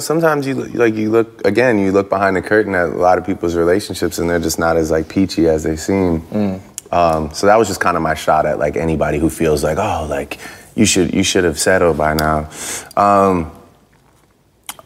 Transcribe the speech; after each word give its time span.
Sometimes 0.00 0.46
you 0.46 0.54
look- 0.54 0.74
like 0.74 0.94
you 0.94 1.10
look 1.10 1.46
again. 1.46 1.78
You 1.78 1.92
look 1.92 2.08
behind 2.08 2.36
the 2.36 2.42
curtain 2.42 2.74
at 2.74 2.88
a 2.88 2.96
lot 2.96 3.18
of 3.18 3.24
people's 3.26 3.54
relationships, 3.56 4.18
and 4.18 4.28
they're 4.28 4.38
just 4.40 4.58
not 4.58 4.76
as 4.76 4.90
like 4.90 5.08
peachy 5.08 5.48
as 5.48 5.62
they 5.62 5.76
seem. 5.76 6.60
Um, 6.92 7.32
so 7.32 7.46
that 7.46 7.56
was 7.56 7.68
just 7.68 7.80
kind 7.80 7.96
of 7.96 8.02
my 8.02 8.14
shot 8.14 8.46
at 8.46 8.58
like 8.58 8.76
anybody 8.76 9.18
who 9.18 9.30
feels 9.30 9.62
like, 9.62 9.78
oh, 9.78 10.06
like 10.10 10.38
you 10.74 10.84
should 10.84 11.14
you 11.14 11.22
should 11.22 11.44
have 11.44 11.58
settled 11.58 11.96
by 11.96 12.14
now. 12.14 12.48
Um, 12.96 13.52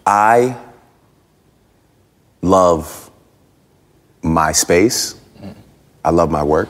I 0.06 0.56
love 2.42 3.10
my 4.22 4.52
space. 4.52 5.14
I 6.04 6.10
love 6.10 6.30
my 6.30 6.42
work, 6.42 6.68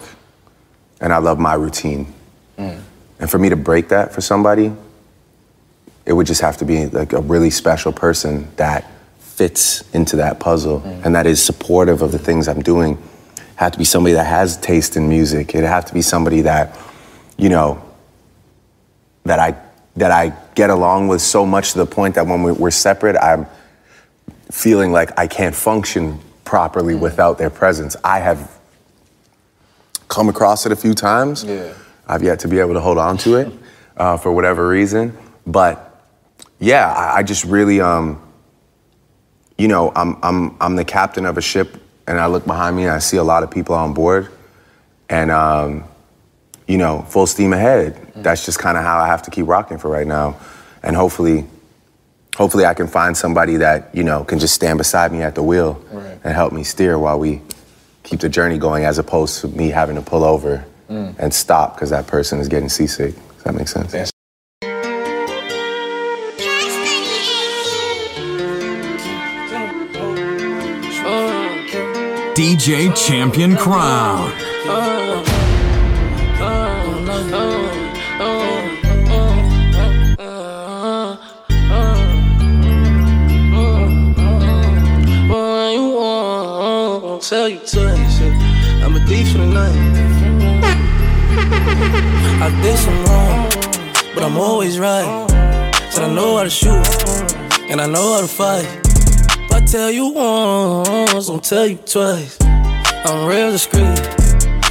and 1.01 1.13
I 1.13 1.19
love 1.19 1.39
my 1.41 1.55
routine. 1.55 2.13
And 2.57 3.31
for 3.31 3.39
me 3.39 3.49
to 3.49 3.57
break 3.57 3.89
that 3.89 4.13
for 4.13 4.21
somebody, 4.21 4.73
it 6.07 6.13
would 6.13 6.27
just 6.27 6.41
have 6.41 6.57
to 6.59 6.65
be 6.65 6.87
like 6.87 7.13
a 7.13 7.21
really 7.21 7.51
special 7.51 7.93
person 7.93 8.49
that 8.57 8.91
fits 9.19 9.83
into 9.95 10.17
that 10.17 10.39
puzzle 10.39 10.83
and 11.05 11.15
that 11.15 11.27
is 11.27 11.43
supportive 11.43 12.03
of 12.03 12.13
the 12.13 12.19
things 12.19 12.47
I'm 12.47 12.63
doing. 12.63 13.03
Have 13.57 13.73
to 13.73 13.79
be 13.79 13.85
somebody 13.85 14.15
that 14.15 14.27
has 14.27 14.57
taste 14.59 14.97
in 14.97 15.09
music. 15.09 15.55
It'd 15.55 15.67
have 15.69 15.85
to 15.87 15.95
be 15.95 16.03
somebody 16.03 16.43
that, 16.43 16.77
you 17.37 17.49
know, 17.49 17.83
that 19.25 19.39
I 19.39 19.57
that 19.97 20.11
I 20.11 20.33
get 20.57 20.71
along 20.71 21.07
with 21.07 21.23
so 21.23 21.47
much 21.47 21.71
to 21.73 21.79
the 21.79 21.87
point 21.87 22.17
that 22.17 22.27
when 22.27 22.43
we- 22.43 22.51
we're 22.51 22.73
separate, 22.73 23.17
I'm 23.17 23.47
feeling 24.51 24.91
like 24.91 25.17
I 25.17 25.29
can't 25.29 25.55
function 25.55 26.19
properly 26.45 26.97
without 26.97 27.39
their 27.39 27.49
presence. 27.49 27.95
I 28.03 28.19
have 28.19 28.51
come 30.09 30.29
across 30.29 30.67
it 30.67 30.73
a 30.73 30.77
few 30.77 30.95
times. 30.95 31.45
Yeah. 31.45 31.73
I've 32.09 32.25
yet 32.25 32.41
to 32.41 32.49
be 32.49 32.59
able 32.59 32.75
to 32.75 32.81
hold 32.81 32.99
on 32.99 33.17
to 33.19 33.37
it 33.37 33.53
uh, 33.97 34.17
for 34.17 34.33
whatever 34.33 34.67
reason. 34.67 35.17
But 35.47 35.94
yeah, 36.59 36.93
I, 36.93 37.19
I 37.19 37.23
just 37.23 37.45
really, 37.45 37.81
um, 37.81 38.21
you 39.59 39.69
know, 39.69 39.93
I'm, 39.95 40.17
I'm, 40.23 40.57
I'm 40.61 40.77
the 40.77 40.85
captain 40.85 41.27
of 41.27 41.37
a 41.39 41.41
ship 41.41 41.81
and 42.07 42.19
I 42.19 42.27
look 42.27 42.45
behind 42.47 42.77
me 42.77 42.83
and 42.85 42.93
I 42.93 42.99
see 42.99 43.17
a 43.17 43.25
lot 43.25 43.43
of 43.43 43.51
people 43.51 43.75
on 43.75 43.95
board. 43.95 44.29
And, 45.09 45.31
um, 45.31 45.85
you 46.67 46.79
know, 46.79 47.03
full 47.03 47.27
steam 47.27 47.53
ahead. 47.53 48.13
That's 48.17 48.45
just 48.47 48.59
kind 48.59 48.79
of 48.79 48.85
how 48.85 48.99
I 48.99 49.07
have 49.07 49.23
to 49.23 49.31
keep 49.31 49.47
rocking 49.47 49.79
for 49.79 49.91
right 49.91 50.07
now. 50.07 50.41
And 50.83 50.97
hopefully, 50.97 51.45
hopefully 52.37 52.65
I 52.65 52.73
can 52.75 52.87
find 52.89 53.15
somebody 53.17 53.57
that, 53.59 53.95
you 53.95 54.03
know, 54.03 54.25
can 54.25 54.39
just 54.39 54.55
stand 54.55 54.79
beside 54.79 55.13
me 55.13 55.23
at 55.23 55.35
the 55.35 55.43
wheel 55.43 55.75
Right. 55.93 56.19
and 56.25 56.35
help 56.35 56.53
me 56.53 56.65
steer 56.65 56.99
while 56.99 57.19
we 57.19 57.43
keep 58.03 58.21
the 58.21 58.29
journey 58.31 58.59
going 58.59 58.85
as 58.85 58.99
opposed 58.99 59.41
to 59.43 59.49
me 59.49 59.69
having 59.69 59.97
to 59.97 60.03
pull 60.03 60.25
over 60.25 60.65
and 60.89 61.35
stop 61.35 61.75
because 61.75 61.91
that 61.91 62.07
person 62.07 62.39
is 62.39 62.49
getting 62.49 62.69
seasick. 62.69 63.15
Does 63.15 63.43
that 63.45 63.55
make 63.55 63.69
sense? 63.69 63.93
That's- 63.93 64.11
DJ 72.35 72.93
Champion 72.97 73.57
Crown. 73.57 74.33
Tell 87.21 87.49
you 87.49 87.59
twice. 87.59 88.21
I'm 88.83 88.95
a 88.95 89.01
thief 89.07 89.33
for 89.33 89.39
the 89.39 89.47
night. 89.47 89.75
I 92.43 92.51
did 92.63 92.79
some 92.79 93.05
wrong, 93.05 93.49
but 94.15 94.25
I'm 94.25 94.37
always 94.37 94.79
right. 94.79 95.31
Said 95.91 96.05
I 96.05 96.13
know 96.13 96.37
how 96.37 96.43
to 96.43 96.51
shoot, 96.51 96.85
and 97.71 97.81
I 97.81 97.87
know 97.87 98.15
how 98.15 98.21
to 98.21 98.27
fight. 98.27 98.84
Tell 99.67 99.91
you 99.91 100.09
once, 100.13 101.27
don't 101.27 101.43
tell 101.43 101.67
you 101.67 101.77
twice. 101.79 102.39
I'm 102.41 103.27
real 103.27 103.51
discreet, 103.51 103.99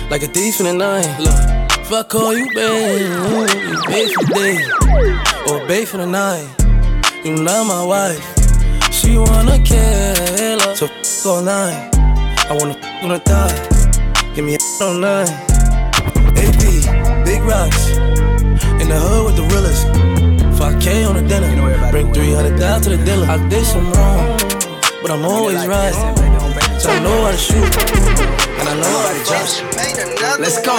like 0.09 0.23
a 0.23 0.27
thief 0.27 0.59
in 0.61 0.65
the 0.65 0.73
night. 0.73 1.19
Look, 1.19 1.79
if 1.79 1.91
I 1.91 2.03
call 2.03 2.33
you 2.37 2.47
babe, 2.55 3.01
you 3.01 3.81
babe 3.87 4.09
for 4.13 4.23
the 4.23 4.33
day, 4.33 5.51
or 5.51 5.67
babe 5.67 5.87
for 5.87 5.97
the 5.97 6.05
night. 6.05 6.47
You 7.25 7.35
not 7.35 7.67
my 7.67 7.85
wife. 7.85 8.23
She 8.93 9.17
wanna 9.17 9.59
kill 9.63 9.77
her, 9.77 10.75
so 10.75 10.85
f 10.85 11.25
all 11.25 11.41
night. 11.41 11.89
I 12.49 12.57
wanna 12.57 12.77
f 12.77 13.03
on 13.03 13.09
the 13.09 13.19
thigh. 13.19 14.33
Give 14.35 14.45
me 14.45 14.55
a 14.55 14.83
all 14.83 14.93
night. 14.93 15.29
AP, 16.37 17.25
big 17.25 17.41
rocks. 17.43 17.89
In 18.79 18.87
the 18.87 18.99
hood 18.99 19.25
with 19.25 19.35
the 19.35 19.43
realest. 19.51 19.87
5K 20.57 21.07
on 21.07 21.15
the 21.15 21.27
dinner. 21.27 21.91
Bring 21.91 22.13
300 22.13 22.57
down 22.57 22.81
to 22.81 22.89
the 22.89 23.03
dealer. 23.03 23.27
I 23.27 23.37
did 23.49 23.65
some 23.65 23.91
wrong, 23.91 24.37
but 25.03 25.11
I'm 25.11 25.25
always 25.25 25.67
right. 25.67 25.93
So 26.79 26.89
I 26.89 26.99
know 26.99 27.25
how 27.25 27.31
to 27.31 27.37
shoot, 27.37 27.55
and 28.59 28.69
I 28.69 28.73
know 28.79 28.97
how 29.03 29.13
to 29.13 29.23
jump. 29.29 30.39
Let's 30.39 30.61
go. 30.65 30.77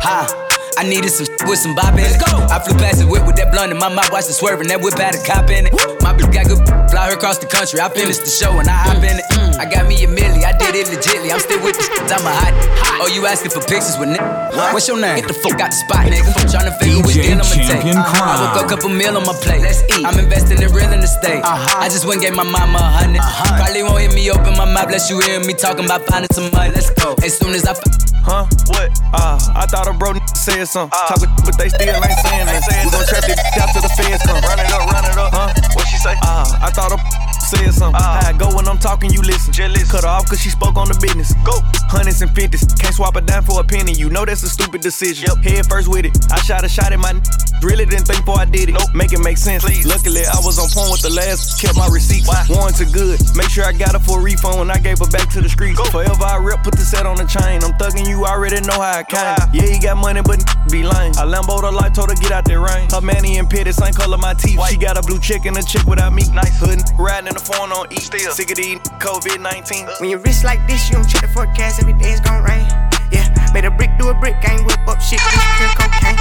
Ha. 0.00 0.47
I 0.78 0.86
needed 0.86 1.10
some 1.10 1.26
with 1.50 1.58
some 1.58 1.74
bop 1.74 1.98
in 1.98 2.06
it. 2.06 2.22
Go. 2.22 2.38
I 2.46 2.62
flew 2.62 2.78
past 2.78 3.02
the 3.02 3.06
whip 3.10 3.26
with 3.26 3.34
that 3.42 3.50
blunt 3.50 3.74
in 3.74 3.78
my 3.82 3.90
mouth, 3.90 4.14
watched 4.14 4.30
it 4.30 4.38
swerving. 4.38 4.70
That 4.70 4.78
whip 4.78 4.94
had 4.94 5.18
a 5.18 5.22
cop 5.26 5.50
in 5.50 5.66
it. 5.66 5.74
My 6.06 6.14
bitch 6.14 6.30
got 6.30 6.46
good, 6.46 6.62
fly 6.86 7.10
her 7.10 7.18
across 7.18 7.42
the 7.42 7.50
country. 7.50 7.82
I 7.82 7.90
finished 7.90 8.22
the 8.22 8.30
show 8.30 8.54
and 8.62 8.70
I 8.70 8.86
hop 8.86 9.02
in 9.02 9.18
it. 9.18 9.26
Mm. 9.34 9.58
I 9.58 9.66
got 9.66 9.90
me 9.90 9.98
a 9.98 10.06
milli, 10.06 10.46
I 10.46 10.54
did 10.54 10.78
it 10.78 10.86
legitly. 10.86 11.34
I'm 11.34 11.42
still 11.42 11.58
with 11.66 11.74
the 11.74 11.82
I'm 12.14 12.22
a 12.22 12.30
hot. 12.30 12.54
Oh, 13.02 13.10
you 13.10 13.26
asking 13.26 13.50
for 13.50 13.58
pictures 13.66 13.98
with 13.98 14.14
nigga? 14.14 14.22
What's 14.70 14.86
your 14.86 15.02
name? 15.02 15.18
Get 15.18 15.26
the 15.26 15.34
fuck 15.34 15.58
out 15.58 15.74
the 15.74 15.78
spot, 15.82 16.06
nigga. 16.06 16.30
Tryna 16.46 16.70
figure 16.78 17.02
which 17.02 17.18
deal 17.26 17.42
I'ma 17.42 17.58
take. 17.58 17.82
I 17.98 18.54
woke 18.54 18.62
up, 18.62 18.70
couple 18.70 18.94
meal 18.94 19.18
on 19.18 19.26
my 19.26 19.34
plate. 19.34 19.66
Let's 19.66 19.82
eat. 19.98 20.06
I'm 20.06 20.14
investing 20.14 20.62
in 20.62 20.70
real 20.70 20.94
estate. 20.94 21.42
Uh-huh. 21.42 21.82
I 21.82 21.90
just 21.90 22.06
went 22.06 22.22
and 22.22 22.30
gave 22.30 22.38
my 22.38 22.46
mama 22.46 22.78
a 22.78 23.02
hundred. 23.02 23.26
Probably 23.58 23.82
won't 23.82 23.98
hear 23.98 24.14
me 24.14 24.30
open 24.30 24.54
my 24.54 24.62
mouth, 24.62 24.86
bless 24.86 25.10
you 25.10 25.18
hear 25.26 25.42
me 25.42 25.58
talking 25.58 25.90
about 25.90 26.06
finding 26.06 26.30
some 26.30 26.54
money. 26.54 26.70
Let's 26.70 26.94
go. 26.94 27.18
As 27.26 27.34
soon 27.34 27.58
as 27.58 27.66
I. 27.66 27.74
F- 27.74 28.07
Huh? 28.28 28.44
What? 28.68 28.92
Uh, 29.16 29.40
I 29.56 29.64
thought 29.64 29.88
a 29.88 29.94
bro 29.96 30.12
n- 30.12 30.20
said 30.36 30.68
something. 30.68 30.92
Talking, 31.08 31.32
but 31.48 31.56
they 31.56 31.72
still 31.72 31.96
ain't 31.96 32.20
saying 32.20 32.44
that. 32.44 32.60
We 32.84 32.92
gon' 32.92 33.06
trap 33.08 33.24
this 33.24 33.40
out 33.60 33.72
till 33.72 33.80
the 33.80 33.92
feds 33.96 34.20
come. 34.20 34.36
Run 34.44 34.60
it 34.60 34.68
up, 34.68 34.84
run 34.92 35.04
it 35.08 35.16
up. 35.16 35.32
Huh? 35.32 35.48
What 35.72 35.88
she 35.88 35.96
say? 35.96 36.12
Uh, 36.20 36.44
I 36.60 36.68
thought 36.68 36.92
a 36.92 36.98
said 37.48 37.72
something. 37.72 38.00
Ah. 38.00 38.20
How 38.22 38.28
I 38.28 38.32
go 38.36 38.54
when 38.54 38.68
I'm 38.68 38.78
talking, 38.78 39.10
you 39.10 39.22
listen. 39.22 39.52
Cut 39.88 40.04
her 40.04 40.08
off 40.08 40.28
cause 40.28 40.40
she 40.40 40.50
spoke 40.50 40.76
on 40.76 40.88
the 40.88 40.98
business. 41.00 41.32
Go. 41.44 41.56
Hundreds 41.88 42.20
and 42.20 42.30
fifties. 42.34 42.64
Can't 42.76 42.94
swap 42.94 43.16
it 43.16 43.24
down 43.26 43.42
for 43.42 43.60
a 43.60 43.64
penny. 43.64 43.92
You 43.92 44.10
know 44.10 44.24
that's 44.24 44.42
a 44.42 44.48
stupid 44.48 44.82
decision. 44.82 45.28
Yep. 45.32 45.44
Head 45.44 45.66
first 45.66 45.88
with 45.88 46.04
it. 46.04 46.12
I 46.30 46.36
shot 46.44 46.64
a 46.64 46.68
shot 46.68 46.92
at 46.92 46.98
my 47.00 47.10
n- 47.16 47.22
Really 47.62 47.86
didn't 47.86 48.06
think 48.06 48.22
before 48.24 48.38
I 48.38 48.44
did 48.44 48.68
it. 48.68 48.72
Nope. 48.78 48.94
Make 48.94 49.12
it 49.12 49.18
make 49.24 49.36
sense. 49.38 49.64
Please. 49.64 49.86
Luckily, 49.86 50.22
I 50.22 50.38
was 50.46 50.60
on 50.60 50.68
point 50.70 50.92
with 50.92 51.02
the 51.02 51.10
last. 51.10 51.58
Kept 51.60 51.74
my 51.76 51.88
receipts. 51.88 52.28
Why? 52.28 52.44
Warranted 52.48 52.92
good. 52.92 53.18
Make 53.34 53.48
sure 53.50 53.64
I 53.64 53.72
got 53.72 53.92
her 53.96 54.02
for 54.02 54.20
a 54.20 54.22
refund 54.22 54.58
when 54.60 54.70
I 54.70 54.78
gave 54.78 54.98
her 55.00 55.10
back 55.10 55.28
to 55.34 55.40
the 55.40 55.48
streets. 55.48 55.80
Forever 55.90 56.22
I 56.22 56.36
rep, 56.38 56.62
put 56.62 56.74
the 56.76 56.84
set 56.86 57.06
on 57.06 57.16
the 57.16 57.24
chain. 57.26 57.64
I'm 57.64 57.72
thugging 57.80 58.06
you, 58.06 58.26
already 58.26 58.60
know 58.62 58.78
how 58.78 59.00
I 59.00 59.02
came. 59.02 59.34
Yeah, 59.56 59.66
he 59.66 59.78
got 59.80 59.96
money, 59.96 60.20
but 60.22 60.38
n- 60.38 60.46
be 60.70 60.82
lame. 60.84 61.16
I 61.18 61.24
Lambo 61.26 61.58
the 61.60 61.72
life, 61.72 61.94
told 61.94 62.10
her 62.10 62.16
get 62.20 62.30
out 62.30 62.44
that 62.44 62.60
rain. 62.60 62.90
Her 62.90 63.00
manny 63.00 63.38
and 63.38 63.48
pitted, 63.50 63.74
same 63.74 63.92
color 63.94 64.18
my 64.18 64.34
teeth. 64.34 64.60
She 64.68 64.76
got 64.76 64.98
a 64.98 65.02
blue 65.02 65.18
chick 65.18 65.46
and 65.46 65.56
a 65.56 65.62
chick 65.62 65.82
without 65.86 66.12
me. 66.12 66.28
Nice 66.30 66.54
hood, 66.60 66.78
riding 66.98 67.28
in 67.28 67.34
the 67.38 67.52
phone 67.52 67.70
on 67.72 67.86
E. 67.92 67.96
Still. 67.96 68.32
Sick 68.32 68.50
of 68.50 68.56
these 68.56 68.78
COVID 68.98 69.40
19. 69.40 69.86
When 70.00 70.10
you 70.10 70.18
rich 70.18 70.42
like 70.42 70.66
this, 70.66 70.90
you 70.90 70.96
don't 70.96 71.06
check 71.06 71.22
the 71.22 71.28
forecast, 71.28 71.80
every 71.80 71.94
day 71.94 72.10
it's 72.10 72.20
gon' 72.20 72.42
rain. 72.42 72.66
Yeah, 73.10 73.26
made 73.54 73.64
a 73.64 73.70
brick 73.70 73.90
do 73.98 74.08
a 74.10 74.14
brick, 74.14 74.36
I 74.42 74.58
ain't 74.58 74.66
whip 74.66 74.82
up 74.86 75.00
shit, 75.00 75.20
this 75.22 75.44
pure 75.56 75.70
cocaine. 75.78 76.18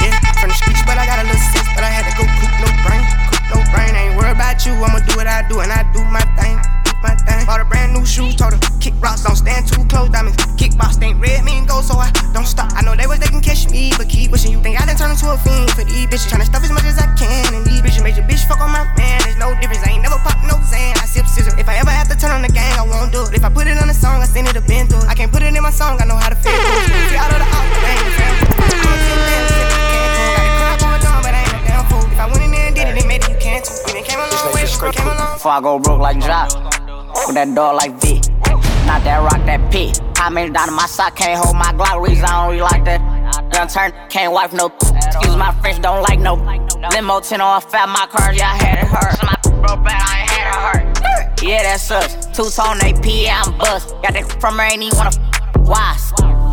Yeah, 0.00 0.16
from 0.38 0.48
the 0.50 0.56
streets, 0.56 0.82
but 0.86 0.96
I 0.96 1.04
got 1.06 1.20
a 1.20 1.26
little 1.26 1.46
sense, 1.52 1.68
but 1.74 1.84
I 1.84 1.90
had 1.90 2.06
to 2.08 2.14
go 2.16 2.24
coop 2.38 2.52
no 2.62 2.68
brain, 2.86 3.02
coop 3.28 3.44
no 3.52 3.58
brain. 3.74 3.92
I 3.92 4.10
ain't 4.10 4.16
worried 4.16 4.38
about 4.38 4.64
you, 4.64 4.72
I'ma 4.78 5.02
do 5.04 5.12
what 5.18 5.26
I 5.26 5.44
do, 5.48 5.60
and 5.60 5.70
I 5.72 5.84
do 5.92 6.00
my 6.06 6.24
thing, 6.38 6.56
do 6.56 6.79
my 7.02 7.14
thing. 7.14 7.46
Bought 7.46 7.60
a 7.60 7.64
brand 7.64 7.92
new 7.92 8.04
shoe, 8.04 8.32
told 8.32 8.54
her 8.54 8.60
kick 8.80 8.94
rocks, 9.00 9.24
don't 9.24 9.36
stand 9.36 9.66
too 9.68 9.84
close, 9.88 10.08
diamonds. 10.10 10.36
Kickbox 10.60 11.00
ain't 11.02 11.20
red, 11.20 11.44
mean 11.44 11.66
gold, 11.66 11.84
so 11.84 11.96
I 11.96 12.12
don't 12.32 12.46
stop. 12.46 12.72
I 12.76 12.82
know 12.82 12.94
they 12.94 13.06
was 13.06 13.18
they 13.18 13.28
can 13.28 13.40
catch 13.40 13.68
me, 13.70 13.92
but 13.96 14.08
keep 14.08 14.30
wishing 14.30 14.52
you 14.52 14.60
think 14.62 14.80
I 14.80 14.86
done 14.86 14.96
turn 14.96 15.10
into 15.10 15.28
a 15.32 15.36
fiend 15.38 15.70
for 15.72 15.84
these 15.84 16.06
bitches. 16.06 16.28
Tryna 16.28 16.46
stuff 16.46 16.64
as 16.64 16.72
much 16.72 16.84
as 16.84 16.98
I 16.98 17.08
can, 17.16 17.54
and 17.54 17.64
these 17.64 17.80
bitches 17.80 18.04
made 18.04 18.16
your 18.16 18.26
bitch 18.28 18.44
fuck 18.46 18.60
on 18.60 18.70
my 18.70 18.84
man. 18.96 19.20
There's 19.24 19.40
no 19.40 19.52
difference, 19.60 19.82
I 19.86 19.96
ain't 19.96 20.02
never 20.02 20.20
pop 20.20 20.36
no 20.44 20.60
Zan. 20.68 20.96
I 21.00 21.06
sip 21.08 21.26
scissor. 21.26 21.56
If 21.58 21.68
I 21.68 21.76
ever 21.80 21.90
have 21.90 22.08
to 22.08 22.16
turn 22.16 22.30
on 22.30 22.42
the 22.42 22.52
gang, 22.52 22.72
I 22.76 22.84
won't 22.84 23.12
do 23.12 23.24
it. 23.24 23.34
If 23.34 23.44
I 23.44 23.50
put 23.50 23.66
it 23.66 23.76
on 23.80 23.88
a 23.88 23.94
song, 23.94 24.20
I 24.20 24.26
send 24.26 24.48
it 24.48 24.56
a 24.56 24.60
been 24.60 24.86
through. 24.86 25.04
I 25.08 25.14
can't 25.14 25.32
put 25.32 25.42
it 25.42 25.54
in 25.54 25.62
my 25.62 25.70
song, 25.70 25.98
I 26.00 26.04
know 26.04 26.16
how 26.16 26.28
to 26.28 26.36
feel. 26.36 26.52
Free 26.52 27.16
out 27.16 27.32
of 27.32 27.40
the 27.40 27.48
out, 27.48 27.66
I 27.72 27.92
ain't 27.96 28.04
a 28.04 28.12
fan. 28.16 28.32
I'ma 28.76 28.96
sit 29.00 29.18
there 29.24 29.40
and 29.40 29.48
the 29.48 29.76
can 29.88 30.08
cool. 30.16 30.32
Got 30.36 30.76
the 30.76 30.96
crowd 31.00 31.22
but 31.24 31.34
I 31.34 31.42
ain't 31.48 31.64
damn 31.64 31.84
fool. 31.88 32.04
If 32.04 32.20
I 32.20 32.26
went 32.28 32.44
in 32.44 32.50
there 32.52 32.66
and 32.68 32.74
did 32.76 32.88
it, 32.88 32.94
they 33.00 33.06
made 33.08 33.24
it, 33.24 33.30
you 33.32 33.38
can 33.40 33.64
too. 33.64 33.72
We 33.88 33.96
done 33.96 34.04
came 34.04 34.20
a 34.20 34.28
long 34.28 34.52
way, 34.52 34.68
came 34.68 35.08
a 35.08 35.14
long 35.16 35.34
Before 35.40 35.52
I 35.52 35.60
go 35.60 35.78
broke 35.78 36.00
like 36.00 36.20
drop, 36.20 36.52
with 37.26 37.34
that 37.34 37.54
dog 37.54 37.76
like 37.76 37.94
V. 38.00 38.20
Not 38.86 39.04
that 39.04 39.22
rock, 39.22 39.44
that 39.46 39.70
P. 39.70 39.92
How 40.16 40.30
many 40.30 40.50
down 40.50 40.74
my 40.74 40.86
sock 40.86 41.16
can't 41.16 41.38
hold 41.42 41.56
my 41.56 41.72
Glock? 41.72 42.06
Reason 42.06 42.24
I 42.24 42.42
don't 42.42 42.50
really 42.50 42.62
like 42.62 42.84
that. 42.84 43.00
Young 43.54 43.68
turn, 43.68 43.92
can't 44.08 44.32
wipe 44.32 44.52
no. 44.52 44.66
Excuse 44.66 45.36
my 45.36 45.52
French, 45.60 45.80
don't 45.80 46.02
like 46.02 46.18
no. 46.18 46.34
Limo 46.90 47.20
10 47.20 47.40
on 47.40 47.60
fat, 47.62 47.88
my 47.88 48.06
car, 48.06 48.32
yeah, 48.34 48.50
I 48.50 48.56
had 48.56 48.78
it 48.78 48.88
hurt. 48.88 49.12
So 49.14 49.26
my 49.26 49.36
broke 49.60 49.86
I 49.86 50.20
ain't 50.20 50.30
had 50.30 50.86
it 50.86 50.98
hurt. 50.98 51.42
Yeah, 51.42 51.62
that 51.62 51.80
sucks. 51.80 52.26
Two 52.26 52.50
tone 52.50 52.80
AP, 52.80 53.04
yeah, 53.06 53.42
I'm 53.44 53.56
bust. 53.58 53.94
Got 54.02 54.14
that 54.14 54.40
from 54.40 54.58
her, 54.58 54.64
ain't 54.64 54.82
even 54.82 54.98
wanna. 54.98 55.10
Why? 55.64 55.96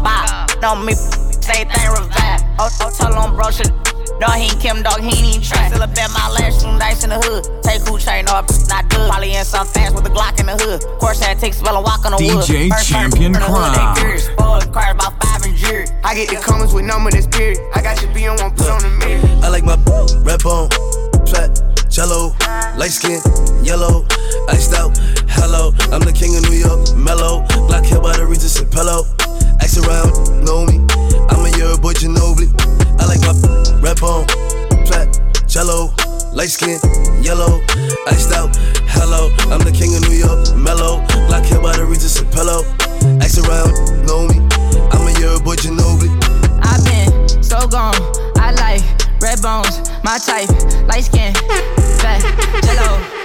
Bop, 0.04 0.62
know 0.62 0.76
me, 0.76 0.94
say 0.94 1.66
thing 1.66 1.90
revive. 1.90 2.42
Oh, 2.60 2.70
oh, 2.82 2.92
tell 2.96 3.14
on 3.16 3.36
bro, 3.36 3.52
shit. 3.52 3.72
Dog, 4.20 4.34
he 4.36 4.50
ain't 4.50 4.60
Kim, 4.60 4.82
dog, 4.82 5.00
he 5.00 5.14
ain't 5.14 5.30
even 5.30 5.42
try. 5.42 5.70
Still 5.70 5.84
up 5.84 5.94
at 5.94 6.10
my 6.10 6.30
last 6.42 6.66
room, 6.66 6.80
dice 6.80 7.04
in 7.04 7.12
the 7.12 7.20
hood. 7.22 7.46
Take 7.62 7.86
who 7.86 8.00
chain, 8.00 8.26
no, 8.26 8.42
not 8.42 8.90
good. 8.90 9.06
Probably 9.10 9.36
in 9.36 9.46
some 9.46 9.68
fast 9.68 9.94
with 9.94 10.06
a 10.06 10.10
Glock 10.10 10.40
in 10.40 10.48
the 10.48 10.58
hood. 10.58 10.84
Of 10.84 10.98
course, 10.98 11.20
that 11.20 11.38
takes 11.38 11.58
spell 11.58 11.78
and 11.78 11.86
walk 11.86 12.06
on 12.06 12.14
the 12.14 12.18
DJ 12.18 12.66
wood. 12.66 12.72
First 12.74 12.90
Champion 12.90 13.12
person 13.12 13.26
in 13.26 13.32
the 13.34 13.40
hood, 13.46 13.74
Crown. 13.78 13.94
they 13.96 14.02
curious. 14.02 14.28
About 14.38 15.14
five 15.22 15.44
and. 15.46 15.58
I 16.08 16.16
get 16.16 16.30
the 16.30 16.42
comments 16.42 16.74
with 16.74 16.86
number 16.86 17.12
that's 17.12 17.26
spirit. 17.26 17.60
I 17.76 17.82
got 17.82 18.02
your 18.02 18.14
B 18.14 18.26
on 18.28 18.38
one, 18.40 18.56
put 18.56 18.70
on 18.70 18.82
the 18.82 18.90
mirror. 19.04 19.22
I 19.44 19.50
like 19.50 19.66
my 19.66 19.76
red 20.24 20.42
bone, 20.42 20.72
flat, 21.28 21.54
jello, 21.92 22.34
light 22.80 22.96
skin, 22.96 23.20
yellow, 23.62 24.08
iced 24.48 24.74
out. 24.74 24.98
Hello, 25.28 25.76
I'm 25.92 26.02
the 26.02 26.16
king 26.16 26.34
of 26.40 26.48
New 26.50 26.56
York, 26.58 26.96
mellow. 26.96 27.46
Black 27.68 27.86
hair 27.86 28.00
by 28.00 28.16
the 28.16 28.26
Regis 28.26 28.58
and 28.58 28.72
pillow. 28.72 29.04
Ask 29.60 29.78
around, 29.84 30.16
know 30.46 30.66
me. 30.66 30.80
I'm 31.30 31.44
a 31.44 31.52
year 31.60 31.76
boy, 31.78 31.94
Ginobili. 31.94 32.87
I 33.00 33.06
like 33.06 33.22
my 33.22 33.34
red 33.82 34.00
bone, 34.00 34.26
flat, 34.86 35.08
jello, 35.48 35.94
light 36.34 36.50
skin, 36.50 36.80
yellow, 37.22 37.62
iced 38.08 38.34
out. 38.34 38.56
Hello, 38.90 39.30
I'm 39.52 39.62
the 39.62 39.72
king 39.72 39.96
of 39.96 40.02
New 40.10 40.18
York, 40.18 40.56
mellow. 40.56 41.06
Black 41.28 41.46
hair 41.46 41.62
by 41.62 41.76
the 41.76 41.86
Regis 41.86 42.20
and 42.20 42.32
pillow. 42.32 42.64
Ask 43.22 43.38
around, 43.46 43.74
know 44.06 44.28
me. 44.28 44.42
I'm 44.92 45.08
a 45.08 45.12
year 45.20 45.40
boy, 45.40 45.56
Ginobili. 45.56 46.10
I've 46.64 46.84
been 46.86 47.44
so 47.44 47.68
gone. 47.68 47.96
I 48.38 48.52
like 48.52 48.82
red 49.22 49.42
bones, 49.42 49.90
my 50.04 50.18
type, 50.18 50.50
light 50.88 51.06
skin, 51.06 51.34
fat, 52.02 52.22
jello. 52.64 53.18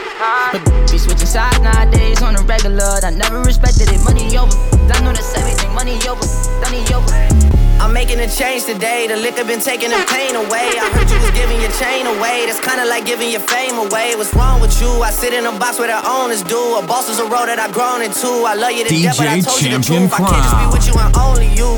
But 0.53 0.63
be 0.91 0.99
switching 0.99 1.27
sides 1.27 1.59
nowadays 1.61 2.23
on 2.23 2.35
the 2.35 2.45
regular. 2.45 3.01
I 3.03 3.11
never 3.11 3.41
respected 3.41 3.91
it. 3.91 4.01
Money 4.05 4.37
over. 4.39 4.55
I 4.93 5.01
know 5.03 5.13
that's 5.13 5.35
everything. 5.35 5.75
Money 5.75 5.99
over. 6.07 6.23
Money 6.61 6.85
over. 6.95 7.62
I'm 7.83 7.93
making 7.93 8.21
a 8.21 8.29
change 8.31 8.63
today. 8.63 9.09
The 9.09 9.17
liquor 9.17 9.43
been 9.43 9.59
taking 9.59 9.91
the 9.91 9.99
pain 10.07 10.37
away. 10.37 10.71
I 10.79 10.87
heard 10.95 11.11
you 11.11 11.19
was 11.19 11.35
giving 11.35 11.61
your 11.61 11.75
chain 11.83 12.07
away. 12.07 12.47
That's 12.47 12.63
kinda 12.63 12.87
like 12.87 13.05
giving 13.05 13.29
your 13.29 13.43
fame 13.43 13.77
away. 13.77 14.15
What's 14.15 14.33
wrong 14.39 14.61
with 14.61 14.81
you? 14.81 15.03
I 15.03 15.11
sit 15.11 15.35
in 15.35 15.47
a 15.47 15.53
box 15.59 15.81
where 15.81 15.91
the 15.91 15.99
owners 16.07 16.45
do. 16.45 16.79
A 16.79 16.83
boss 16.87 17.11
is 17.11 17.19
a 17.19 17.27
role 17.27 17.45
that 17.45 17.59
I've 17.59 17.73
grown 17.73 18.01
into. 18.01 18.47
I 18.47 18.55
love 18.55 18.71
you 18.71 18.85
to 18.87 19.03
death, 19.03 19.19
but 19.19 19.27
I 19.27 19.41
told 19.41 19.61
you 19.61 19.75
the 19.75 19.83
Champion 19.83 20.09
truth. 20.09 20.15
I 20.15 20.31
can't 20.31 20.45
just 20.47 20.59
be 20.63 20.67
with 20.71 20.87
you 20.87 20.95
and 20.95 21.11
only 21.19 21.49
you. 21.59 21.75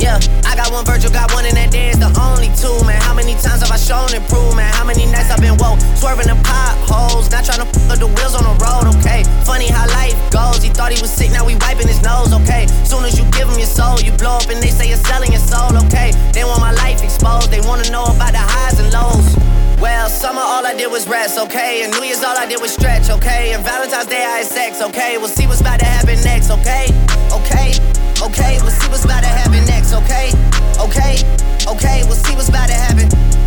Yeah, 0.00 0.16
I 0.48 0.56
got 0.56 0.72
one 0.72 0.84
Virgil, 0.84 1.12
got 1.12 1.28
one 1.36 1.44
in 1.44 1.54
that 1.60 1.72
day, 1.72 1.92
it's 1.92 2.00
the 2.00 2.08
only 2.16 2.48
two, 2.56 2.72
man. 2.88 2.96
How 3.04 3.12
many 3.12 3.36
times 3.36 3.60
have 3.60 3.68
I 3.68 3.76
shown 3.76 4.08
improvement? 4.16 4.72
How 4.72 4.80
many 4.80 5.04
nights 5.04 5.28
I've 5.28 5.44
been 5.44 5.60
woke, 5.60 5.76
swerving 5.92 6.24
the 6.24 6.40
potholes, 6.40 7.28
not 7.28 7.44
trying 7.44 7.60
to 7.60 7.68
f 7.68 8.00
the 8.00 8.08
wheels 8.08 8.32
on 8.32 8.48
the 8.48 8.56
road, 8.64 8.88
okay? 8.96 9.28
Funny 9.44 9.68
how 9.68 9.84
life 9.92 10.16
goes, 10.32 10.39
thought 10.80 10.96
he 10.96 11.02
was 11.04 11.12
sick, 11.12 11.28
now 11.30 11.44
we 11.44 11.52
wiping 11.60 11.86
his 11.86 12.00
nose, 12.00 12.32
okay? 12.32 12.64
Soon 12.88 13.04
as 13.04 13.12
you 13.20 13.28
give 13.36 13.44
him 13.44 13.58
your 13.60 13.68
soul, 13.68 14.00
you 14.00 14.16
blow 14.16 14.40
up 14.40 14.48
and 14.48 14.62
they 14.64 14.72
say 14.72 14.88
you're 14.88 15.04
selling 15.12 15.28
your 15.28 15.44
soul, 15.44 15.76
okay? 15.76 16.08
They 16.32 16.42
want 16.42 16.64
my 16.64 16.72
life 16.72 17.04
exposed, 17.04 17.52
they 17.52 17.60
wanna 17.60 17.84
know 17.92 18.08
about 18.08 18.32
the 18.32 18.40
highs 18.40 18.80
and 18.80 18.88
lows. 18.88 19.28
Well, 19.76 20.08
summer 20.08 20.40
all 20.40 20.64
I 20.64 20.72
did 20.72 20.90
was 20.90 21.06
rest, 21.06 21.38
okay? 21.38 21.84
And 21.84 21.92
New 21.92 22.04
Year's 22.08 22.24
all 22.24 22.32
I 22.32 22.46
did 22.46 22.62
was 22.62 22.72
stretch, 22.72 23.10
okay? 23.10 23.52
And 23.52 23.62
Valentine's 23.62 24.06
Day 24.08 24.24
I 24.24 24.40
had 24.40 24.46
sex, 24.46 24.80
okay? 24.80 25.18
We'll 25.18 25.28
see 25.28 25.46
what's 25.46 25.60
about 25.60 25.80
to 25.80 25.84
happen 25.84 26.16
next, 26.24 26.48
okay? 26.48 26.88
Okay, 27.28 27.76
okay, 28.24 28.56
we'll 28.64 28.72
see 28.72 28.88
what's 28.88 29.04
about 29.04 29.20
to 29.20 29.28
happen 29.28 29.60
next, 29.68 29.92
okay? 29.92 30.32
Okay, 30.80 31.20
okay, 31.68 32.04
we'll 32.08 32.22
see 32.24 32.34
what's 32.34 32.48
about 32.48 32.68
to 32.68 32.74
happen. 32.74 33.39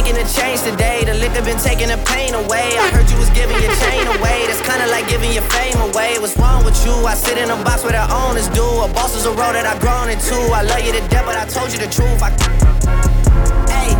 Making 0.00 0.16
a 0.16 0.26
change 0.28 0.62
today. 0.62 1.04
The 1.04 1.14
liquor 1.14 1.42
been 1.44 1.58
taking 1.58 1.88
the 1.88 2.00
pain 2.08 2.32
away. 2.32 2.72
I 2.80 2.88
heard 2.88 3.10
you 3.10 3.18
was 3.18 3.28
giving 3.30 3.60
your 3.60 3.74
chain 3.84 4.06
away. 4.16 4.46
That's 4.48 4.62
kinda 4.64 4.86
like 4.88 5.06
giving 5.08 5.32
your 5.32 5.44
fame 5.52 5.76
away. 5.80 6.18
What's 6.18 6.36
wrong 6.38 6.64
with 6.64 6.78
you? 6.86 6.92
I 7.04 7.14
sit 7.14 7.36
in 7.36 7.50
a 7.50 7.56
box 7.62 7.82
where 7.84 7.92
the 7.92 8.06
owners 8.08 8.48
do. 8.48 8.64
A 8.64 8.88
boss 8.88 9.14
is 9.14 9.26
a 9.26 9.32
role 9.32 9.52
that 9.52 9.66
I've 9.66 9.80
grown 9.80 10.08
into. 10.08 10.36
I 10.58 10.62
love 10.62 10.80
you 10.86 10.92
to 10.92 11.02
death, 11.08 11.26
but 11.26 11.36
I 11.36 11.44
told 11.44 11.72
you 11.72 11.78
the 11.78 11.90
truth. 11.96 12.22
I, 12.22 12.30
hey, 13.68 13.90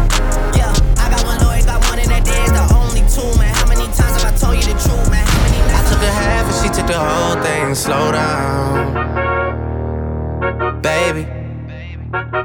yeah, 0.57 0.73
I 1.05 1.11
got 1.13 1.23
one 1.25 1.39
lawyer, 1.45 1.63
got 1.69 1.85
one 1.91 1.99
in 1.99 2.09
that 2.09 2.25
day. 2.25 2.41
It's 2.49 2.53
the 2.53 2.67
only 2.81 3.05
two, 3.15 3.31
man. 3.39 3.53
How 3.61 3.67
many 3.67 3.87
times 3.93 4.15
have 4.17 4.33
I 4.33 4.35
told 4.43 4.57
you 4.57 4.67
the 4.73 4.79
truth, 4.81 5.11
man? 5.11 5.27
How 5.27 5.41
many 5.45 5.59
I 5.79 5.81
took 5.91 6.01
a 6.01 6.13
half 6.23 6.45
and 6.49 6.57
she 6.63 6.69
took 6.77 6.87
the 6.89 6.99
whole 6.99 7.37
thing. 7.45 7.75
Slow 7.75 8.13
down, 8.13 8.81
baby. 10.81 11.27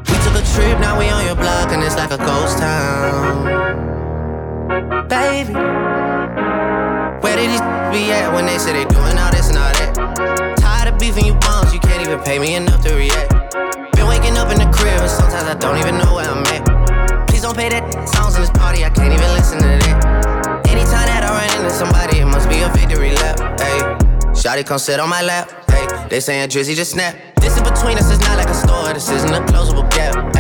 We 0.09 0.15
took 0.23 0.34
trip, 0.55 0.79
now 0.79 0.97
we 0.97 1.09
on 1.09 1.25
your 1.25 1.35
block 1.35 1.71
and 1.71 1.83
it's 1.83 1.97
like 1.97 2.11
a 2.11 2.17
ghost 2.17 2.57
town, 2.57 3.43
baby. 5.09 5.53
Where 7.19 7.35
did 7.35 7.51
these 7.51 7.65
be 7.91 8.11
at 8.15 8.31
when 8.33 8.45
they 8.45 8.57
say 8.57 8.71
they 8.71 8.85
doing 8.85 9.17
all 9.19 9.31
this 9.31 9.49
and 9.49 9.57
all 9.57 9.73
that? 9.75 10.55
Tired 10.57 10.93
of 10.93 10.99
beefing 10.99 11.25
you 11.25 11.35
bums, 11.35 11.73
you 11.73 11.79
can't 11.81 12.07
even 12.07 12.19
pay 12.23 12.39
me 12.39 12.55
enough 12.55 12.81
to 12.85 12.95
react. 12.95 13.31
Been 13.95 14.07
waking 14.07 14.37
up 14.37 14.49
in 14.49 14.57
the 14.63 14.69
crib 14.71 15.01
and 15.01 15.11
sometimes 15.11 15.43
I 15.43 15.55
don't 15.55 15.77
even 15.77 15.97
know 15.97 16.15
where 16.15 16.29
I'm 16.29 16.43
at. 16.55 17.27
Please 17.27 17.41
don't 17.41 17.55
pay 17.55 17.67
that 17.69 17.83
songs 18.07 18.35
in 18.35 18.41
this 18.41 18.51
party, 18.51 18.85
I 18.85 18.89
can't 18.89 19.11
even 19.11 19.29
listen 19.35 19.59
to 19.59 19.67
that. 19.67 20.63
Anytime 20.71 21.07
that 21.11 21.27
I 21.27 21.35
run 21.35 21.51
into 21.59 21.69
somebody, 21.75 22.19
it 22.19 22.25
must 22.25 22.47
be 22.47 22.61
a 22.61 22.69
victory 22.69 23.11
lap. 23.11 23.59
Hey, 23.59 23.79
Shotty 24.31 24.65
come 24.65 24.79
sit 24.79 25.01
on 25.01 25.09
my 25.09 25.21
lap. 25.21 25.51
Hey, 25.69 26.07
they 26.07 26.21
saying 26.21 26.47
Drizzy 26.47 26.75
just 26.75 26.91
snap. 26.91 27.15
This 27.41 27.57
in 27.57 27.63
between 27.63 27.97
us 27.97 28.09
is 28.09 28.19
not 28.21 28.37
like 28.37 28.49
a 28.49 28.53
store, 28.53 28.93
this 28.93 29.09
isn't 29.09 29.33
a 29.33 29.41
closable 29.51 29.89
gap. 29.91 30.34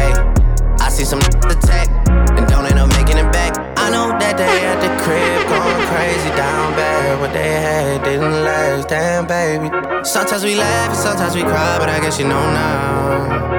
Damn 8.87 9.27
baby. 9.27 9.69
Sometimes 10.03 10.43
we 10.43 10.55
laugh 10.55 10.89
and 10.89 10.97
sometimes 10.97 11.35
we 11.35 11.41
cry, 11.41 11.77
but 11.79 11.89
I 11.89 11.99
guess 11.99 12.19
you 12.19 12.25
know 12.25 12.39
now 12.51 13.55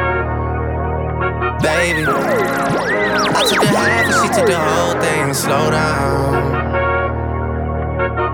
baby. 1.66 2.04
I 2.06 3.42
took 3.48 3.60
the 3.60 3.66
half 3.66 4.06
and 4.06 4.14
she 4.20 4.28
took 4.36 4.46
the 4.46 4.58
whole 4.58 4.94
thing. 5.00 5.34
Slow 5.34 5.70
down, 5.70 6.54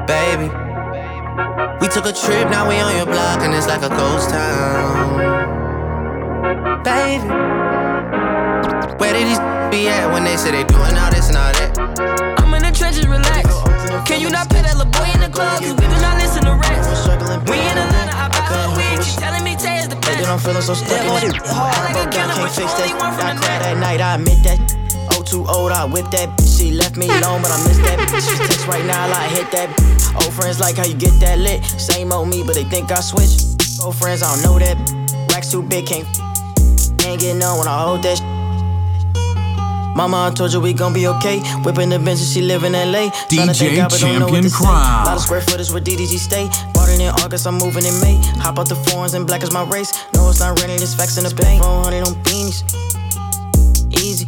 baby. 0.07 0.49
We 1.81 1.89
took 1.89 2.07
a 2.07 2.13
trip, 2.13 2.49
now 2.51 2.69
we 2.69 2.77
on 2.79 2.97
your 2.97 3.07
block 3.07 3.41
and 3.43 3.55
it's 3.55 3.67
like 3.67 3.83
a 3.83 3.89
ghost 3.89 4.31
town, 4.31 5.17
baby. 6.85 7.29
Where 8.99 9.13
did 9.13 9.27
these 9.27 9.41
be 9.73 9.89
at 9.89 10.13
when 10.13 10.23
they 10.23 10.37
say 10.37 10.53
they 10.53 10.65
doing 10.69 10.93
all 11.01 11.09
this 11.11 11.33
and 11.33 11.37
all 11.41 11.49
that? 11.57 11.73
I'm 12.45 12.53
in 12.53 12.61
the 12.63 12.71
trenches, 12.71 13.09
relax. 13.09 13.49
Can 14.05 14.21
you 14.21 14.29
not 14.29 14.53
put 14.53 14.61
that 14.69 14.77
little 14.77 14.93
boy 14.93 15.09
in 15.17 15.25
the 15.25 15.33
club? 15.33 15.65
Cause 15.65 15.73
we 15.73 15.89
do 15.89 15.99
not 16.05 16.21
listen 16.21 16.45
to 16.45 16.53
rats. 16.61 17.09
We 17.49 17.57
in 17.57 17.77
Atlanta, 17.81 18.13
I 18.13 18.29
buy 18.29 18.45
her 18.53 18.69
weed. 18.77 19.01
She 19.01 19.17
telling 19.17 19.41
me 19.43 19.57
Tay 19.57 19.81
is 19.81 19.89
the 19.89 19.97
best. 19.97 20.21
Then 20.21 20.29
I'm 20.29 20.39
feeling 20.39 20.61
so 20.61 20.77
stuck 20.77 21.01
on 21.09 21.25
it. 21.25 21.41
Hard, 21.49 21.73
I 21.73 21.81
like 21.89 21.97
a 21.97 22.05
broke 22.05 22.13
down, 22.13 22.29
killer, 22.29 22.37
can't 22.37 22.45
but 22.45 22.53
fix 22.53 22.69
you 22.69 22.85
that. 22.85 22.85
only 22.85 23.01
one 23.01 23.13
from 23.17 23.25
I 23.25 23.33
the 23.33 23.41
cried 23.41 23.59
net. 23.59 23.65
that 23.65 23.77
night, 23.81 24.01
I 24.05 24.11
admit 24.21 24.41
that. 24.45 24.59
Oh, 25.17 25.23
too 25.25 25.45
old, 25.49 25.73
I 25.73 25.89
whipped 25.89 26.13
that. 26.13 26.29
She 26.45 26.77
left 26.77 26.97
me 27.01 27.09
alone, 27.09 27.41
but 27.41 27.49
I 27.51 27.59
missed 27.65 27.81
that. 27.89 27.97
She 28.21 28.37
text 28.45 28.69
right 28.69 28.85
now, 28.85 29.09
like 29.09 29.33
hit 29.33 29.49
that. 29.57 29.73
Old 30.21 30.33
friends 30.37 30.61
like 30.61 30.77
how 30.77 30.85
you 30.85 30.95
get 30.95 31.17
that 31.25 31.41
lit. 31.41 31.65
Same 31.65 32.13
old 32.13 32.29
me, 32.29 32.45
but 32.45 32.55
they 32.55 32.65
think 32.69 32.93
I 32.93 33.01
switched. 33.01 33.81
Old 33.81 33.97
friends, 33.97 34.21
I 34.23 34.29
don't 34.37 34.45
know 34.45 34.57
that. 34.61 34.77
Racks 35.33 35.49
too 35.51 35.63
big, 35.65 35.87
can't. 35.89 36.05
Ain't 37.03 37.21
getting 37.21 37.43
on 37.43 37.59
when 37.59 37.67
I 37.69 37.83
hold 37.83 38.03
that. 38.05 38.32
Mama, 39.95 40.29
I 40.29 40.35
told 40.35 40.53
you 40.53 40.61
we 40.61 40.73
gon' 40.73 40.93
be 40.93 41.07
okay. 41.07 41.41
Whipping 41.65 41.91
the 41.91 41.99
bench 41.99 42.21
and 42.21 42.29
she 42.29 42.41
live 42.41 42.65
in 42.65 42.73
LA. 42.73 43.11
DJ 43.29 43.55
think 43.57 43.79
out, 43.79 43.91
but 43.91 44.01
don't 44.01 44.19
know 44.19 44.27
what 44.27 44.43
Champion. 44.43 44.51
Crown. 44.51 45.05
Lot 45.05 45.17
of 45.17 45.23
square 45.23 45.41
footage 45.43 45.71
where 45.71 45.83
DDG 45.83 46.17
stay. 46.17 46.49
Bought 46.73 46.89
it 46.89 47.01
in 47.01 47.13
August, 47.21 47.47
I'm 47.47 47.59
moving 47.59 47.85
in 47.85 47.99
May. 48.01 48.17
Hop 48.41 48.59
out 48.59 48.69
the 48.69 48.77
foreigns 48.89 49.15
and 49.15 49.27
black 49.27 49.43
is 49.43 49.53
my 49.53 49.65
race. 49.69 49.93
No, 50.15 50.31
it's 50.31 50.41
not 50.41 50.59
renting, 50.61 50.81
it's 50.81 50.95
facts 50.95 51.19
in 51.19 51.25
the 51.25 51.35
bank. 51.35 51.63
400 51.63 52.09
on 52.09 52.15
beanies. 52.25 52.65
Easy. 54.01 54.25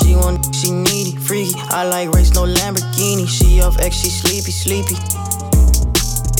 She 0.00 0.16
want, 0.16 0.40
she 0.54 0.70
needy, 0.70 1.16
freaky. 1.16 1.52
I 1.68 1.84
like 1.84 2.08
race, 2.10 2.32
no 2.32 2.44
Lamborghini. 2.48 3.28
She 3.28 3.60
off 3.60 3.78
X, 3.78 3.96
she 3.96 4.08
sleepy, 4.08 4.50
sleepy. 4.50 4.96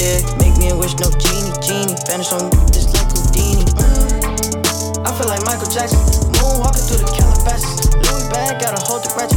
Yeah, 0.00 0.25
make 0.41 0.57
me 0.57 0.73
a 0.73 0.76
wish, 0.76 0.97
no 0.97 1.12
genie, 1.21 1.52
genie. 1.61 1.95
Vanish 2.09 2.33
on 2.33 2.49
just 2.73 2.97
like 2.97 3.07
Houdini. 3.12 3.69
Mm. 3.69 5.07
I 5.07 5.12
feel 5.12 5.29
like 5.29 5.45
Michael 5.45 5.69
Jackson. 5.69 6.00
Moonwalking 6.41 6.88
through 6.88 7.05
the 7.05 7.12
Calabasas. 7.12 8.12
Bag, 8.33 8.65
gotta 8.65 8.81
hold 8.81 9.05
the 9.05 9.12
ratchet. 9.12 9.37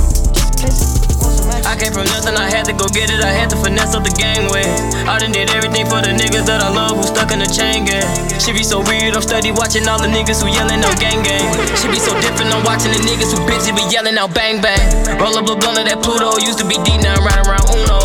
I 1.67 1.75
came 1.75 1.91
from 1.91 2.07
nothing, 2.15 2.39
I 2.39 2.47
had 2.47 2.63
to 2.71 2.73
go 2.73 2.87
get 2.87 3.11
it. 3.11 3.19
I 3.19 3.27
had 3.27 3.51
to 3.51 3.57
finesse 3.59 3.91
up 3.91 4.07
the 4.07 4.13
gangway. 4.15 4.63
I 5.03 5.19
done 5.19 5.35
did 5.35 5.51
everything 5.51 5.83
for 5.83 5.99
the 5.99 6.15
niggas 6.15 6.47
that 6.47 6.63
I 6.63 6.71
love 6.71 6.95
who 6.95 7.03
stuck 7.03 7.35
in 7.35 7.43
the 7.43 7.49
chain 7.49 7.83
gang. 7.83 8.07
She 8.39 8.55
be 8.55 8.63
so 8.63 8.79
weird, 8.79 9.11
I'm 9.11 9.21
steady 9.21 9.51
watching 9.51 9.83
all 9.91 9.99
the 9.99 10.07
niggas 10.07 10.39
who 10.39 10.47
yelling 10.47 10.79
out 10.79 10.95
gang 10.95 11.27
gang. 11.27 11.43
She 11.75 11.91
be 11.91 11.99
so 11.99 12.15
different, 12.23 12.55
I'm 12.55 12.63
watching 12.63 12.95
the 12.95 13.01
niggas 13.03 13.35
who 13.35 13.43
bitchy 13.43 13.75
be 13.75 13.83
yelling 13.91 14.15
out 14.15 14.31
bang 14.31 14.63
bang. 14.63 14.79
Roll 15.19 15.35
up 15.35 15.51
a 15.51 15.55
blunt 15.59 15.81
of 15.81 15.85
that 15.91 15.99
Pluto, 15.99 16.39
used 16.39 16.63
to 16.63 16.65
be 16.65 16.79
deep, 16.87 17.03
now 17.03 17.19
I'm 17.19 17.25
riding 17.27 17.51
around 17.51 17.67
Uno. 17.75 18.04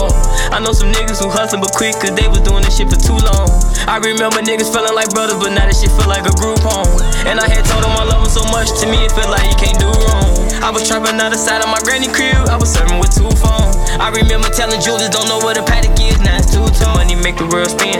I 0.51 0.59
know 0.59 0.73
some 0.75 0.91
niggas 0.91 1.23
who 1.23 1.31
hustling 1.31 1.63
but 1.63 1.73
quick, 1.73 1.95
cause 1.99 2.13
they 2.13 2.27
was 2.27 2.43
doing 2.43 2.63
this 2.67 2.77
shit 2.77 2.91
for 2.91 2.99
too 2.99 3.17
long. 3.17 3.49
I 3.87 4.03
remember 4.03 4.43
niggas 4.43 4.71
feeling 4.71 4.95
like 4.95 5.11
brothers, 5.15 5.39
but 5.39 5.55
now 5.55 5.67
this 5.67 5.81
shit 5.81 5.91
feel 5.95 6.11
like 6.11 6.27
a 6.27 6.35
group 6.37 6.61
home. 6.61 6.91
And 7.25 7.39
I 7.39 7.47
had 7.47 7.65
told 7.65 7.87
them 7.87 7.95
I 7.95 8.05
love 8.05 8.27
them 8.27 8.33
so 8.33 8.45
much, 8.51 8.69
to 8.83 8.85
me 8.91 9.03
it 9.07 9.13
feel 9.15 9.31
like 9.31 9.47
you 9.47 9.57
can't 9.57 9.79
do 9.79 9.89
wrong. 9.89 10.35
I 10.61 10.69
was 10.69 10.85
trapping 10.85 11.17
out 11.17 11.33
the 11.33 11.41
side 11.41 11.63
of 11.65 11.71
my 11.73 11.81
granny 11.87 12.11
crib, 12.11 12.37
I 12.51 12.59
was 12.59 12.69
serving 12.69 12.99
with 13.01 13.15
two 13.15 13.31
phones. 13.41 13.79
I 13.97 14.11
remember 14.13 14.51
telling 14.53 14.83
Julius, 14.83 15.09
don't 15.09 15.27
know 15.31 15.41
what 15.41 15.57
a 15.57 15.65
Patek 15.65 15.97
is, 15.97 16.21
now 16.21 16.37
it's 16.37 16.53
two 16.53 16.67
tone. 16.77 17.01
Money 17.01 17.17
make 17.17 17.41
the 17.41 17.49
world 17.49 17.73
spin, 17.73 17.97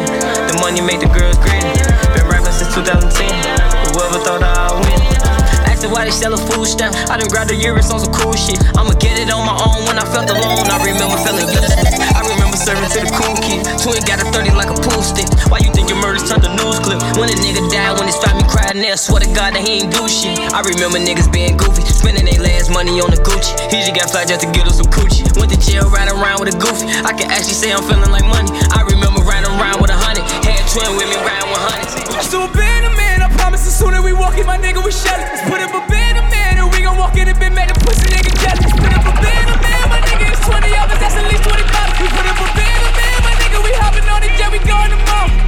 the 0.51 0.55
money 0.61 0.85
make 0.85 1.01
the 1.01 1.11
girls 1.11 1.41
grin. 1.41 1.65
Been 2.13 2.27
rapping 2.29 2.53
since 2.53 2.75
2010. 2.77 3.11
Whoever 3.95 4.21
thought 4.21 4.45
I'd 4.45 4.77
win? 4.85 5.01
Asked 5.67 5.89
why 5.89 6.05
they 6.05 6.13
sell 6.13 6.35
a 6.35 6.41
food 6.51 6.69
stamp. 6.69 6.95
I 7.09 7.17
done 7.17 7.33
grabbed 7.33 7.51
the 7.51 7.57
Urus 7.57 7.91
on 7.91 7.99
some 8.05 8.13
cool 8.13 8.37
shit. 8.37 8.61
I'ma 8.77 8.93
get 9.01 9.19
it 9.19 9.33
on 9.33 9.43
my 9.49 9.57
own 9.57 9.89
when 9.89 9.97
I 9.97 10.05
felt 10.05 10.29
alone. 10.29 10.69
I 10.69 10.77
remember 10.85 11.17
feeling 11.25 11.49
useless. 11.49 11.97
I 12.13 12.21
serving 12.61 12.93
to 12.93 13.01
the 13.01 13.11
cool 13.17 13.33
kids. 13.41 13.65
Twin 13.81 14.05
got 14.05 14.21
a 14.21 14.27
30 14.29 14.53
like 14.53 14.69
a 14.69 14.77
pool 14.77 15.01
stick. 15.01 15.25
Why 15.49 15.65
you 15.65 15.73
think 15.73 15.89
your 15.89 15.97
murders 15.99 16.29
turned 16.29 16.45
to 16.45 16.53
news 16.53 16.77
clip? 16.85 17.01
When 17.17 17.33
a 17.33 17.37
nigga 17.41 17.65
died, 17.73 17.97
when 17.97 18.05
his 18.05 18.21
family 18.21 18.45
cried, 18.45 18.77
and 18.77 18.85
they 18.85 18.93
swear 19.01 19.25
to 19.25 19.31
God 19.33 19.57
that 19.57 19.65
he 19.65 19.81
ain't 19.81 19.91
do 19.91 20.05
shit. 20.05 20.37
I 20.53 20.61
remember 20.61 21.01
niggas 21.01 21.33
being 21.33 21.57
goofy, 21.57 21.83
spending 21.89 22.29
their 22.29 22.39
last 22.45 22.69
money 22.69 23.01
on 23.01 23.09
the 23.11 23.21
Gucci. 23.25 23.57
He 23.73 23.81
just 23.81 23.97
got 23.97 24.13
fly 24.13 24.29
just 24.29 24.45
to 24.45 24.49
get 24.53 24.69
us 24.69 24.77
some 24.77 24.93
coochie. 24.93 25.25
Went 25.41 25.51
to 25.57 25.59
jail 25.59 25.89
riding 25.89 26.13
around 26.13 26.45
with 26.45 26.53
a 26.53 26.57
goofy. 26.61 26.85
I 27.03 27.17
can 27.17 27.33
actually 27.33 27.57
say 27.57 27.73
I'm 27.73 27.83
feeling 27.89 28.13
like 28.13 28.29
money. 28.29 28.53
I 28.77 28.85
remember 28.85 29.25
riding 29.25 29.49
around 29.57 29.81
with 29.81 29.91
a 29.91 29.97
hundred. 29.97 30.29
Had 30.45 30.61
twin 30.69 30.93
with 31.01 31.09
me 31.09 31.17
riding 31.25 31.49
with 31.49 31.65
hundreds. 31.65 31.97
Been 32.31 32.85
a 32.85 32.93
man, 32.97 33.23
I 33.23 33.29
promise 33.37 33.67
as 33.67 33.77
soon 33.77 33.95
as 33.95 34.03
we 34.03 34.13
walk 34.13 34.37
in, 34.37 34.47
my 34.47 34.59
nigga, 34.59 34.85
we 34.85 34.93
shut 34.93 35.17
it. 35.17 35.27
Let's 35.33 35.49
put 35.49 35.61
up 35.61 35.73
a 35.73 35.81
a 35.81 36.25
man, 36.29 36.59
and 36.59 36.69
we 36.73 36.83
gon' 36.83 36.99
walk 36.99 37.17
in 37.17 37.29
and 37.29 37.39
been 37.39 37.55
made 37.55 37.71
a 37.71 37.75
pussy 37.75 38.07
nigga 38.11 38.33
jealous. 38.43 38.73
Put 38.75 38.93
up 38.93 39.07
a 39.07 39.13
been 39.23 39.40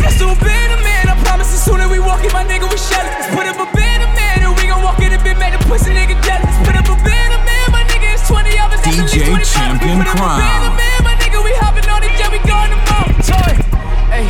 That's 0.02 0.18
been 0.18 0.70
a 0.74 0.78
man, 0.82 1.08
I 1.08 1.14
promise 1.24 1.54
as 1.54 1.62
soon 1.64 1.80
as 1.80 1.88
we 1.88 1.98
walk 1.98 2.22
in, 2.26 2.32
my 2.34 2.44
nigga, 2.44 2.66
we 2.66 2.76
shut 2.76 3.02
it. 3.06 3.30
Put 3.32 3.46
up 3.46 3.58
a 3.62 3.66
man, 3.72 4.02
and 4.42 4.50
we 4.58 4.66
gon' 4.66 4.82
walk 4.82 4.98
in 4.98 5.14
and 5.14 5.22
been 5.22 5.38
made 5.38 5.54
a 5.54 5.60
pussy 5.70 5.94
nigga 5.94 6.18
jealous. 6.26 6.54
Put 6.66 6.74
up 6.74 6.90
a 6.90 6.96
man, 7.06 7.30
my 7.70 7.82
nigga, 7.86 8.12
it's 8.14 8.26
20 8.26 8.50
of 8.58 8.74
us, 8.74 8.82
that's 8.82 8.98
at 8.98 9.14
least 9.14 9.30
20 9.30 9.44
DJ. 9.44 9.54
Champion 9.54 9.98
put 10.02 10.18
up 10.18 10.18
a 10.18 10.72
man, 10.74 11.00
my 11.06 11.14
nigga, 11.22 11.38
we 11.42 11.54
hopping 11.62 11.86
on 11.88 12.02
the 12.02 12.10
jet, 12.18 12.30
we 12.34 12.42
going 12.42 12.70
tomorrow. 12.74 13.10
Toy, 13.22 13.54
hey, 14.10 14.26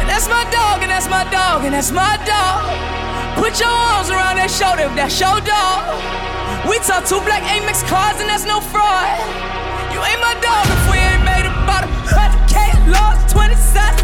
and 0.00 0.06
that's 0.08 0.30
my 0.30 0.46
dog, 0.54 0.82
and 0.86 0.90
that's 0.90 1.10
my 1.10 1.24
dog, 1.28 1.66
and 1.66 1.74
that's 1.74 1.90
my 1.90 2.14
dog. 2.24 2.62
Put 3.38 3.60
your 3.60 3.70
arms 3.70 4.10
around 4.10 4.36
that 4.42 4.50
shoulder 4.50 4.90
if 4.90 4.94
that's 4.98 5.14
your 5.18 5.38
dog. 5.46 5.82
We 6.66 6.78
talk 6.82 7.06
two 7.06 7.22
black 7.22 7.46
Amex 7.46 7.86
cars 7.86 8.18
and 8.18 8.28
that's 8.28 8.42
no 8.42 8.58
fraud. 8.58 9.14
You 9.94 10.02
ain't 10.02 10.18
my 10.18 10.34
dog 10.42 10.66
if 10.66 10.82
we 10.90 10.98
ain't 10.98 11.22
made 11.22 11.46
about 11.46 11.86
a 11.86 11.90
hundred 12.10 12.42
K 12.50 12.58
lost, 12.90 13.30
20 13.30 13.54
sides, 13.54 14.02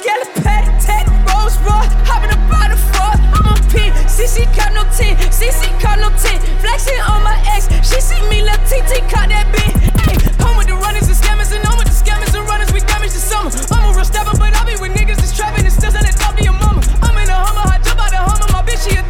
raw. 0.00 0.24
Scale 0.24 0.42
patty, 0.42 0.70
tech, 0.84 1.06
Rolls 1.28 1.56
Royce, 1.58 1.92
hopping 2.08 2.30
about 2.30 2.70
the 2.70 2.76
fraud. 2.76 3.18
I'm 3.34 3.46
on 3.46 3.60
P, 3.70 3.90
CC 4.08 4.44
caught 4.54 4.72
no 4.72 4.84
10, 4.96 5.16
CC 5.30 5.68
caught 5.80 5.98
no 5.98 6.08
10. 6.10 6.40
Flexing 6.60 7.00
on 7.00 7.22
my 7.22 7.36
ex, 7.48 7.68
she 7.86 8.00
see 8.00 8.20
me, 8.28 8.42
lil' 8.42 8.56
TT 8.68 9.04
caught 9.10 9.28
that 9.28 9.46
beat. 9.52 9.74
Hey, 10.04 10.16
home 10.42 10.56
with 10.56 10.68
the 10.68 10.74
runners 10.76 11.08
and 11.08 11.16
scammers 11.16 11.52
and 11.52 11.64
home 11.66 11.78
with 11.78 11.88
the 11.88 11.96
scammers 11.96 12.34
and 12.36 12.48
runners, 12.48 12.72
we 12.72 12.80
damage 12.80 13.12
the 13.12 13.22
summer. 13.22 13.50
I'm 13.70 13.92
a 13.92 13.96
real 13.96 14.04
stepper, 14.04 14.36
but 14.38 14.54
I 14.54 14.64
be 14.64 14.76
with 14.80 14.92
niggas 14.92 15.16
that's 15.16 15.36
trapping 15.36 15.64
and 15.64 15.72
still 15.72 15.90
selling 15.90 16.14
dope 16.16 16.36
to 16.36 16.44
your 16.44 16.56
mama. 16.56 16.82
I'm 17.02 17.16
in 17.18 17.28
a 17.28 17.36
Hummer, 17.36 17.64
I 17.68 17.78
jump 17.82 18.00
out 18.00 18.10
the 18.10 18.20
Hummer, 18.20 18.48
my 18.52 18.62
bitch 18.64 18.88
she 18.88 18.96
a 18.96 19.09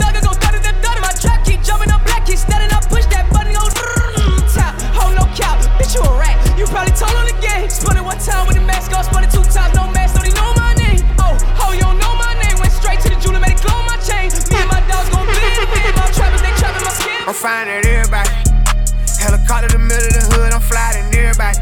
I'm 17.40 17.64
finding 17.64 17.86
everybody. 17.88 18.28
Helicopter 19.16 19.72
in 19.72 19.80
the 19.80 19.88
middle 19.88 20.12
of 20.12 20.12
the 20.12 20.24
hood, 20.28 20.52
I'm 20.52 20.60
flying 20.60 21.08
everybody. 21.08 21.56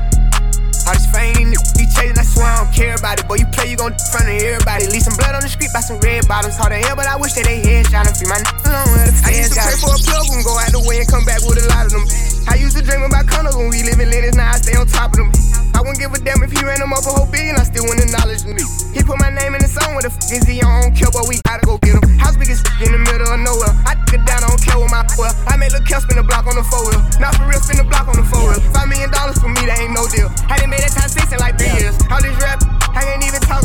All 0.91 0.95
this 0.99 1.07
fame, 1.07 1.55
be 1.79 1.87
chasing, 1.87 2.19
I 2.19 2.27
swear 2.27 2.51
I 2.51 2.65
don't 2.65 2.75
care 2.75 2.97
about 2.99 3.21
it. 3.21 3.29
Boy, 3.29 3.37
you 3.37 3.47
you 3.69 3.77
gon' 3.77 3.93
in 3.93 4.09
front 4.09 4.33
of 4.33 4.41
everybody. 4.41 4.89
Leave 4.89 5.05
some 5.05 5.17
blood 5.21 5.37
on 5.37 5.45
the 5.45 5.53
street 5.53 5.69
by 5.77 5.85
some 5.85 6.01
red 6.01 6.25
bottoms. 6.25 6.57
Hard 6.57 6.73
to 6.73 6.81
hell, 6.81 6.97
but 6.97 7.05
I 7.05 7.21
wish 7.21 7.37
that 7.37 7.45
they 7.45 7.61
head 7.61 7.85
shot 7.93 8.09
and 8.09 8.17
free 8.17 8.29
my 8.29 8.41
niggas 8.41 8.65
alone 8.65 8.89
where 8.97 9.05
the 9.05 9.13
I 9.29 9.31
used 9.37 9.53
to 9.53 9.61
pray 9.61 9.77
for 9.77 9.93
a 9.93 10.01
plug 10.01 10.27
and 10.33 10.43
go 10.43 10.53
out 10.57 10.73
the 10.73 10.81
way 10.89 11.05
and 11.05 11.09
come 11.09 11.25
back 11.29 11.45
with 11.45 11.61
a 11.61 11.67
lot 11.69 11.85
of 11.85 11.93
them. 11.93 12.05
I 12.49 12.57
used 12.57 12.81
to 12.81 12.83
dream 12.83 13.05
about 13.05 13.29
condos 13.29 13.61
when 13.61 13.69
we 13.69 13.85
live 13.85 14.01
in 14.01 14.09
Lennox, 14.09 14.33
now 14.41 14.49
I 14.49 14.57
stay 14.57 14.73
on 14.73 14.89
top 14.89 15.13
of 15.13 15.21
them. 15.21 15.31
I 15.77 15.85
wouldn't 15.85 16.01
give 16.01 16.11
a 16.11 16.19
damn 16.19 16.41
if 16.43 16.51
he 16.51 16.65
ran 16.65 16.81
them 16.81 16.97
up 16.97 17.05
a 17.05 17.13
whole 17.13 17.29
billion, 17.29 17.61
I 17.61 17.69
still 17.69 17.85
wouldn't 17.85 18.09
acknowledge 18.09 18.43
me. 18.49 18.59
He 18.97 19.05
put 19.05 19.21
my 19.21 19.29
name 19.29 19.53
in 19.53 19.61
the 19.61 19.69
song, 19.69 19.95
what 19.95 20.03
the 20.03 20.11
f 20.11 20.17
is 20.33 20.49
he? 20.49 20.65
I 20.65 20.67
don't 20.81 20.97
care, 20.97 21.13
but 21.13 21.29
we 21.29 21.39
gotta 21.45 21.63
go 21.69 21.77
get 21.85 22.01
him. 22.01 22.03
House 22.17 22.41
big 22.41 22.49
as 22.49 22.65
f- 22.65 22.83
in 22.83 22.97
the 22.97 23.03
middle 23.05 23.29
of 23.29 23.39
nowhere. 23.39 23.71
I 23.85 23.95
took 24.03 24.17
it 24.17 24.25
down, 24.25 24.43
I 24.43 24.49
don't 24.49 24.59
care 24.65 24.81
what 24.81 24.91
my 24.91 25.05
well. 25.21 25.31
I 25.47 25.61
made 25.61 25.71
Lil' 25.77 25.85
Kel 25.85 26.01
spin 26.01 26.17
the 26.17 26.25
block 26.25 26.49
on 26.49 26.57
the 26.57 26.65
four 26.65 26.83
wheel. 26.89 26.99
Not 27.21 27.37
for 27.37 27.45
real, 27.45 27.61
spin 27.61 27.79
the 27.79 27.87
block 27.87 28.09
on 28.09 28.17
the 28.17 28.27
four 28.27 28.49
wheel. 28.49 28.59
Five 28.73 28.89
million 28.89 29.13
dollars 29.13 29.39
for 29.39 29.53
me, 29.53 29.63
that 29.69 29.79
ain't 29.79 29.93
no 29.95 30.09
deal. 30.09 30.33
I 30.49 30.57
didn't 30.57 30.73
made 30.73 30.83
that 30.83 30.97
time 30.97 31.13
six 31.13 31.31
in 31.31 31.39
like 31.39 31.61
three 31.61 31.71
years. 31.77 31.95
All 32.11 32.19
this 32.19 32.35
rap, 32.41 32.59
I 32.97 33.07
can't 33.07 33.23
even 33.23 33.39
talk 33.47 33.58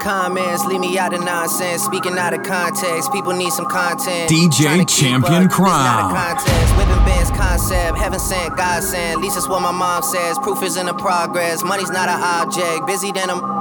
comments, 0.00 0.64
leave 0.64 0.80
me 0.80 0.98
out 0.98 1.12
the 1.12 1.18
nonsense. 1.18 1.84
Speaking 1.84 2.18
out 2.18 2.34
of 2.34 2.42
context, 2.42 3.12
people 3.12 3.32
need 3.32 3.52
some 3.52 3.66
content. 3.66 4.30
DJ 4.30 4.88
Champion 4.88 5.22
up, 5.22 5.22
this 5.22 5.30
not 5.30 5.44
a 5.44 5.48
Crown. 5.48 6.76
Whipping 6.76 7.04
bands 7.04 7.30
concept, 7.30 7.98
heaven 7.98 8.18
sent, 8.18 8.56
God 8.56 8.82
sent. 8.82 9.16
At 9.16 9.20
least 9.20 9.36
that's 9.36 9.48
what 9.48 9.62
my 9.62 9.70
mom 9.70 10.02
says. 10.02 10.38
Proof 10.38 10.62
is 10.62 10.76
in 10.76 10.86
the 10.86 10.94
progress. 10.94 11.62
Money's 11.62 11.90
not 11.90 12.08
an 12.08 12.20
object. 12.20 12.86
Busy 12.86 13.12
than 13.12 13.30
a. 13.30 13.60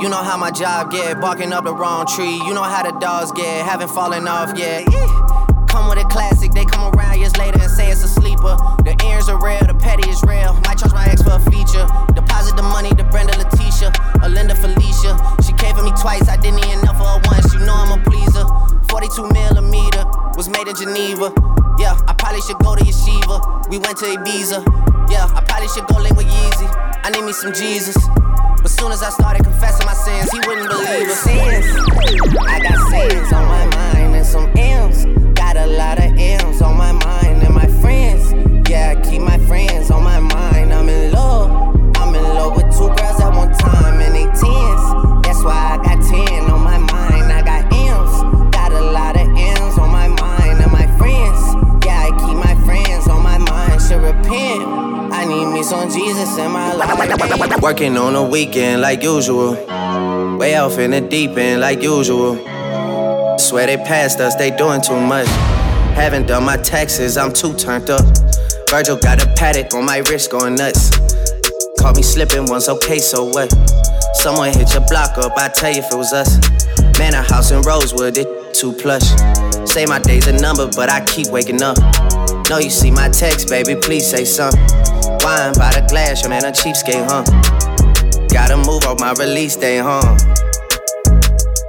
You 0.00 0.08
know 0.08 0.22
how 0.22 0.36
my 0.36 0.52
job 0.52 0.92
get, 0.92 1.20
barking 1.20 1.52
up 1.52 1.64
the 1.64 1.74
wrong 1.74 2.06
tree. 2.06 2.36
You 2.46 2.54
know 2.54 2.62
how 2.62 2.84
the 2.84 2.96
dogs 3.00 3.32
get, 3.32 3.66
haven't 3.66 3.88
fallen 3.88 4.28
off 4.28 4.56
yet. 4.56 4.86
Come 5.66 5.88
with 5.88 5.98
a 5.98 6.06
classic, 6.08 6.52
they 6.52 6.64
come 6.64 6.94
around 6.94 7.18
years 7.18 7.36
later 7.36 7.60
and 7.60 7.70
say 7.70 7.90
it's 7.90 8.04
a 8.04 8.08
sleeper. 8.08 8.56
Earrings 9.04 9.28
are 9.28 9.38
real, 9.38 9.60
the 9.66 9.74
petty 9.74 10.08
is 10.08 10.22
real. 10.22 10.54
Might 10.66 10.78
charge 10.78 10.92
my 10.92 11.06
ex 11.06 11.22
for 11.22 11.36
a 11.36 11.42
feature. 11.50 11.86
Deposit 12.14 12.56
the 12.56 12.62
money 12.62 12.90
to 12.90 13.04
Brenda 13.04 13.36
Letitia, 13.38 13.92
or 14.22 14.28
Linda 14.28 14.54
Felicia. 14.54 15.18
She 15.44 15.52
came 15.54 15.76
for 15.76 15.82
me 15.82 15.92
twice, 16.00 16.28
I 16.28 16.36
didn't 16.36 16.64
even 16.64 16.84
know 16.84 16.94
for 16.94 17.06
her 17.06 17.20
once. 17.26 17.52
You 17.54 17.60
know 17.60 17.74
I'm 17.74 17.98
a 17.98 18.02
pleaser. 18.02 18.44
42 18.88 19.28
millimeter 19.30 20.04
was 20.36 20.48
made 20.48 20.66
in 20.66 20.74
Geneva. 20.74 21.32
Yeah, 21.78 21.94
I 22.08 22.14
probably 22.16 22.40
should 22.40 22.58
go 22.58 22.74
to 22.74 22.82
Yeshiva. 22.82 23.68
We 23.68 23.78
went 23.78 23.98
to 23.98 24.06
Ibiza. 24.06 24.64
Yeah, 25.10 25.30
I 25.34 25.40
probably 25.46 25.68
should 25.68 25.86
go 25.86 26.00
link 26.00 26.16
with 26.16 26.26
Yeezy. 26.26 26.66
I 27.04 27.10
need 27.10 27.24
me 27.24 27.32
some 27.32 27.52
Jesus. 27.52 27.96
But 28.60 28.70
soon 28.70 28.92
as 28.92 29.02
I 29.02 29.10
started 29.10 29.44
confessing 29.44 29.86
my 29.86 29.94
sins, 29.94 30.30
he 30.30 30.38
wouldn't 30.46 30.68
believe 30.68 31.08
it. 31.08 31.16
Sins, 31.16 31.66
I 32.46 32.60
got 32.60 32.76
sins 32.90 33.32
on 33.32 33.46
my 33.46 33.64
mind 33.76 34.16
and 34.16 34.26
some 34.26 34.50
M's. 34.56 35.04
Got 35.38 35.56
a 35.56 35.66
lot 35.66 35.98
of 35.98 36.18
M's 36.18 36.60
on 36.60 36.76
my 36.76 36.92
mind 36.92 36.98
and 37.04 37.06
my 37.06 37.06
friends. 37.06 37.27
Yeah, 38.78 38.94
I 38.96 39.10
keep 39.10 39.22
my 39.22 39.38
friends 39.38 39.90
on 39.90 40.04
my 40.04 40.20
mind. 40.20 40.72
I'm 40.72 40.88
in 40.88 41.10
love. 41.12 41.50
I'm 41.96 42.14
in 42.14 42.22
love 42.22 42.54
with 42.54 42.70
two 42.76 42.86
girls 42.86 43.20
at 43.20 43.34
one 43.34 43.52
time 43.52 44.00
and 44.00 44.14
they 44.14 44.26
tens. 44.38 44.82
That's 45.26 45.42
why 45.42 45.74
I 45.74 45.76
got 45.82 45.98
10 46.06 46.48
on 46.48 46.62
my 46.62 46.78
mind. 46.78 47.26
I 47.38 47.42
got 47.42 47.72
M's. 47.72 48.54
Got 48.54 48.70
a 48.70 48.80
lot 48.80 49.16
of 49.16 49.26
M's 49.26 49.78
on 49.78 49.90
my 49.90 50.06
mind 50.06 50.62
and 50.62 50.70
my 50.70 50.86
friends. 50.96 51.40
Yeah, 51.84 52.06
I 52.06 52.10
keep 52.22 52.36
my 52.36 52.54
friends 52.64 53.08
on 53.08 53.20
my 53.24 53.38
mind. 53.38 53.82
Should 53.82 54.00
repent. 54.00 54.62
I 55.12 55.24
need 55.24 55.46
me 55.46 55.64
some 55.64 55.90
Jesus 55.90 56.38
in 56.38 56.52
my 56.52 56.72
life. 56.72 57.60
Working 57.60 57.96
on 57.96 58.14
a 58.14 58.22
weekend 58.22 58.82
like 58.82 59.02
usual. 59.02 59.54
Way 60.38 60.54
off 60.54 60.78
in 60.78 60.92
the 60.92 61.00
deep 61.00 61.36
end 61.36 61.62
like 61.62 61.82
usual. 61.82 62.36
Swear 63.40 63.66
they 63.66 63.76
passed 63.76 64.20
us, 64.20 64.36
they 64.36 64.52
doing 64.52 64.80
too 64.80 65.00
much. 65.00 65.26
Haven't 65.98 66.28
done 66.28 66.44
my 66.44 66.58
taxes, 66.58 67.16
I'm 67.16 67.32
too 67.32 67.54
turned 67.54 67.90
up. 67.90 68.06
Virgil 68.70 68.98
got 68.98 69.22
a 69.24 69.26
Patek 69.28 69.72
on 69.72 69.86
my 69.86 69.98
wrist 70.10 70.30
going 70.30 70.54
nuts. 70.54 70.90
Caught 71.80 71.96
me 71.96 72.02
slipping 72.02 72.44
once, 72.50 72.68
okay, 72.68 72.98
so 72.98 73.24
what? 73.24 73.50
Someone 74.16 74.52
hit 74.52 74.74
your 74.74 74.84
block 74.88 75.16
up, 75.16 75.32
I 75.38 75.48
tell 75.48 75.72
you 75.72 75.78
if 75.78 75.90
it 75.90 75.96
was 75.96 76.12
us. 76.12 76.36
Man, 76.98 77.14
a 77.14 77.22
house 77.22 77.50
in 77.50 77.62
Rosewood, 77.62 78.18
it 78.18 78.28
too 78.52 78.74
plush. 78.74 79.08
Say 79.64 79.86
my 79.86 79.98
day's 79.98 80.26
a 80.26 80.32
number, 80.32 80.68
but 80.76 80.90
I 80.90 81.02
keep 81.06 81.28
waking 81.28 81.62
up. 81.62 81.78
Know 82.50 82.58
you 82.58 82.68
see 82.68 82.90
my 82.90 83.08
text, 83.08 83.48
baby, 83.48 83.74
please 83.74 84.06
say 84.06 84.26
something. 84.26 84.60
Wine 85.24 85.54
by 85.56 85.72
the 85.72 85.86
glass, 85.88 86.22
your 86.22 86.28
man 86.28 86.44
a 86.44 86.52
cheapskate, 86.52 87.08
huh? 87.08 87.24
Gotta 88.28 88.58
move 88.58 88.84
off 88.84 89.00
my 89.00 89.12
release 89.12 89.56
day, 89.56 89.78
huh? 89.78 90.02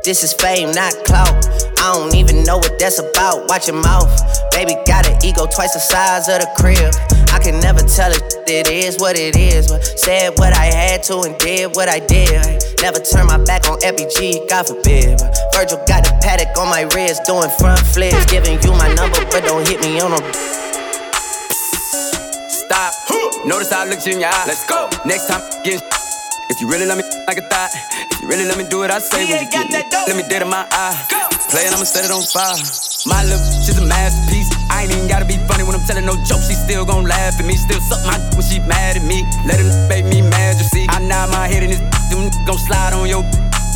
This 0.03 0.21
is 0.23 0.33
fame, 0.33 0.71
not 0.71 0.93
clout. 1.05 1.47
I 1.79 1.93
don't 1.93 2.13
even 2.15 2.43
know 2.43 2.57
what 2.57 2.77
that's 2.77 2.99
about. 2.99 3.47
Watch 3.47 3.69
your 3.69 3.81
mouth. 3.81 4.11
Baby 4.59 4.75
got 4.83 5.07
an 5.07 5.15
ego 5.23 5.47
twice 5.47 5.71
the 5.71 5.79
size 5.79 6.27
of 6.27 6.43
the 6.43 6.49
crib. 6.59 6.91
I 7.31 7.39
can 7.39 7.63
never 7.63 7.79
tell 7.79 8.11
it, 8.11 8.19
it 8.43 8.67
is 8.67 8.99
what 8.99 9.15
it 9.15 9.39
is. 9.39 9.71
But 9.71 9.79
said 9.87 10.35
what 10.35 10.51
I 10.51 10.67
had 10.67 11.01
to 11.07 11.23
and 11.23 11.31
did 11.39 11.79
what 11.79 11.87
I 11.87 12.03
did. 12.03 12.43
Never 12.83 12.99
turn 12.99 13.31
my 13.31 13.39
back 13.39 13.71
on 13.71 13.79
FBG, 13.79 14.51
God 14.51 14.67
forbid. 14.67 15.15
But 15.15 15.31
Virgil 15.55 15.79
got 15.87 16.03
the 16.03 16.11
Patek 16.19 16.51
on 16.59 16.67
my 16.67 16.83
wrist, 16.91 17.23
doing 17.23 17.47
front 17.55 17.79
flips. 17.87 18.19
Giving 18.27 18.59
you 18.59 18.75
my 18.75 18.91
number, 18.99 19.23
but 19.31 19.47
don't 19.47 19.63
hit 19.63 19.79
me 19.79 19.95
on 20.03 20.11
a. 20.11 20.19
Stop. 22.51 22.91
Notice 23.47 23.71
how 23.71 23.87
I 23.87 23.87
looked 23.87 24.03
you 24.03 24.19
in 24.19 24.19
your 24.19 24.27
eye. 24.27 24.43
Let's 24.43 24.67
go. 24.67 24.91
Next 25.07 25.31
time, 25.31 25.39
get. 25.63 25.79
If 26.51 26.59
you 26.59 26.67
really 26.67 26.83
let 26.83 26.99
me 26.99 27.07
like 27.31 27.39
a 27.39 27.47
thought, 27.47 27.71
if 28.11 28.19
you 28.19 28.27
really 28.27 28.43
let 28.43 28.57
me 28.57 28.67
do 28.67 28.79
what 28.79 28.91
I 28.91 28.99
say, 28.99 29.23
when 29.23 29.39
you 29.39 29.49
get 29.55 29.71
me, 29.71 29.87
let 29.87 30.17
me 30.19 30.23
dead 30.27 30.41
in 30.41 30.51
my 30.51 30.67
eye. 30.67 30.99
Play 31.47 31.63
it, 31.63 31.71
I'ma 31.71 31.87
set 31.87 32.03
it 32.03 32.11
on 32.11 32.27
fire. 32.27 32.88
My 33.07 33.23
lip, 33.23 33.39
she's 33.63 33.79
a 33.79 33.85
masterpiece. 33.85 34.51
I 34.67 34.83
ain't 34.83 34.91
even 34.91 35.07
gotta 35.07 35.23
be 35.23 35.39
funny 35.47 35.63
when 35.63 35.71
I'm 35.71 35.85
telling 35.87 36.03
no 36.03 36.19
jokes. 36.27 36.51
She 36.51 36.55
still 36.55 36.83
gon' 36.83 37.05
laugh 37.07 37.39
at 37.39 37.45
me. 37.45 37.55
Still 37.55 37.79
suck 37.79 38.03
my 38.03 38.19
when 38.35 38.43
she 38.43 38.59
mad 38.67 38.97
at 38.99 39.05
me. 39.07 39.23
Let 39.47 39.59
her 39.63 39.71
make 39.87 40.03
me 40.03 40.19
mad, 40.19 40.59
you 40.59 40.67
see. 40.67 40.83
I 40.89 40.99
nod 40.99 41.31
my 41.31 41.47
head 41.47 41.63
in 41.63 41.71
this, 41.71 41.79
them 42.11 42.27
gon' 42.43 42.59
slide 42.59 42.91
on 42.91 43.07
your 43.07 43.23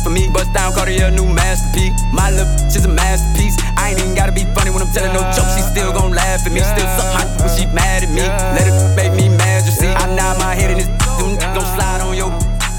for 0.04 0.10
me. 0.10 0.28
Bust 0.28 0.52
down, 0.52 0.76
Cartier, 0.76 1.10
new 1.10 1.24
masterpiece. 1.24 1.96
My 2.12 2.28
lip, 2.36 2.48
she's 2.68 2.84
a 2.84 2.92
masterpiece. 2.92 3.56
I 3.80 3.96
ain't 3.96 4.00
even 4.00 4.14
gotta 4.14 4.32
be 4.32 4.44
funny 4.52 4.68
when 4.68 4.84
I'm 4.84 4.92
telling 4.92 5.16
no 5.16 5.24
jokes. 5.32 5.56
She 5.56 5.62
still 5.72 5.92
gon' 5.92 6.12
laugh 6.12 6.44
at 6.44 6.52
me. 6.52 6.60
Still 6.60 6.88
suck 6.92 7.08
my 7.16 7.24
when 7.40 7.48
she 7.56 7.64
mad 7.72 8.04
at 8.04 8.12
me. 8.12 8.28
Let 8.28 8.68
her 8.68 8.92
make 8.92 9.16
me 9.16 9.32
mad, 9.32 9.64
you 9.64 9.72
see. 9.72 9.88
I 9.88 10.04
nod 10.12 10.36
my 10.36 10.52
head 10.52 10.68
in 10.68 10.84
this, 10.84 10.90
them 11.16 11.40
gon' 11.56 11.64
slide 11.72 12.04
on 12.04 12.12
your 12.12 12.28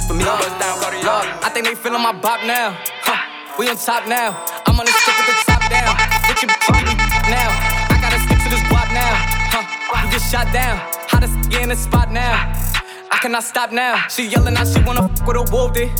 for 0.05 0.13
me. 0.13 0.21
Bust 0.21 0.53
down, 0.61 0.77
Cartier. 0.77 1.09
I 1.41 1.49
think 1.49 1.65
they 1.65 1.73
feeling 1.73 2.05
my 2.05 2.13
bop 2.13 2.45
now. 2.45 2.77
Huh. 3.01 3.17
We 3.57 3.65
on 3.69 3.77
top 3.77 4.05
now. 4.05 4.45
I'm 4.67 4.77
on 4.77 4.85
the 4.85 4.91
stick 4.91 5.15
with 5.17 5.25
the 5.25 5.35
top 5.49 5.65
down. 5.71 6.14
Your 6.41 6.51
chicken 6.51 6.97
now. 7.31 7.49
I 7.89 7.97
gotta 8.01 8.19
stick 8.19 8.39
to 8.43 8.49
this 8.49 8.59
guap 8.67 8.91
now. 8.93 9.13
Huh. 9.51 10.03
You 10.03 10.11
get 10.11 10.21
shot 10.21 10.51
down. 10.51 10.79
Hottest 11.07 11.33
in 11.55 11.69
the 11.69 11.75
spot 11.75 12.11
now. 12.11 12.51
I 13.11 13.17
cannot 13.21 13.43
stop 13.43 13.71
now. 13.71 14.07
She 14.09 14.27
yelling 14.27 14.57
out 14.57 14.67
she 14.67 14.81
wanna 14.81 15.07
fuck 15.07 15.27
with 15.27 15.37
a 15.37 15.51
wolfie. 15.51 15.91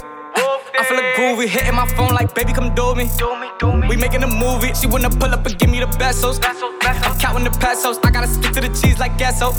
I 0.77 0.83
feel 0.83 0.97
like 0.97 1.15
groovy, 1.15 1.47
hitting 1.47 1.75
my 1.75 1.87
phone 1.95 2.13
like, 2.13 2.33
baby, 2.35 2.51
come 2.53 2.73
do 2.75 2.95
me. 2.95 3.09
Do 3.17 3.35
me, 3.39 3.47
do 3.59 3.71
me. 3.73 3.87
We 3.87 3.95
making 3.95 4.23
a 4.23 4.27
movie. 4.27 4.73
She 4.73 4.87
wanna 4.87 5.09
pull 5.09 5.33
up 5.33 5.45
and 5.45 5.57
give 5.57 5.69
me 5.69 5.79
the 5.79 5.87
pesos. 5.87 6.39
I'm 6.43 7.17
counting 7.19 7.45
the 7.45 7.51
pesos. 7.51 7.97
I 8.03 8.11
gotta 8.11 8.27
stick 8.27 8.51
to 8.53 8.61
the 8.61 8.69
cheese 8.69 8.99
like 8.99 9.17
queso. 9.17 9.53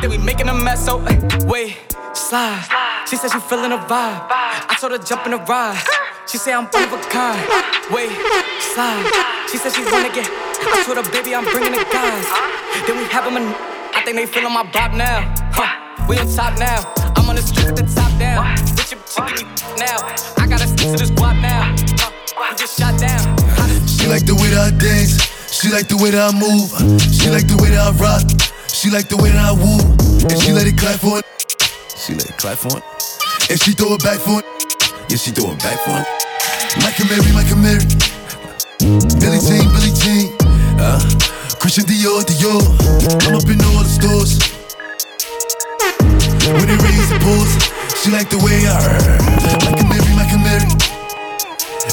Then 0.00 0.10
we 0.10 0.18
making 0.18 0.48
a 0.48 0.54
mess, 0.54 0.84
so 0.84 0.98
wait, 1.46 1.76
slide. 2.14 2.64
She 3.08 3.16
said 3.16 3.30
she 3.32 3.40
feeling 3.40 3.72
a 3.72 3.78
vibe. 3.78 4.26
I 4.30 4.76
told 4.78 4.92
her 4.92 4.98
jump 4.98 5.24
in 5.26 5.32
the 5.32 5.38
ride. 5.38 5.80
She 6.26 6.38
say 6.38 6.52
I'm 6.52 6.66
one 6.66 6.84
of 6.84 6.92
a 6.92 7.00
kind. 7.08 7.40
Wait, 7.90 8.10
slide. 8.60 9.04
She 9.50 9.56
said 9.56 9.72
she 9.72 9.82
wanna 9.90 10.12
get. 10.12 10.28
I 10.28 10.84
told 10.84 10.96
her, 10.98 11.10
baby, 11.10 11.34
I'm 11.34 11.44
bringing 11.44 11.72
the 11.72 11.84
guys. 11.90 12.26
Then 12.86 12.96
we 12.98 13.04
have 13.10 13.24
them 13.24 13.36
in. 13.36 13.48
I 13.94 14.02
think 14.04 14.16
they 14.16 14.26
feeling 14.26 14.52
my 14.52 14.62
bop 14.62 14.92
now. 14.92 15.26
Huh, 15.52 16.06
we 16.08 16.18
on 16.18 16.28
top 16.28 16.58
now. 16.58 16.84
I'm 17.16 17.28
on 17.28 17.36
the 17.36 17.42
street 17.42 17.66
with 17.66 17.76
the 17.76 17.88
top 17.94 18.12
down. 18.18 18.56
Bitch, 18.56 18.79
now. 18.96 20.02
I 20.38 20.46
gotta 20.48 20.66
stick 20.66 20.90
to 20.90 20.96
this 20.98 21.10
guap 21.12 21.40
now. 21.40 21.74
Just 22.56 22.78
shot 22.78 22.98
down. 22.98 23.22
She 23.86 24.08
like 24.08 24.26
the 24.26 24.34
way 24.34 24.50
that 24.50 24.72
I 24.72 24.76
dance. 24.76 25.22
She 25.52 25.70
like 25.70 25.86
the 25.86 25.96
way 25.96 26.10
that 26.10 26.18
I 26.18 26.32
move. 26.34 26.74
She 26.98 27.30
like 27.30 27.46
the 27.46 27.54
way 27.62 27.70
that 27.70 27.86
I 27.86 27.92
rock. 28.02 28.26
She 28.66 28.90
like 28.90 29.08
the 29.08 29.16
way 29.16 29.30
that 29.30 29.46
I 29.46 29.52
woo. 29.52 29.78
And 30.26 30.38
she 30.42 30.52
let 30.52 30.66
it 30.66 30.76
clap 30.76 30.98
for 30.98 31.18
it. 31.18 31.26
She 31.94 32.14
let 32.14 32.26
it 32.26 32.36
clap 32.36 32.58
for 32.58 32.78
it. 32.78 32.84
And 33.50 33.60
she 33.62 33.72
throw 33.72 33.94
it 33.94 34.02
back 34.02 34.18
for 34.18 34.40
it. 34.40 34.46
Yeah, 35.08 35.16
she 35.16 35.30
throw 35.30 35.52
it 35.52 35.58
back 35.62 35.78
for 35.86 35.94
it. 35.94 36.08
Michael 36.82 37.06
Mary, 37.06 37.30
Michael 37.30 37.62
Mary. 37.62 37.86
Billie 39.22 39.38
Jean, 39.38 39.70
Billie 39.70 39.94
Jean. 39.94 40.34
Uh, 40.82 40.98
Christian 41.62 41.84
Dior, 41.84 42.26
Dior. 42.26 42.62
I'm 43.22 43.36
up 43.38 43.46
in 43.46 43.60
all 43.70 43.84
the 43.84 43.90
stores. 43.90 44.59
When 46.50 46.66
they 46.66 46.78
raise 46.82 47.06
the 47.06 47.18
pulls, 47.22 47.52
she 48.02 48.10
like 48.10 48.26
the 48.26 48.42
way 48.42 48.66
I 48.66 48.74
heard. 48.82 49.22
Michael 49.62 49.86
Mary, 49.86 50.12
like 50.18 50.34
a 50.34 50.40
Mary. 50.42 50.66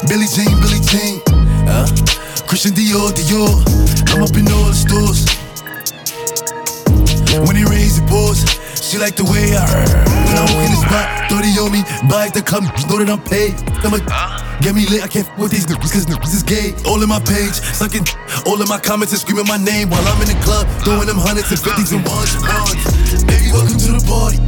Billie 0.09 0.25
Jean, 0.25 0.49
Billie 0.57 0.81
Jean. 0.81 1.21
Uh, 1.69 1.85
Christian 2.49 2.73
Dior, 2.73 3.13
Dior. 3.13 3.53
I'm 4.09 4.25
up 4.25 4.33
in 4.33 4.49
all 4.49 4.65
the 4.65 4.73
stores. 4.73 5.29
When 7.45 7.53
they 7.53 7.69
raise 7.69 8.01
the 8.01 8.05
pulls, 8.09 8.41
she 8.81 8.97
like 8.97 9.13
the 9.13 9.29
way 9.29 9.53
I 9.53 9.61
heard. 9.61 9.93
When 10.25 10.33
I 10.33 10.41
walk 10.49 10.65
in 10.65 10.73
the 10.73 10.81
spot, 10.81 11.05
30 11.29 11.61
on 11.61 11.69
me, 11.69 11.81
buy 12.09 12.33
the 12.33 12.41
club, 12.41 12.65
know 12.89 12.97
that 12.97 13.13
I'm 13.13 13.21
paid. 13.21 13.53
I'm 13.85 13.93
a, 13.93 14.01
get 14.65 14.73
me 14.73 14.89
lit, 14.89 15.05
I 15.05 15.07
can't 15.07 15.29
f 15.29 15.37
with 15.37 15.51
these 15.51 15.69
niggas, 15.69 15.93
cause 15.93 16.09
niggas 16.09 16.33
is 16.33 16.41
gay. 16.41 16.73
All 16.89 16.97
in 17.03 17.09
my 17.09 17.21
page, 17.21 17.61
sucking, 17.77 18.09
all 18.49 18.57
in 18.57 18.67
my 18.67 18.81
comments 18.81 19.13
and 19.13 19.21
screaming 19.21 19.45
my 19.45 19.61
name 19.61 19.93
while 19.93 20.01
I'm 20.01 20.17
in 20.25 20.33
the 20.33 20.39
club, 20.41 20.65
throwing 20.81 21.05
them 21.05 21.21
hundreds 21.21 21.53
and 21.53 21.61
fifties 21.61 21.93
and 21.93 22.01
ones 22.01 22.33
and 22.33 22.41
ones. 22.41 22.96
Baby, 23.47 23.59
welcome 23.59 23.79
to 23.79 23.91
the 23.95 24.03
party. 24.03 24.39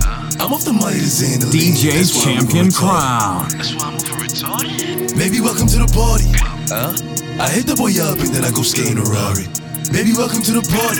I'm 0.43 0.51
off 0.51 0.67
the 0.67 0.75
money 0.75 0.99
to 0.99 1.07
Xander. 1.07 1.47
DJ 1.47 2.03
Champion 2.03 2.67
Crown. 2.67 3.47
That's 3.47 3.71
why 3.71 3.87
I'm 3.87 3.95
over 3.95 4.19
retarded. 4.19 5.15
Baby, 5.15 5.39
welcome 5.39 5.71
to 5.71 5.79
the 5.79 5.87
party. 5.95 6.27
Huh? 6.67 6.91
I 7.39 7.47
hit 7.47 7.63
the 7.63 7.79
boy 7.79 7.95
up 7.95 8.19
and 8.19 8.27
then 8.35 8.43
I 8.43 8.51
go 8.51 8.59
skate 8.59 8.91
in 8.91 8.99
a 8.99 9.07
Rari. 9.07 9.47
Baby, 9.95 10.11
welcome 10.19 10.43
to 10.43 10.51
the 10.51 10.67
party. 10.67 10.99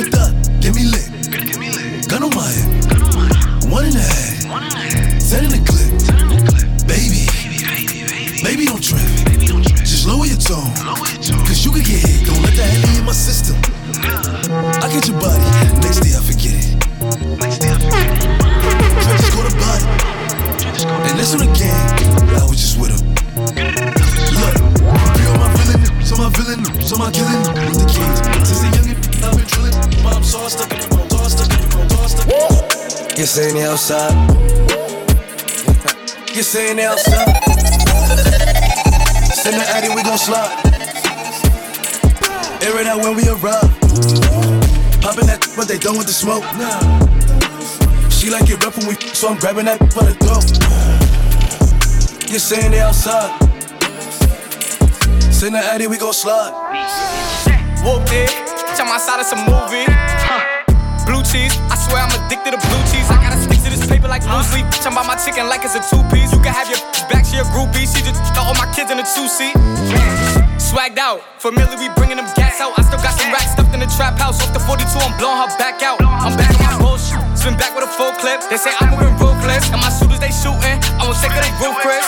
With 0.00 0.08
that, 0.16 0.32
get 0.64 0.72
me 0.72 0.88
lit. 0.88 2.08
Gun 2.08 2.24
on 2.24 2.32
my 2.32 2.48
head. 2.48 2.88
One 3.68 3.84
and 3.84 4.00
a 4.00 4.00
half. 4.00 5.20
Ten 5.20 5.44
in 5.44 5.52
the 5.52 5.60
clip. 5.60 5.92
Baby. 6.88 7.28
Baby, 7.68 8.40
Baby 8.40 8.64
don't 8.64 8.80
trip. 8.80 9.04
Just 9.84 10.08
lower 10.08 10.24
your 10.24 10.40
tone. 10.40 10.72
Cause 11.44 11.60
you 11.68 11.68
can 11.68 11.84
get 11.84 12.00
hit. 12.00 12.24
Don't 12.24 12.40
let 12.40 12.56
that 12.56 12.64
heavy 12.80 12.96
in 12.96 13.04
my 13.04 13.12
system. 13.12 13.60
I 14.80 14.88
get 14.88 15.04
your 15.04 15.20
body. 15.20 15.44
Next 15.84 16.00
day 16.00 16.16
I 16.16 16.16
forget 16.16 16.16
it. 16.16 16.19
I 17.30 17.36
was 22.48 22.58
just 22.58 22.74
with 22.80 22.90
him. 22.90 23.00
Look. 24.34 24.56
On 25.30 25.38
my 25.38 25.48
villain. 25.54 25.82
So 26.04 26.16
my 26.16 26.28
villain. 26.30 26.64
So 26.80 26.96
my 26.96 27.10
killing. 27.12 27.42
With 27.70 27.78
the 27.78 27.86
kings. 27.86 28.18
Since 28.48 28.60
the 28.60 28.66
youngin', 28.74 28.98
I've 29.22 29.36
been 29.36 29.46
drilling. 29.46 29.76
Mom 30.02 30.22
saw 30.24 30.48
stuck 30.48 30.72
in 30.72 30.78
the 30.80 30.86
in 30.86 30.98
in 31.54 31.70
phone. 32.30 33.18
You 33.18 33.26
saying 33.26 33.60
outside? 33.62 34.14
You 36.34 36.42
saying 36.42 36.80
outside? 36.80 37.28
Send 39.34 39.56
the 39.56 39.64
addy, 39.68 39.88
we 39.94 40.02
gon' 40.02 40.18
slide. 40.18 40.50
Air 42.62 42.80
it 42.80 42.86
out 42.86 43.00
when 43.02 43.14
we 43.14 43.28
arrive. 43.28 43.70
Popping 45.00 45.26
that, 45.26 45.46
but 45.56 45.68
they 45.68 45.78
done 45.78 45.96
with 45.96 46.06
the 46.06 46.12
smoke. 46.12 46.44
She 48.20 48.28
like 48.28 48.50
it 48.52 48.62
rough 48.62 48.76
when 48.76 48.84
we, 48.84 49.00
so 49.16 49.32
I'm 49.32 49.38
grabbing 49.40 49.64
that 49.64 49.80
for 49.96 50.04
the 50.04 50.12
throat. 50.20 50.44
You're 52.28 52.36
saying 52.36 52.76
they 52.76 52.84
outside? 52.84 53.32
Send 55.32 55.56
the 55.56 55.64
addy, 55.64 55.88
we 55.88 55.96
gon' 55.96 56.12
slide. 56.12 56.52
Whooped 57.80 58.12
it, 58.12 58.28
jump 58.76 58.92
outside 58.92 59.24
it's 59.24 59.32
a 59.32 59.40
movie. 59.40 59.88
Huh. 59.88 60.44
Blue 61.08 61.24
cheese, 61.24 61.56
I 61.72 61.80
swear 61.80 62.04
I'm 62.04 62.12
addicted 62.12 62.52
to 62.52 62.60
blue 62.60 62.82
cheese. 62.92 63.08
I 63.08 63.16
gotta 63.24 63.40
stick 63.40 63.56
to 63.64 63.72
this 63.72 63.88
paper 63.88 64.04
like 64.04 64.20
blue 64.20 64.44
sleep. 64.44 64.68
Jump 64.84 65.00
out 65.00 65.08
my 65.08 65.16
chicken 65.16 65.48
like 65.48 65.64
it's 65.64 65.72
a 65.72 65.80
two 65.80 66.04
piece. 66.12 66.28
You 66.28 66.44
can 66.44 66.52
have 66.52 66.68
your 66.68 66.76
back, 67.08 67.24
she 67.24 67.40
a 67.40 67.46
groupie. 67.56 67.88
She 67.88 68.04
just 68.04 68.20
all 68.36 68.52
my 68.60 68.68
kids 68.76 68.92
in 68.92 69.00
a 69.00 69.06
two 69.16 69.32
seat. 69.32 69.56
Swagged 70.60 71.00
out, 71.00 71.24
familiar, 71.40 71.80
we 71.80 71.88
bringing 71.96 72.20
them 72.20 72.28
gas 72.36 72.60
out. 72.60 72.76
I 72.76 72.84
still 72.84 73.00
got 73.00 73.16
some 73.16 73.32
racks 73.32 73.56
stuffed 73.56 73.72
in 73.72 73.80
the 73.80 73.90
trap 73.96 74.20
house. 74.20 74.44
Off 74.44 74.52
the 74.52 74.60
42, 74.60 74.86
I'm 75.00 75.16
blowing 75.16 75.40
her 75.40 75.48
back 75.56 75.82
out. 75.82 75.98
I'm 76.04 76.36
back 76.36 76.52
on 76.60 76.68
my 76.68 76.78
bullshit, 76.78 77.18
spin 77.40 77.56
back 77.56 77.72
with 77.72 77.88
a 77.88 77.92
full 77.96 78.12
clip. 78.20 78.44
They 78.52 78.60
say 78.60 78.70
I'm 78.76 78.92
moving 78.92 79.16
ruthless, 79.16 79.72
and 79.72 79.80
my 79.80 79.88
shooters 79.88 80.20
they 80.20 80.28
shooting. 80.28 80.76
I 81.00 81.08
won't 81.08 81.16
take 81.24 81.32
her 81.32 81.40
they 81.40 81.72
Chris. 81.80 82.04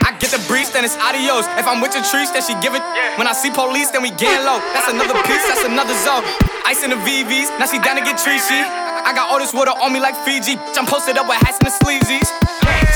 I 0.00 0.16
get 0.16 0.32
the 0.32 0.40
breeze, 0.48 0.72
then 0.72 0.82
it's 0.84 0.96
adios. 0.96 1.44
If 1.60 1.68
I'm 1.68 1.84
with 1.84 1.92
your 1.92 2.04
trees, 2.08 2.32
then 2.32 2.40
she 2.40 2.56
give 2.64 2.72
it. 2.72 2.82
When 3.20 3.28
I 3.28 3.36
see 3.36 3.52
police, 3.52 3.92
then 3.92 4.00
we 4.00 4.10
get 4.16 4.40
low. 4.42 4.58
That's 4.72 4.88
another 4.88 5.14
piece, 5.28 5.44
that's 5.44 5.64
another 5.68 5.92
zone. 6.00 6.24
Ice 6.64 6.80
in 6.82 6.90
the 6.90 7.00
VVs, 7.04 7.52
now 7.60 7.68
she 7.68 7.78
down 7.84 8.00
to 8.00 8.04
get 8.04 8.16
treachy. 8.16 8.64
I 9.04 9.12
got 9.12 9.28
all 9.28 9.38
this 9.38 9.52
water 9.52 9.72
on 9.76 9.92
me 9.92 10.00
like 10.00 10.16
Fiji. 10.24 10.56
I'm 10.76 10.86
posted 10.88 11.16
up 11.20 11.28
with 11.28 11.40
hats 11.44 11.60
and 11.60 11.68
the 11.68 11.74
sleazies. 11.76 12.28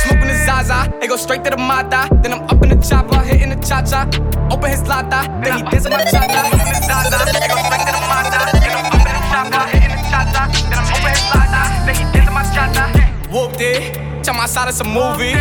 Smoking 0.05 0.29
the 0.29 0.37
Zaza, 0.49 0.89
they 1.01 1.07
go 1.07 1.17
straight 1.17 1.45
to 1.45 1.51
the 1.51 1.61
Mata. 1.61 2.09
Then 2.25 2.33
I'm 2.33 2.43
up 2.49 2.61
in 2.65 2.73
the 2.73 2.81
chopper, 2.81 3.21
hitting 3.21 3.53
the 3.53 3.61
cha 3.61 3.85
cha. 3.85 4.09
Open 4.53 4.71
his 4.71 4.85
lata, 4.89 5.29
then 5.45 5.59
he 5.59 5.63
dancing 5.69 5.93
my 5.93 6.05
cha 6.05 6.25
cha. 6.25 6.43
Zaza, 6.89 7.19
they 7.37 7.49
go 7.49 7.57
straight 7.69 7.85
to 7.85 7.93
the 7.93 8.03
Mata. 8.09 8.44
Whooped 12.55 13.61
it, 13.61 14.23
jump 14.23 14.39
outside 14.39 14.69
of 14.69 14.75
some 14.75 14.95
movie. 14.95 15.35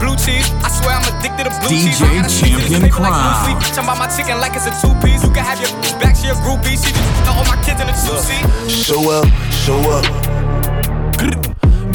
Blue 0.00 0.16
cheese, 0.16 0.48
I 0.64 0.72
swear 0.72 0.96
I'm 0.96 1.04
addicted 1.12 1.44
to 1.44 1.52
blue 1.60 1.76
DJ 1.76 1.92
cheese. 1.92 2.00
I 2.00 2.14
gotta 2.16 2.28
stick 2.30 2.52
to 2.52 2.56
this 2.56 2.70
Champion 2.70 2.90
Crime. 2.90 3.12
like 3.12 3.20
blue 3.20 3.36
Crown. 3.36 3.60
sleep. 3.60 3.98
My 4.00 4.08
chicken 4.08 4.40
like 4.40 4.56
it's 4.56 4.64
a 4.64 4.72
two 4.80 4.94
piece. 5.04 5.22
You 5.22 5.28
can 5.28 5.44
have 5.44 5.60
your 5.60 5.68
back, 6.00 6.16
she 6.16 6.28
a 6.28 6.34
groupie. 6.40 6.80
She 6.80 6.88
just 6.88 7.28
all 7.28 7.44
my 7.44 7.60
kids 7.60 7.82
in 7.82 7.88
a 7.88 7.92
two 7.92 8.16
seat. 8.16 8.48
Show 8.70 9.10
up, 9.12 9.28
show 9.52 9.76
up. 9.92 10.04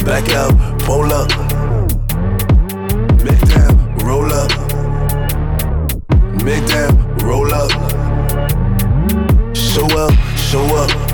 Back 0.06 0.30
out, 0.38 0.54
pull 0.86 1.10
up. 1.12 1.26
Make 3.26 3.42
down, 3.50 3.74
roll 4.06 4.32
up. 4.32 4.50
Make 6.44 6.64
down, 6.68 6.94
roll 7.26 7.52
up. 7.52 7.72
Show 9.56 9.86
up, 9.98 10.14
show 10.38 10.64
up. 10.76 11.05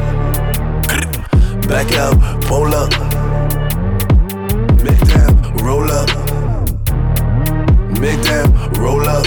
Back 1.72 1.90
out, 1.94 2.20
pull 2.42 2.74
up. 2.74 2.90
Midtown, 4.85 5.32
roll 5.64 5.90
up. 5.90 6.06
Midtown, 7.96 8.76
roll 8.76 9.08
up. 9.08 9.24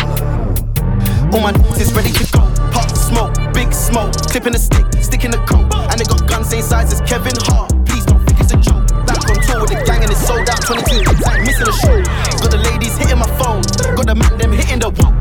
All 1.34 1.42
my 1.42 1.50
n- 1.50 1.66
is 1.82 1.92
ready 1.94 2.12
to 2.12 2.24
go. 2.32 2.42
Pop 2.70 2.92
smoke, 2.96 3.34
big 3.52 3.74
smoke. 3.74 4.14
Clipping 4.30 4.54
a 4.54 4.60
stick, 4.60 4.86
sticking 5.02 5.34
a 5.34 5.44
coat. 5.48 5.74
And 5.90 5.98
they 6.00 6.06
got 6.06 6.30
guns 6.30 6.50
same 6.50 6.62
size 6.62 6.94
as 6.94 7.02
Kevin 7.02 7.34
Hart. 7.50 7.74
Please 7.84 8.06
don't 8.06 8.24
think 8.28 8.40
it's 8.40 8.54
a 8.54 8.58
joke. 8.58 8.86
Back 9.10 9.26
on 9.26 9.42
tour 9.42 9.62
with 9.62 9.72
the 9.74 9.82
gang 9.84 10.04
and 10.04 10.12
it's 10.12 10.22
sold 10.22 10.48
out. 10.48 10.62
22 10.62 11.02
it's 11.02 11.26
like 11.26 11.42
missing 11.42 11.68
a 11.68 11.74
show. 11.74 11.98
Got 12.46 12.52
the 12.52 12.62
ladies 12.62 12.96
hitting 12.96 13.18
my 13.18 13.28
phone. 13.42 13.66
Got 13.98 14.06
the 14.06 14.14
man 14.14 14.38
them 14.38 14.52
hitting 14.52 14.78
the 14.86 14.94
wall. 14.94 15.18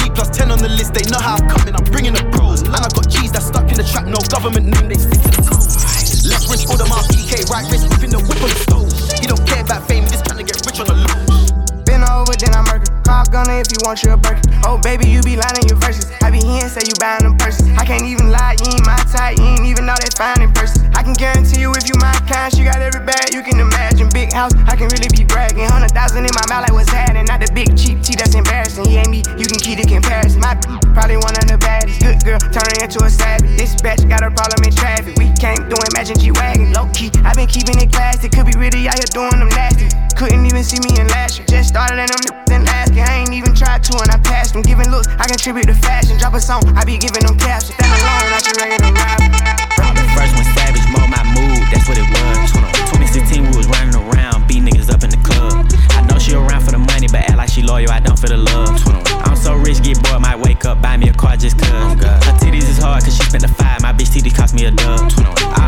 Me 0.00 0.08
plus 0.16 0.30
10 0.32 0.50
on 0.50 0.56
the 0.56 0.70
list, 0.70 0.94
they 0.94 1.04
know 1.12 1.20
how 1.20 1.36
I'm 1.36 1.46
coming. 1.46 1.76
I'm 1.76 1.84
bringing 1.92 2.14
the 2.14 2.24
pros. 2.32 2.62
And 2.62 2.74
I 2.74 2.88
got 2.88 3.04
G's 3.10 3.32
that's 3.32 3.52
stuck 3.52 3.68
in 3.68 3.76
the 3.76 3.84
trap, 3.84 4.06
no 4.08 4.16
government 4.32 4.64
name, 4.72 4.88
they 4.88 4.96
stick 4.96 5.20
to 5.20 5.28
the 5.28 5.44
code. 5.44 6.03
Left 6.24 6.48
wrist 6.48 6.68
order 6.70 6.88
my 6.88 7.00
PK, 7.12 7.44
right 7.50 7.68
wrist 7.70 7.88
whipping 7.90 8.10
the 8.10 8.18
whip 8.18 8.40
on 8.40 8.48
the 8.48 8.60
stove. 8.64 8.88
He 9.20 9.26
don't 9.26 9.44
care 9.46 9.60
about 9.60 9.86
fame, 9.86 10.04
he 10.04 10.10
just 10.10 10.24
trying 10.24 10.38
to 10.38 10.44
get 10.44 10.56
rich 10.64 10.80
on 10.80 10.86
the 10.88 10.96
loose. 10.96 11.52
Been 11.84 12.02
over, 12.02 12.32
then 12.40 12.54
I 12.54 12.62
murder. 12.62 12.73
Call 13.04 13.24
gunner 13.28 13.60
if 13.60 13.68
you 13.68 13.78
want 13.84 14.02
your 14.02 14.16
burger. 14.16 14.40
Oh, 14.64 14.80
baby, 14.80 15.06
you 15.06 15.20
be 15.20 15.36
lying 15.36 15.68
your 15.68 15.76
verses. 15.76 16.08
I 16.24 16.32
be 16.32 16.40
here 16.40 16.64
and 16.64 16.72
say 16.72 16.88
you 16.88 16.96
buying 16.96 17.20
them 17.20 17.36
purses. 17.36 17.68
I 17.76 17.84
can't 17.84 18.08
even 18.08 18.32
lie, 18.32 18.56
you 18.64 18.72
ain't 18.72 18.86
my 18.88 18.96
type, 19.12 19.36
you 19.36 19.44
ain't 19.44 19.68
even 19.68 19.84
know 19.84 19.92
that 19.92 20.16
fine 20.16 20.40
in 20.40 20.52
person. 20.56 20.88
I 20.96 21.04
can 21.04 21.12
guarantee 21.12 21.60
you 21.60 21.72
if 21.76 21.84
you 21.84 21.94
my 22.00 22.16
kind, 22.24 22.48
she 22.48 22.64
got 22.64 22.80
every 22.80 23.04
bag 23.04 23.36
you 23.36 23.44
can 23.44 23.60
imagine. 23.60 24.08
Big 24.08 24.32
house, 24.32 24.56
I 24.64 24.76
can 24.76 24.88
really 24.88 25.12
be 25.12 25.28
bragging. 25.28 25.68
Hundred 25.68 25.92
thousand 25.92 26.24
in 26.24 26.32
my 26.32 26.46
mouth, 26.48 26.64
like 26.64 26.72
what's 26.72 26.88
happening? 26.88 27.28
Not 27.28 27.44
the 27.44 27.52
big 27.52 27.76
cheap 27.76 28.00
tea 28.00 28.16
that's 28.16 28.34
embarrassing. 28.34 28.88
He 28.88 28.96
ain't 28.96 29.12
me, 29.12 29.20
you 29.36 29.44
can 29.44 29.60
keep 29.60 29.76
the 29.76 29.84
comparison. 29.84 30.40
My 30.40 30.56
probably 30.96 31.20
one 31.20 31.36
of 31.36 31.44
the 31.44 31.60
baddest. 31.60 32.00
Good 32.00 32.24
girl, 32.24 32.40
turning 32.40 32.80
into 32.80 33.04
a 33.04 33.10
savage. 33.12 33.52
This 33.60 33.76
batch 33.84 34.00
got 34.08 34.24
a 34.24 34.32
problem 34.32 34.64
in 34.64 34.72
traffic. 34.72 35.20
We 35.20 35.28
can't 35.36 35.68
do 35.68 35.76
Imagine 35.92 36.16
G 36.16 36.32
Wagon. 36.32 36.72
Low 36.72 36.88
key, 36.96 37.12
i 37.20 37.36
been 37.36 37.52
keeping 37.52 37.76
it 37.84 37.92
classy. 37.92 38.32
Could 38.32 38.48
be 38.48 38.56
really 38.56 38.88
out 38.88 38.96
here 38.96 39.12
doing 39.12 39.36
them 39.36 39.52
nasty. 39.52 39.92
Couldn't 40.16 40.46
even 40.48 40.64
see 40.64 40.80
me 40.80 40.96
in 40.96 41.04
last 41.12 41.36
year. 41.36 41.46
Just 41.52 41.68
started 41.68 42.00
them 42.00 42.44
then 42.46 42.64
last 42.64 42.93
year. 42.94 43.04
I 43.04 43.26
ain't 43.26 43.34
even 43.34 43.54
tried 43.54 43.82
to 43.84 43.98
and 43.98 44.10
I 44.10 44.18
passed 44.18 44.54
them. 44.54 44.62
Giving 44.62 44.90
looks, 44.90 45.08
I 45.18 45.26
contribute 45.26 45.66
to 45.66 45.74
fashion. 45.74 46.16
Drop 46.18 46.34
a 46.34 46.40
song, 46.40 46.62
I 46.78 46.84
be 46.84 46.96
giving 46.96 47.26
them 47.26 47.36
caps. 47.36 47.74
Stand 47.74 47.90
alone, 47.90 48.30
I 48.30 48.38
should 48.40 48.56
ready 48.56 48.78
to 48.78 48.90
rap. 48.94 49.18
The 49.94 50.06
first 50.14 50.32
one 50.38 50.48
savage, 50.54 50.86
mold 50.94 51.10
my 51.10 51.22
mood, 51.34 51.60
that's 51.74 51.86
what 51.90 51.98
it 51.98 52.06
was. 52.06 52.54
2016, 52.94 53.50
we 53.50 53.56
was 53.56 53.66
running 53.68 53.94
around, 53.94 54.46
beat 54.46 54.62
niggas 54.62 54.90
up 54.90 55.02
in 55.02 55.10
the 55.10 55.20
club. 55.26 55.66
I 55.90 56.06
know 56.06 56.18
she 56.18 56.34
around 56.34 56.62
for 56.62 56.70
the 56.70 56.78
money, 56.78 57.08
but 57.10 57.26
act 57.26 57.36
like 57.36 57.50
she 57.50 57.62
loyal, 57.62 57.90
I 57.90 58.00
don't 58.00 58.18
feel 58.18 58.30
the 58.30 58.38
love. 58.38 58.78
I'm 59.26 59.36
so 59.36 59.54
rich, 59.54 59.82
get 59.82 60.02
bored, 60.02 60.22
might 60.22 60.38
wake 60.38 60.64
up, 60.64 60.80
buy 60.80 60.96
me 60.96 61.08
a 61.08 61.14
car 61.14 61.36
just 61.36 61.58
cuz. 61.58 61.68
Her 61.68 62.34
titties 62.38 62.70
is 62.70 62.78
hard, 62.78 63.02
cause 63.02 63.16
she 63.16 63.24
spent 63.24 63.42
the 63.42 63.52
five, 63.52 63.82
my 63.82 63.92
bitch 63.92 64.14
titties 64.14 64.34
cost 64.34 64.54
me 64.54 64.64
a 64.66 64.70
dub. 64.70 65.10
All 65.58 65.63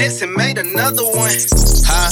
Lord, 0.00 0.10
Jesse 0.10 0.26
made 0.26 0.56
another 0.56 1.04
one. 1.04 1.30
Huh? 1.84 2.10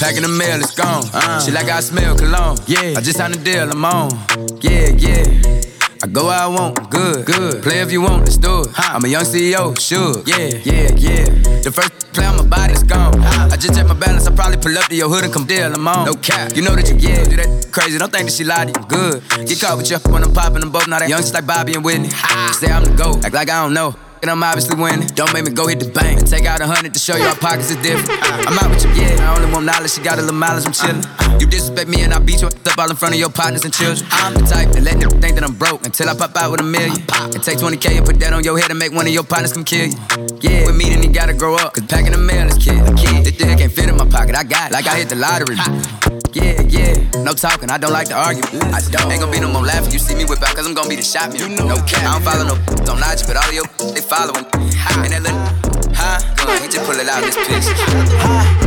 Packing 0.00 0.22
the 0.22 0.28
mail, 0.28 0.58
it's 0.60 0.74
gone. 0.74 1.04
Uh-huh. 1.04 1.40
She 1.40 1.50
like 1.50 1.68
I 1.68 1.80
smell 1.80 2.16
cologne. 2.16 2.56
Yeah. 2.66 2.96
I 2.96 3.00
just 3.00 3.18
signed 3.18 3.36
a 3.36 3.38
deal, 3.38 3.70
I'm 3.70 3.84
on. 3.84 4.10
Yeah, 4.62 4.88
yeah. 4.96 5.24
I 6.02 6.06
go 6.08 6.26
where 6.26 6.38
I 6.38 6.46
want, 6.46 6.90
good, 6.90 7.26
good. 7.26 7.62
Play 7.62 7.80
if 7.80 7.92
you 7.92 8.00
want, 8.00 8.24
let's 8.24 8.38
do 8.38 8.62
it. 8.62 8.68
I'm 8.76 9.04
a 9.04 9.08
young 9.08 9.24
CEO, 9.24 9.78
sure. 9.78 10.22
Yeah, 10.24 10.48
yeah, 10.64 10.88
yeah. 10.96 11.24
The 11.60 11.72
first 11.72 12.12
play 12.12 12.24
on 12.24 12.36
my 12.36 12.44
body's 12.44 12.82
gone. 12.82 13.20
I 13.20 13.56
just 13.56 13.74
check 13.74 13.86
my 13.86 13.94
balance, 13.94 14.26
I 14.26 14.34
probably 14.34 14.56
pull 14.56 14.76
up 14.78 14.88
to 14.88 14.96
your 14.96 15.08
hood 15.08 15.24
and 15.24 15.32
come 15.32 15.46
deal, 15.46 15.72
I'm 15.72 15.88
on. 15.88 16.06
No 16.06 16.14
cap, 16.14 16.56
you 16.56 16.62
know 16.62 16.74
that 16.74 16.88
you 16.88 16.96
yeah, 16.96 17.24
do 17.24 17.36
that 17.36 17.68
crazy. 17.72 17.98
Don't 17.98 18.12
think 18.12 18.28
that 18.28 18.32
she 18.32 18.44
lied 18.44 18.72
to 18.72 18.80
you, 18.80 18.86
good. 18.86 19.22
Get 19.48 19.60
caught 19.60 19.76
with 19.76 19.90
you 19.90 19.98
when 20.12 20.22
I'm 20.22 20.32
popping 20.32 20.60
them 20.60 20.70
both. 20.70 20.88
Now 20.88 21.00
that 21.00 21.08
young 21.08 21.20
just 21.20 21.34
like 21.34 21.46
Bobby 21.46 21.74
and 21.74 21.84
Whitney. 21.84 22.08
Say 22.52 22.68
I'm 22.72 22.84
the 22.84 22.94
GOAT, 22.96 23.24
act 23.24 23.34
like 23.34 23.50
I 23.50 23.62
don't 23.62 23.74
know. 23.74 23.94
And 24.26 24.32
I'm 24.32 24.42
obviously 24.42 24.74
winning. 24.74 25.06
Don't 25.14 25.32
make 25.32 25.44
me 25.44 25.52
go 25.52 25.68
hit 25.68 25.78
the 25.78 25.86
bank 25.86 26.18
and 26.18 26.26
take 26.26 26.46
out 26.46 26.60
a 26.60 26.66
hundred 26.66 26.92
to 26.94 26.98
show 26.98 27.14
you 27.14 27.22
our 27.22 27.36
pockets 27.36 27.70
is 27.70 27.76
different. 27.76 28.10
I'm 28.50 28.58
out 28.58 28.74
with 28.74 28.82
you, 28.82 28.90
yeah. 28.98 29.22
I 29.22 29.38
only 29.38 29.46
want 29.54 29.66
knowledge. 29.66 29.92
She 29.92 30.02
got 30.02 30.18
a 30.18 30.20
little 30.20 30.34
mileage, 30.34 30.66
I'm 30.66 30.72
chillin'. 30.74 31.06
You 31.40 31.46
disrespect 31.46 31.88
me 31.88 32.02
and 32.02 32.12
I 32.12 32.18
beat 32.18 32.40
you 32.42 32.48
up 32.48 32.56
all 32.76 32.90
in 32.90 32.96
front 32.96 33.14
of 33.14 33.20
your 33.20 33.30
partners 33.30 33.62
and 33.64 33.72
children. 33.72 34.04
I'm 34.10 34.34
the 34.34 34.42
type 34.42 34.72
to 34.72 34.80
let 34.80 34.98
them 34.98 35.10
think 35.22 35.36
that 35.38 35.44
I'm 35.44 35.54
broke 35.54 35.86
until 35.86 36.08
I 36.10 36.14
pop 36.18 36.34
out 36.34 36.50
with 36.50 36.58
a 36.58 36.64
million. 36.64 36.98
And 37.14 37.38
take 37.38 37.58
20k 37.58 37.98
and 37.98 38.04
put 38.04 38.18
that 38.18 38.32
on 38.32 38.42
your 38.42 38.58
head 38.58 38.70
and 38.70 38.80
make 38.80 38.90
one 38.90 39.06
of 39.06 39.14
your 39.14 39.22
partners 39.22 39.52
come 39.52 39.62
kill 39.62 39.86
you. 39.86 39.94
Yeah, 40.42 40.66
with 40.66 40.74
me 40.74 40.90
then 40.90 41.04
you 41.04 41.12
gotta 41.12 41.32
grow 41.32 41.54
up. 41.54 41.74
Cause 41.74 41.86
packing 41.86 42.10
the 42.10 42.18
mail 42.18 42.48
is 42.48 42.58
kid. 42.58 42.82
A 42.82 42.94
kid. 42.98 43.22
This 43.22 43.36
thing 43.38 43.56
can't 43.56 43.70
fit 43.70 43.88
in 43.88 43.96
my 43.96 44.10
pocket. 44.10 44.34
I 44.34 44.42
got 44.42 44.72
it. 44.72 44.74
Like 44.74 44.88
I 44.88 44.98
hit 44.98 45.08
the 45.08 45.14
lottery. 45.14 45.54
Yeah, 46.34 46.60
yeah. 46.66 47.22
No 47.22 47.32
talking, 47.32 47.70
I 47.70 47.78
don't 47.78 47.92
like 47.92 48.08
to 48.08 48.18
argue. 48.18 48.42
I 48.74 48.82
don't. 48.90 49.06
Ain't 49.06 49.22
gonna 49.22 49.32
be 49.32 49.40
no 49.40 49.48
more 49.48 49.62
laughing. 49.62 49.92
You 49.92 49.98
see 49.98 50.14
me 50.14 50.26
whip 50.26 50.42
out, 50.42 50.56
cause 50.56 50.66
I'm 50.66 50.74
gonna 50.74 50.90
be 50.90 50.96
the 50.96 51.06
shot 51.06 51.32
me. 51.32 51.38
No 51.46 51.78
cap. 51.86 52.02
I 52.02 52.18
don't 52.18 52.26
follow 52.26 52.44
no 52.44 52.56
don't 52.84 53.00
notch, 53.00 53.26
but 53.26 53.36
all 53.36 53.48
of 53.48 53.54
your 53.54 53.64
they 53.94 54.00
following. 54.16 54.46
And 55.04 55.12
that 55.12 55.22
little, 55.22 55.44
huh? 55.92 56.16
Go 56.40 56.48
on, 56.48 56.62
he 56.64 56.68
just 56.72 56.84
pull 56.88 56.96
it 56.96 57.08
out 57.08 57.20
this 57.20 57.36
piece. 57.36 57.68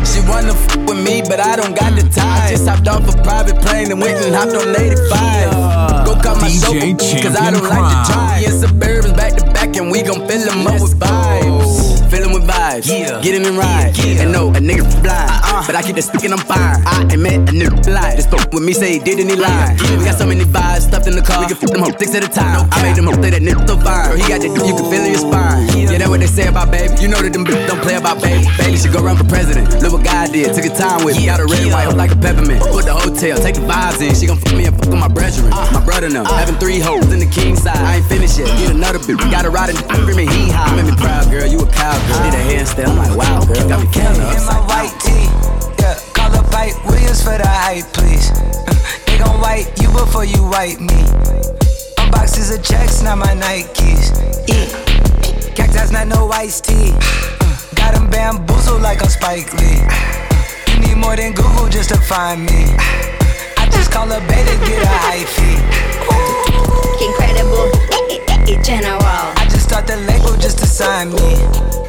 She 0.06 0.22
wanna 0.30 0.54
f 0.54 0.78
with 0.86 1.02
me, 1.02 1.22
but 1.26 1.40
I 1.40 1.56
don't 1.58 1.74
got 1.74 1.98
the 1.98 2.06
time. 2.06 2.50
Just 2.54 2.68
hopped 2.70 2.88
off 2.88 3.10
a 3.10 3.16
private 3.24 3.58
plane 3.66 3.92
and 3.92 4.00
went 4.00 4.22
and 4.22 4.36
hopped 4.36 4.54
on 4.54 4.70
85. 4.70 6.06
Go 6.06 6.14
call 6.22 6.38
my 6.38 6.50
DJ 6.50 6.94
chauffeur, 7.02 7.22
cause 7.26 7.36
I 7.36 7.50
don't 7.50 7.66
like 7.66 7.82
to 7.82 7.98
Crime. 7.98 8.06
drive. 8.06 8.44
In 8.46 8.54
Suburbans 8.62 9.18
back 9.18 9.34
to 9.38 9.46
back, 9.52 9.76
and 9.76 9.92
we 9.92 10.04
gon' 10.04 10.28
fill 10.28 10.46
them 10.46 10.68
up 10.68 10.82
with 10.82 11.00
vibes. 11.00 11.89
'Em 12.18 12.34
with 12.34 12.48
vibes, 12.48 12.88
yeah. 12.88 13.22
get 13.22 13.36
in 13.36 13.46
and 13.46 13.58
ride. 13.58 13.94
And 14.20 14.32
no, 14.32 14.50
a 14.50 14.60
nigga 14.60 14.84
blind, 15.04 15.30
uh-uh. 15.30 15.66
but 15.68 15.76
I 15.76 15.82
keep 15.82 15.96
the 15.96 16.02
stick 16.02 16.24
and 16.24 16.34
I'm 16.34 16.40
fire. 16.40 16.82
I 16.86 17.06
ain't 17.12 17.22
met 17.22 17.50
a 17.50 17.54
nigga 17.54 17.94
lie. 17.94 18.16
Just 18.16 18.30
fuck 18.30 18.52
with 18.52 18.64
me, 18.64 18.74
say 18.74 18.94
he 18.94 19.00
did 19.00 19.20
and 19.20 19.30
he 19.30 19.36
lied. 19.36 19.80
We 19.98 20.04
got 20.04 20.18
so 20.18 20.26
many 20.26 20.44
vibes 20.46 20.88
stuffed 20.90 21.08
in 21.08 21.16
the 21.16 21.22
car, 21.22 21.42
we 21.42 21.48
can 21.48 21.56
fuck 21.56 21.72
them 21.72 21.82
hoes 21.82 21.96
six 22.00 22.16
at 22.16 22.24
a 22.24 22.32
time. 22.32 22.68
I 22.72 22.82
made 22.82 22.96
them 22.96 23.06
hoes 23.06 23.22
say 23.22 23.30
that 23.30 23.42
nigga 23.42 23.68
so 23.68 23.78
fine. 23.78 24.10
Girl, 24.10 24.18
he 24.18 24.26
got 24.28 24.42
the 24.42 24.50
you 24.50 24.74
can 24.76 24.86
feel 24.90 25.04
in 25.06 25.12
your 25.14 25.24
spine. 25.24 25.70
Yeah, 25.78 25.98
that's 25.98 26.10
what 26.10 26.20
they 26.20 26.28
say 26.28 26.48
about 26.48 26.72
baby. 26.72 26.94
You 27.02 27.08
know 27.08 27.22
that 27.22 27.34
them 27.34 27.46
bitches 27.46 27.68
don't 27.68 27.82
play 27.82 27.96
about 27.96 28.22
baby. 28.22 28.46
Baby 28.58 28.78
should 28.78 28.94
go 28.94 29.02
run 29.02 29.18
for 29.18 29.26
president. 29.26 29.70
Look 29.82 29.94
what 29.94 30.04
God 30.04 30.32
did, 30.32 30.54
took 30.54 30.66
a 30.66 30.74
time 30.74 31.06
with. 31.06 31.18
me. 31.18 31.26
Got 31.26 31.40
a 31.40 31.46
red 31.46 31.62
and 31.62 31.72
white 31.72 31.94
like 31.96 32.12
a 32.12 32.20
peppermint. 32.20 32.62
Put 32.62 32.86
the 32.86 32.94
hotel, 32.94 33.38
take 33.38 33.56
the 33.56 33.66
vibes 33.66 34.02
in. 34.02 34.14
She 34.16 34.26
gon' 34.26 34.38
fuck 34.38 34.56
me 34.56 34.66
and 34.66 34.76
fuck 34.76 34.90
with 34.90 35.00
my 35.00 35.08
brethren. 35.08 35.52
Uh-huh. 35.52 35.80
My 35.80 35.84
brother 35.86 36.10
them, 36.10 36.26
uh-huh. 36.26 36.38
having 36.38 36.56
three 36.58 36.80
hoes 36.80 37.12
in 37.12 37.20
the 37.20 37.30
king 37.30 37.56
side. 37.56 37.78
I 37.78 37.98
ain't 37.98 38.08
finished 38.08 38.38
yet, 38.40 38.48
get 38.58 38.72
another 38.72 39.00
bitch. 39.00 39.22
We 39.24 39.30
Got 39.30 39.46
a 39.46 39.50
ride 39.50 39.70
in 39.70 39.78
and 39.78 39.86
screaming 39.86 40.28
hee 40.28 40.50
haw. 40.50 40.70
You 40.70 40.82
made 40.82 40.92
me 40.92 40.98
proud, 40.98 41.30
girl. 41.30 41.46
You 41.46 41.60
a 41.62 41.70
cowgirl. 42.08 42.24
Did 42.24 42.34
a 42.34 42.44
handstand. 42.48 42.88
I'm 42.88 42.98
like, 42.98 43.16
wow, 43.18 43.46
girl. 43.46 43.68
Got 43.68 43.80
me 43.84 43.88
counting 43.92 44.22
In 44.36 44.46
my 44.46 44.60
white 44.68 44.94
tee, 45.00 45.28
yeah. 45.80 46.00
Call 46.14 46.34
up 46.36 46.46
Pipe 46.52 46.76
Williams 46.86 47.24
for 47.24 47.38
the 47.38 47.48
hype, 47.48 47.86
please. 47.94 48.32
They 49.06 49.18
gon' 49.18 49.40
wipe 49.42 49.68
you 49.82 49.90
before 49.92 50.26
you 50.26 50.42
wipe 50.48 50.80
me. 50.80 51.02
Unboxes 52.00 52.56
of 52.56 52.64
checks, 52.64 53.02
not 53.02 53.18
my 53.18 53.34
Nikes. 53.36 54.16
Yeah. 54.48 54.68
Cactus, 55.56 55.92
not 55.92 56.08
no 56.08 56.30
iced 56.32 56.66
tea. 56.66 56.92
Got 57.76 57.96
'em 57.96 58.10
bamboozled 58.10 58.82
like 58.82 59.02
I'm 59.02 59.10
Spike 59.10 59.52
Lee. 59.60 59.82
You 60.70 60.80
need 60.80 60.98
more 60.98 61.16
than 61.16 61.34
Google 61.34 61.68
just 61.68 61.90
to 61.90 61.98
find 61.98 62.46
me. 62.46 62.62
I 63.62 63.68
just 63.72 63.92
call 63.92 64.12
a 64.12 64.20
beta, 64.22 64.56
get 64.66 64.84
a 64.84 64.88
high 64.88 65.26
fee. 65.26 65.60
Incredible, 67.06 67.72
general. 68.70 69.02
I 69.02 69.48
just 69.50 69.64
start 69.64 69.88
the 69.88 69.98
label 69.98 70.38
just 70.38 70.60
to 70.60 70.68
sign 70.68 71.10
me. 71.12 71.89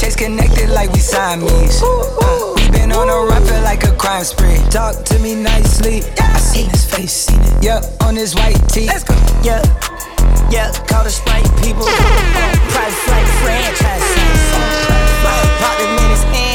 Chase 0.00 0.16
connected 0.16 0.70
like 0.70 0.90
we 0.92 0.98
Siamese. 0.98 1.82
Uh, 1.84 2.54
we 2.56 2.70
been 2.70 2.90
on 2.90 3.10
a 3.10 3.12
run, 3.12 3.44
feel 3.44 3.60
like 3.60 3.84
a 3.84 3.92
crime 3.96 4.24
spree. 4.24 4.56
Talk 4.70 5.04
to 5.04 5.18
me 5.18 5.34
nicely. 5.34 6.00
I 6.18 6.38
seen 6.38 6.70
his 6.70 6.86
face, 6.86 7.12
seen 7.12 7.38
it. 7.38 7.62
Yup, 7.62 7.84
on 8.02 8.16
his 8.16 8.34
white 8.34 8.56
tee. 8.70 8.86
Let's 8.86 9.04
go. 9.04 9.12
Yeah, 9.44 9.60
yeah, 10.48 10.72
call 10.88 11.04
the 11.04 11.10
sprite 11.10 11.44
people. 11.60 11.84
Private 11.84 12.96
flight 13.04 13.28
franchise. 13.44 14.00
Popped 15.60 15.80
him 15.82 15.92
in 15.92 16.10
his 16.10 16.22
hands, 16.24 16.24
he 16.24 16.24
was 16.24 16.24
tight. 16.24 16.49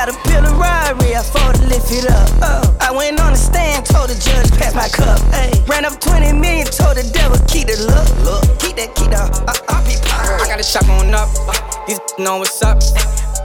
Caterpillar 0.00 0.56
Rari, 0.56 1.12
I 1.12 1.20
fought 1.20 1.56
to 1.56 1.66
lift 1.68 1.92
it 1.92 2.08
up. 2.08 2.24
Oh, 2.40 2.64
I 2.80 2.90
went 2.90 3.20
on 3.20 3.32
the 3.32 3.36
stand, 3.36 3.84
told 3.84 4.08
the 4.08 4.16
judge, 4.16 4.48
pass 4.56 4.72
my 4.72 4.88
cup. 4.88 5.20
Ay, 5.36 5.52
ran 5.68 5.84
up 5.84 6.00
20 6.00 6.40
million, 6.40 6.64
told 6.72 6.96
the 6.96 7.04
devil, 7.12 7.36
keep 7.44 7.68
it 7.68 7.76
look, 7.84 8.08
look, 8.24 8.40
keep 8.56 8.80
that, 8.80 8.96
keep 8.96 9.12
that. 9.12 9.28
Uh, 9.44 9.52
uh, 9.52 9.76
be 9.84 10.00
I 10.00 10.48
got 10.48 10.56
a 10.56 10.64
shot 10.64 10.88
going 10.88 11.12
up. 11.12 11.28
Uh, 11.44 11.52
These 11.84 12.00
know 12.16 12.40
what's 12.40 12.64
up. 12.64 12.80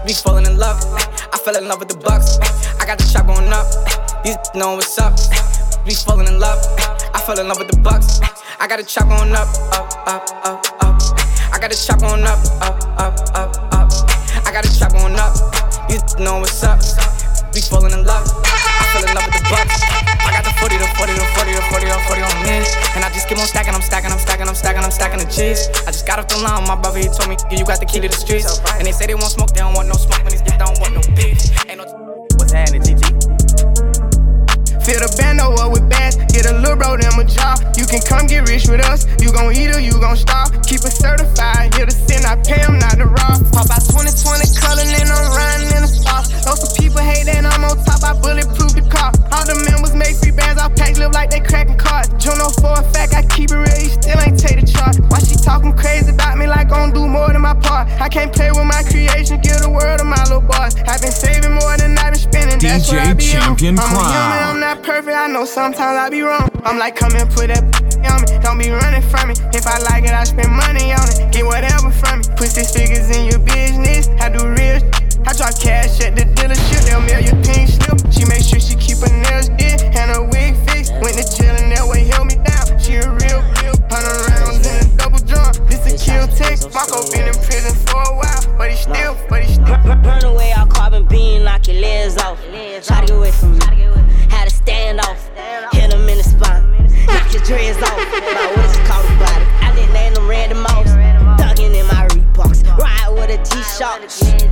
Be 0.08 0.16
falling 0.16 0.48
in 0.48 0.56
love. 0.56 0.80
I 1.36 1.36
fell 1.44 1.60
in 1.60 1.68
love 1.68 1.84
with 1.84 1.92
the 1.92 2.00
Bucks. 2.00 2.40
I 2.80 2.88
got 2.88 3.04
the 3.04 3.04
shot 3.04 3.28
going 3.28 3.52
up. 3.52 3.68
These 4.24 4.40
know 4.56 4.80
what's 4.80 4.96
up. 4.96 5.12
Be 5.84 5.92
falling 5.92 6.32
in 6.32 6.40
love. 6.40 6.64
I 7.12 7.20
fell 7.20 7.36
in 7.36 7.52
love 7.52 7.60
with 7.60 7.68
the 7.68 7.84
Bucks. 7.84 8.24
I 8.64 8.72
got 8.72 8.80
a 8.80 8.86
chop 8.88 9.12
going 9.12 9.36
up, 9.36 9.52
up, 9.76 9.92
up, 10.08 10.24
up, 10.48 10.64
up. 10.88 11.04
I 11.52 11.60
got 11.60 11.68
a 11.68 11.76
chop 11.76 12.00
going 12.00 12.24
up, 12.24 12.40
up, 12.64 12.80
up, 12.96 13.20
up, 13.36 13.52
up. 13.76 13.92
I 14.48 14.56
got 14.56 14.64
a 14.64 14.72
chop 14.72 14.96
going 14.96 15.20
up. 15.20 15.65
You 15.90 16.02
know 16.24 16.40
what's 16.40 16.64
up. 16.64 16.80
We 17.54 17.62
falling 17.62 17.94
in 17.94 18.04
love. 18.04 18.26
I 18.26 18.84
fell 18.92 19.06
in 19.06 19.14
love 19.14 19.26
with 19.28 19.38
the 19.38 19.46
Bucks. 19.48 19.80
I 20.26 20.34
got 20.34 20.44
the 20.44 20.54
40, 20.58 20.78
the 20.82 20.88
40, 20.98 21.14
the 21.14 21.26
40, 21.38 21.54
the 21.54 21.62
40, 21.62 21.86
the 21.86 22.00
40 22.10 22.22
on 22.26 22.36
me. 22.44 22.58
And 22.96 23.06
I 23.06 23.10
just 23.14 23.30
keep 23.30 23.38
on 23.38 23.46
stacking, 23.46 23.74
I'm 23.74 23.82
stacking, 23.82 24.12
I'm 24.12 24.18
stacking, 24.18 24.48
I'm 24.48 24.56
stacking, 24.56 24.84
I'm 24.84 24.92
stacking 24.92 25.20
the 25.20 25.30
cheese. 25.30 25.70
I 25.86 25.92
just 25.94 26.08
got 26.08 26.20
off 26.20 26.28
the 26.28 26.38
line, 26.38 26.66
my 26.68 26.76
brother, 26.76 27.00
he 27.00 27.08
told 27.08 27.30
me, 27.30 27.38
you 27.52 27.66
got 27.66 27.80
the 27.80 27.86
key 27.86 28.00
to 28.02 28.08
the 28.10 28.16
streets. 28.16 28.60
And 28.80 28.88
they 28.88 28.92
say 28.92 29.06
they 29.06 29.16
want 29.16 29.32
smoke, 29.32 29.54
they 29.54 29.62
don't 29.62 29.76
want 29.76 29.88
no 29.88 29.96
smoke. 29.96 30.24
When 30.24 30.34
these 30.34 30.42
get 30.42 30.58
don't 30.58 30.80
want 30.80 30.96
no 30.96 31.02
beef. 31.16 31.38
You 37.86 38.02
can 38.02 38.02
come 38.02 38.26
get 38.26 38.50
rich 38.50 38.66
with 38.68 38.82
us. 38.82 39.06
You 39.22 39.32
gon' 39.32 39.54
eat 39.54 39.70
or 39.70 39.80
you 39.80 39.94
gon' 40.02 40.18
starve. 40.18 40.50
Keep 40.66 40.90
it 40.90 40.96
certified. 40.98 41.70
Here 41.76 41.86
to 41.86 41.94
sin, 41.94 42.26
I 42.26 42.34
pay 42.42 42.58
them 42.58 42.82
not 42.82 42.98
to 42.98 43.06
rob. 43.06 43.38
Pop 43.54 43.70
out 43.70 43.86
2020 43.86 44.42
color, 44.58 44.82
and 44.82 45.06
I'm 45.06 45.30
riding 45.30 45.70
in 45.70 45.86
the 45.86 45.92
sauce. 45.94 46.34
Those 46.50 46.66
some 46.66 46.74
people 46.82 47.06
hate 47.06 47.30
that 47.30 47.46
I'm 47.46 47.62
on 47.62 47.78
top. 47.86 48.02
I 48.02 48.18
bulletproof 48.18 48.74
the 48.74 48.82
car. 48.90 49.14
All 49.30 49.46
the 49.46 49.54
members 49.70 49.94
make 49.94 50.18
free 50.18 50.34
packs 50.76 50.98
live 51.00 51.12
like 51.12 51.30
they 51.30 51.40
cracking 51.40 51.78
cards. 51.78 52.10
Juno 52.24 52.50
for 52.62 52.74
a 52.80 52.84
fact, 52.94 53.14
I 53.14 53.24
keep 53.24 53.52
it 53.52 53.56
real. 53.56 53.80
He 53.80 53.90
still 53.90 54.20
ain't 54.22 54.40
take 54.40 54.60
the 54.60 54.68
chart. 54.68 54.98
Why 55.12 55.20
she 55.20 55.36
talking 55.36 55.76
crazy 55.76 56.12
about 56.12 56.38
me 56.38 56.48
like 56.48 56.70
do 56.96 57.08
more 57.08 57.28
than 57.32 57.42
my 57.42 57.54
part? 57.54 57.90
I 58.00 58.08
can't 58.10 58.34
play 58.34 58.50
with 58.52 58.66
my 58.66 58.82
creation. 58.88 59.40
Give 59.42 59.60
the 59.60 59.70
word 59.70 60.00
to 60.00 60.06
my 60.06 60.22
little 60.24 60.42
boys. 60.42 60.76
I've 60.88 61.02
been 61.02 61.12
saving 61.12 61.54
more 61.54 61.76
than 61.78 61.98
I've 61.98 62.16
been 62.16 62.22
spending. 62.22 62.60
That's 62.60 62.88
what 62.88 63.00
I 63.00 63.14
DJ 63.14 63.18
be 63.18 63.26
Champion 63.26 63.80
on. 63.80 63.84
I'm 63.84 63.96
a 63.96 64.04
human, 64.08 64.40
I'm 64.50 64.60
not 64.60 64.84
perfect. 64.84 65.16
I 65.16 65.28
know 65.28 65.46
sometimes 65.46 65.98
I 66.00 66.10
be 66.10 66.22
wrong. 66.22 66.50
I'm 66.64 66.80
like, 66.80 66.96
come 66.96 67.14
and 67.16 67.30
put 67.30 67.48
that 67.52 67.64
on 68.08 68.24
me. 68.24 68.28
Don't 68.40 68.58
be 68.58 68.72
running 68.72 69.04
from 69.04 69.30
me. 69.30 69.36
If 69.52 69.68
I 69.68 69.78
like 69.92 70.04
it, 70.06 70.16
I 70.16 70.24
spend 70.24 70.52
money 70.52 70.94
on 70.96 71.06
it. 71.12 71.32
Get 71.32 71.46
whatever 71.46 71.92
from 71.92 72.20
me. 72.20 72.26
Put 72.38 72.50
six 72.50 72.72
figures 72.72 73.12
in 73.12 73.28
your 73.28 73.40
business. 73.40 74.08
I 74.24 74.30
do 74.32 74.48
real. 74.48 74.80
I 75.28 75.34
drop 75.34 75.58
cash 75.60 76.00
at 76.02 76.16
the 76.16 76.24
dealership. 76.24 76.86
They'll 76.88 77.02
mail 77.02 77.20
your 77.20 77.38
Marco 86.76 87.10
been 87.10 87.26
in 87.26 87.34
prison 87.36 87.74
for 87.88 88.02
a 88.02 88.16
while, 88.18 88.58
but 88.58 88.70
he 88.70 88.76
still, 88.76 89.16
but 89.30 89.46
he 89.46 89.54
still. 89.54 89.78
Burn, 90.04 90.26
away 90.26 90.52
all 90.58 90.68
carbon 90.68 91.06
beam, 91.06 91.46
knock 91.46 91.70
your 91.70 91.80
legs 91.80 92.18
off. 92.18 92.38
Try 92.84 93.00
to 93.00 93.08
get 93.08 93.12
away 93.12 93.32
from 93.32 93.54
me. 93.54 93.66
Had 94.30 94.50
to 94.50 94.54
stand 94.54 95.00
off. 95.00 95.30
Hit 95.72 95.94
him 95.94 96.10
in 96.10 96.18
the 96.18 96.24
spine. 96.24 96.68
Knock 97.08 97.32
your 97.32 97.42
dreads 97.44 97.82
off. 97.82 97.96
My 97.96 98.76
it 98.76 98.88
called 98.88 99.06
about 99.16 99.42
it? 99.42 99.48
I 99.64 99.72
didn't 99.74 99.94
name 99.94 100.16
them 100.16 100.28
random 100.28 100.64
mouse. 100.64 100.92
Thugging 101.40 101.80
in 101.80 101.88
my 101.88 102.08
Reeboks. 102.10 102.68
Ride 102.78 103.10
with 103.14 103.30
a 103.30 103.38
G-Shock. 103.50 104.02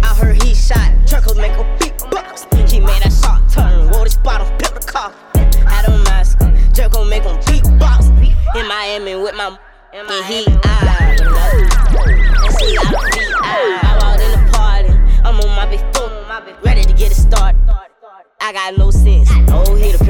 I 0.01 0.15
heard 0.15 0.41
he 0.41 0.55
shot. 0.55 0.93
Truckles 1.05 1.35
make 1.35 1.51
a 1.57 1.77
big 1.77 1.97
box. 2.09 2.47
He 2.71 2.79
made 2.79 3.03
that 3.03 3.11
shot 3.11 3.51
turn. 3.51 3.89
Wore 3.91 4.05
the 4.05 4.11
spot 4.11 4.39
on 4.39 4.47
pimp 4.59 4.79
the 4.79 4.87
car. 4.87 5.11
Had 5.67 5.89
a 5.89 5.97
mask. 6.05 6.39
Jerk 6.71 6.93
gon' 6.93 7.09
make 7.09 7.23
him 7.23 7.35
beatbox. 7.41 8.07
In 8.55 8.65
Miami 8.65 9.21
with 9.21 9.35
my 9.35 9.59
and 9.93 10.25
he 10.25 10.45
I. 10.63 11.15
And 12.43 12.55
see 12.55 12.77
I 12.77 12.91
don't 12.91 13.11
I. 13.11 13.79
I 13.83 13.97
walked 14.01 14.21
in 14.21 14.31
the 14.31 14.51
party. 14.51 14.89
I'm 15.23 15.39
on 15.39 15.55
my 15.55 16.41
big. 16.41 16.55
Ready 16.65 16.81
to 16.81 16.93
get 16.93 17.11
it 17.11 17.15
started. 17.15 17.59
I 18.41 18.51
got 18.51 18.77
no 18.77 18.91
sense. 18.91 19.29
Oh, 19.49 19.75
hit 19.75 20.02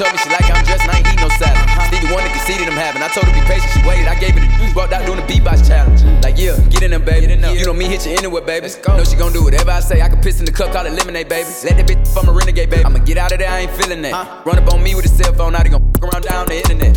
told 0.00 0.16
me 0.16 0.18
she 0.24 0.32
like 0.32 0.48
how 0.48 0.56
I'm 0.56 0.64
dressed 0.64 0.80
and 0.88 0.92
I 0.92 0.98
ain't 1.04 1.12
eat 1.12 1.20
no 1.20 1.28
salad. 1.36 1.60
Stevie 1.92 2.08
Wonder 2.08 2.32
conceded 2.32 2.64
I'm 2.64 2.80
having. 2.80 3.04
I 3.04 3.08
told 3.12 3.28
her 3.28 3.36
be 3.36 3.44
patient, 3.44 3.68
she 3.68 3.84
waited. 3.84 4.08
I 4.08 4.16
gave 4.16 4.32
her 4.32 4.40
the 4.40 4.48
juice, 4.56 4.72
walked 4.72 4.96
out 4.96 5.04
doing 5.04 5.20
the 5.20 5.28
beatbox 5.28 5.68
challenge. 5.68 6.00
Like, 6.24 6.40
yeah, 6.40 6.56
get 6.72 6.80
in 6.82 6.96
there, 6.96 7.04
baby. 7.04 7.28
You 7.28 7.68
know 7.68 7.76
me, 7.76 7.84
hit 7.84 8.08
you 8.08 8.16
anywhere, 8.16 8.40
baby. 8.40 8.72
Let's 8.72 8.80
go. 8.80 8.96
Know 8.96 9.04
she 9.04 9.16
gon' 9.16 9.36
do 9.36 9.44
whatever 9.44 9.70
I 9.76 9.80
say. 9.80 10.00
I 10.00 10.08
can 10.08 10.24
piss 10.24 10.40
in 10.40 10.46
the 10.48 10.52
cup, 10.52 10.72
call 10.72 10.86
it 10.86 10.96
lemonade, 10.96 11.28
baby. 11.28 11.44
Let 11.68 11.76
that 11.76 11.84
bitch 11.84 12.00
from 12.16 12.28
a 12.28 12.32
renegade, 12.32 12.70
baby. 12.70 12.84
I'ma 12.84 13.04
get 13.04 13.18
out 13.18 13.32
of 13.32 13.38
there, 13.38 13.50
I 13.50 13.68
ain't 13.68 13.76
feeling 13.76 14.00
that. 14.08 14.46
Run 14.46 14.56
up 14.56 14.72
on 14.72 14.82
me 14.82 14.94
with 14.94 15.04
a 15.04 15.12
cell 15.12 15.34
phone, 15.34 15.52
now 15.52 15.62
they 15.62 15.68
gon' 15.68 15.84
fuck 15.92 16.08
around 16.08 16.24
down 16.24 16.46
the 16.48 16.56
internet. 16.56 16.96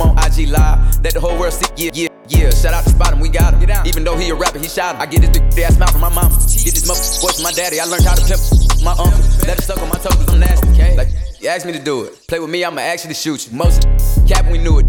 On 0.00 0.16
IG 0.16 0.48
Live, 0.48 1.04
let 1.04 1.12
the 1.12 1.20
whole 1.20 1.36
world 1.38 1.52
see, 1.52 1.68
yeah, 1.76 1.90
yeah. 1.92 2.08
Yeah, 2.28 2.50
shout 2.50 2.74
out 2.74 2.82
to 2.84 2.90
Spot 2.90 3.12
him, 3.12 3.20
we 3.20 3.28
got 3.28 3.54
him. 3.54 3.70
Even 3.86 4.02
though 4.02 4.16
he 4.16 4.30
a 4.30 4.34
rapper, 4.34 4.58
he 4.58 4.66
shot 4.66 4.96
him. 4.96 5.02
I 5.02 5.06
get 5.06 5.20
this 5.20 5.30
big 5.30 5.62
ass 5.62 5.78
mouth 5.78 5.92
from 5.92 6.00
my 6.00 6.08
mama. 6.08 6.34
Get 6.64 6.74
this 6.74 6.88
motherfucker 6.88 7.20
voice 7.22 7.36
from 7.36 7.44
my 7.44 7.52
daddy. 7.52 7.78
I 7.78 7.84
learned 7.84 8.04
how 8.04 8.14
to 8.16 8.24
pimp 8.24 8.40
my 8.82 8.92
uncle. 8.98 9.20
Let 9.46 9.58
it 9.58 9.62
suck 9.62 9.78
on 9.78 9.88
my 9.88 9.98
toes 10.00 10.16
cause 10.16 10.32
I'm 10.32 10.40
nasty. 10.40 10.96
Like, 10.96 11.08
you 11.46 11.52
asked 11.52 11.64
me 11.64 11.72
to 11.72 11.78
do 11.78 12.02
it. 12.02 12.26
Play 12.26 12.40
with 12.40 12.50
me, 12.50 12.64
I'ma 12.64 12.80
actually 12.80 13.14
shoot 13.14 13.46
you. 13.46 13.56
Most 13.56 13.86
cap 14.26 14.50
we 14.50 14.58
knew 14.58 14.80
it. 14.80 14.86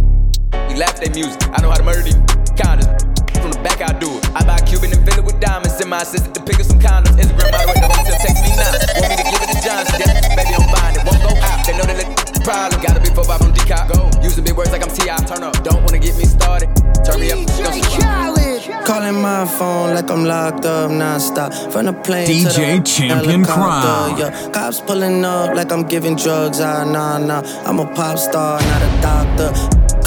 We 0.68 0.74
laugh 0.74 1.00
at 1.06 1.14
music. 1.14 1.38
I 1.54 1.62
know 1.62 1.70
how 1.70 1.78
to 1.78 1.84
murder 1.84 2.02
these 2.02 2.18
condoms. 2.58 2.98
From 3.38 3.52
the 3.52 3.62
back, 3.62 3.80
I 3.80 3.94
do 3.94 4.10
it. 4.18 4.26
I 4.34 4.44
buy 4.44 4.58
a 4.58 4.66
Cuban 4.66 4.92
and 4.92 5.06
fill 5.06 5.20
it 5.20 5.24
with 5.24 5.40
diamonds. 5.40 5.78
Send 5.78 5.92
my 5.92 6.02
assistant 6.02 6.34
to 6.34 6.42
pick 6.42 6.56
up 6.56 6.66
some 6.66 6.80
condoms. 6.80 7.14
Instagram 7.22 7.52
moderator, 7.54 7.94
hotel 7.94 8.18
text 8.18 8.42
me 8.42 8.50
now. 8.58 8.74
Want 8.98 9.10
me 9.14 9.18
to 9.22 9.28
give 9.30 9.42
it 9.46 9.50
to 9.54 9.58
Johnson? 9.62 10.02
Yeah, 10.02 10.34
baby, 10.34 10.58
I'm 10.58 10.66
fine. 10.74 10.98
It 10.98 11.06
won't 11.06 11.22
go 11.22 11.30
out. 11.46 11.62
They 11.68 11.78
know 11.78 11.86
they 11.86 11.94
let 11.94 12.17
problem. 12.48 12.82
Got 12.82 12.98
a 12.98 13.02
big 13.02 13.14
four 13.14 13.26
five 13.26 13.40
from 13.40 13.52
Decop. 13.54 13.92
Go. 13.92 14.24
Using 14.24 14.44
big 14.44 14.56
words 14.56 14.72
like 14.72 14.84
I'm 14.84 14.94
T.I. 14.96 15.18
Turn 15.28 15.44
up. 15.44 15.62
Don't 15.64 15.84
wanna 15.84 16.00
get 16.00 16.16
me 16.16 16.24
started. 16.24 16.70
Turn 17.04 17.20
me 17.20 17.32
up. 17.32 18.86
Calling 18.88 19.22
my 19.22 19.46
phone 19.58 19.94
like 19.94 20.10
I'm 20.10 20.24
locked 20.24 20.66
up 20.66 20.90
nonstop. 20.90 21.52
From 21.72 21.86
the 21.88 21.94
plane 21.94 22.28
to 22.28 22.34
DJ 22.34 22.78
the 22.78 22.84
Champion 22.84 23.18
helicopter, 23.18 23.54
Crown. 23.54 24.18
Yeah, 24.20 24.50
cops 24.52 24.80
pulling 24.80 25.26
up 25.26 25.56
like 25.56 25.72
I'm 25.74 25.84
giving 25.84 26.16
drugs. 26.16 26.62
Ah, 26.62 26.86
nah, 26.86 27.18
nah. 27.18 27.42
I'm 27.68 27.80
a 27.80 27.86
pop 27.94 28.18
star, 28.18 28.62
not 28.62 28.82
a 28.82 28.92
doctor. 29.02 29.50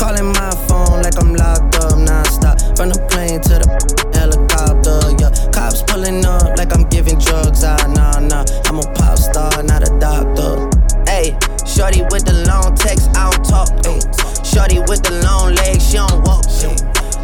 Calling 0.01 0.33
my 0.33 0.51
phone 0.67 1.03
like 1.03 1.19
I'm 1.21 1.35
locked 1.35 1.77
up 1.85 1.99
nonstop. 2.09 2.57
From 2.77 2.89
the 2.89 3.01
plane 3.11 3.41
to 3.49 3.55
the 3.61 3.69
helicopter. 4.17 4.99
Yeah, 5.21 5.31
cops 5.53 5.83
pulling 5.83 6.25
up 6.25 6.57
like 6.57 6.73
I'm 6.75 6.89
giving 6.89 7.19
drugs. 7.19 7.63
Ah, 7.65 7.77
nah, 7.95 8.19
nah. 8.19 8.45
I'm 8.65 8.79
a 8.79 8.87
pop 8.95 9.10
shorty 11.81 12.03
with 12.13 12.29
the 12.29 12.45
long 12.45 12.77
text, 12.77 13.09
I 13.17 13.31
don't 13.31 13.41
talk. 13.41 13.73
Ay. 13.89 13.97
Shorty 14.45 14.85
with 14.85 15.01
the 15.01 15.17
long 15.25 15.57
legs, 15.57 15.81
she 15.89 15.97
don't 15.97 16.21
walk. 16.29 16.45
Ay. 16.61 16.77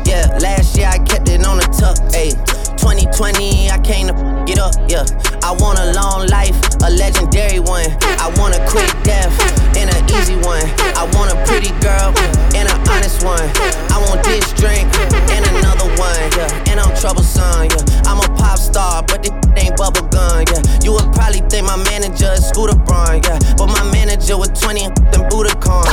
Yeah, 0.09 0.33
last 0.40 0.79
year 0.79 0.88
I 0.88 0.97
kept 1.05 1.29
it 1.29 1.45
on 1.45 1.61
the 1.61 1.69
tuck. 1.77 2.01
Ay. 2.16 2.33
2020, 2.81 3.69
I 3.69 3.77
came 3.85 4.09
to 4.09 4.16
get 4.49 4.57
up. 4.57 4.73
Yeah, 4.88 5.05
I 5.45 5.53
want 5.61 5.77
a 5.77 5.92
long 5.92 6.25
life, 6.33 6.57
a 6.81 6.88
legendary 6.88 7.61
one. 7.61 7.85
I 8.16 8.33
want 8.40 8.57
a 8.57 8.62
quick 8.64 8.88
death 9.05 9.29
and 9.77 9.92
an 9.92 10.01
easy 10.16 10.40
one. 10.40 10.64
I 10.97 11.05
want 11.12 11.37
a 11.37 11.38
pretty 11.45 11.77
girl 11.85 12.16
and 12.57 12.64
an 12.64 12.65
honest 12.88 13.25
one. 13.25 13.51
I 13.92 13.99
want 14.09 14.22
this 14.25 14.53
drink 14.53 14.88
and 15.31 15.44
another 15.57 15.88
one. 15.96 16.27
Yeah, 16.37 16.70
and 16.70 16.81
I'm 16.81 16.94
troublesome. 16.96 17.70
Yeah, 17.70 18.09
I'm 18.11 18.18
a 18.18 18.29
pop 18.37 18.59
star, 18.59 19.03
but 19.03 19.22
this 19.22 19.33
ain't 19.57 19.77
bubble 19.77 20.07
gum. 20.09 20.44
Yeah, 20.49 20.62
you 20.83 20.92
would 20.92 21.12
probably 21.12 21.40
think 21.49 21.66
my 21.66 21.77
manager 21.77 22.33
is 22.33 22.46
Scooter 22.49 22.77
Braun. 22.77 23.22
Yeah, 23.25 23.38
but 23.57 23.66
my 23.66 23.85
manager 23.92 24.38
with 24.38 24.59
20 24.61 24.85
and 24.85 25.25
Budokan. 25.31 25.87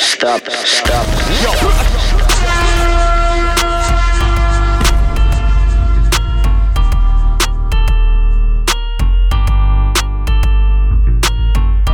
Stop, 0.00 0.42
stop. 0.64 1.06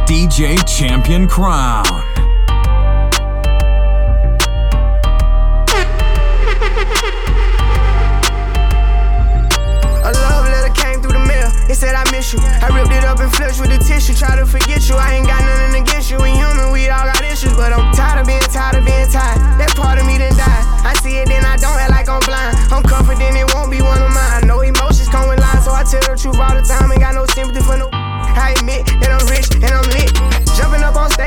DJ 0.06 0.56
Champion 0.66 1.26
Crown. 1.26 2.05
Said 11.76 11.92
I 11.92 12.08
miss 12.08 12.32
you. 12.32 12.40
I 12.40 12.72
ripped 12.72 12.88
it 12.88 13.04
up 13.04 13.20
and 13.20 13.28
flushed 13.28 13.60
with 13.60 13.68
the 13.68 13.76
tissue. 13.76 14.16
Try 14.16 14.32
to 14.40 14.46
forget 14.46 14.88
you. 14.88 14.96
I 14.96 15.20
ain't 15.20 15.28
got 15.28 15.44
nothing 15.44 15.84
against 15.84 16.08
you. 16.08 16.16
We 16.16 16.32
human, 16.32 16.72
we 16.72 16.88
all 16.88 17.04
got 17.04 17.20
issues, 17.20 17.52
but 17.52 17.68
I'm 17.68 17.92
tired 17.92 18.24
of 18.24 18.26
being 18.26 18.40
tired 18.48 18.80
of 18.80 18.84
being 18.88 19.04
tired. 19.12 19.36
That 19.60 19.76
part 19.76 20.00
of 20.00 20.08
me 20.08 20.16
done 20.16 20.32
died. 20.40 20.64
I 20.88 20.96
see 21.04 21.20
it, 21.20 21.28
then 21.28 21.44
I 21.44 21.60
don't 21.60 21.76
act 21.76 21.92
like 21.92 22.08
I'm 22.08 22.24
blind. 22.24 22.56
I'm 22.72 22.80
confident 22.80 23.36
it 23.36 23.52
won't 23.52 23.68
be 23.68 23.82
one 23.82 24.00
of 24.00 24.08
mine. 24.08 24.48
No 24.48 24.64
emotions 24.64 25.12
come 25.12 25.28
with 25.28 25.36
lines, 25.36 25.68
so 25.68 25.76
I 25.76 25.84
tell 25.84 26.00
the 26.00 26.16
truth 26.16 26.40
all 26.40 26.56
the 26.56 26.64
time. 26.64 26.88
Ain't 26.88 27.04
got 27.04 27.12
no 27.12 27.26
sympathy 27.36 27.60
for 27.60 27.76
no. 27.76 27.92
I 27.92 28.56
admit 28.56 28.86
that 29.04 29.12
I'm 29.12 29.26
rich 29.28 29.52
and 29.52 29.68
I'm 29.68 29.84
lit. 29.92 30.12
Jumping 30.56 30.80
up 30.80 30.96
on 30.96 31.10
stages, 31.10 31.25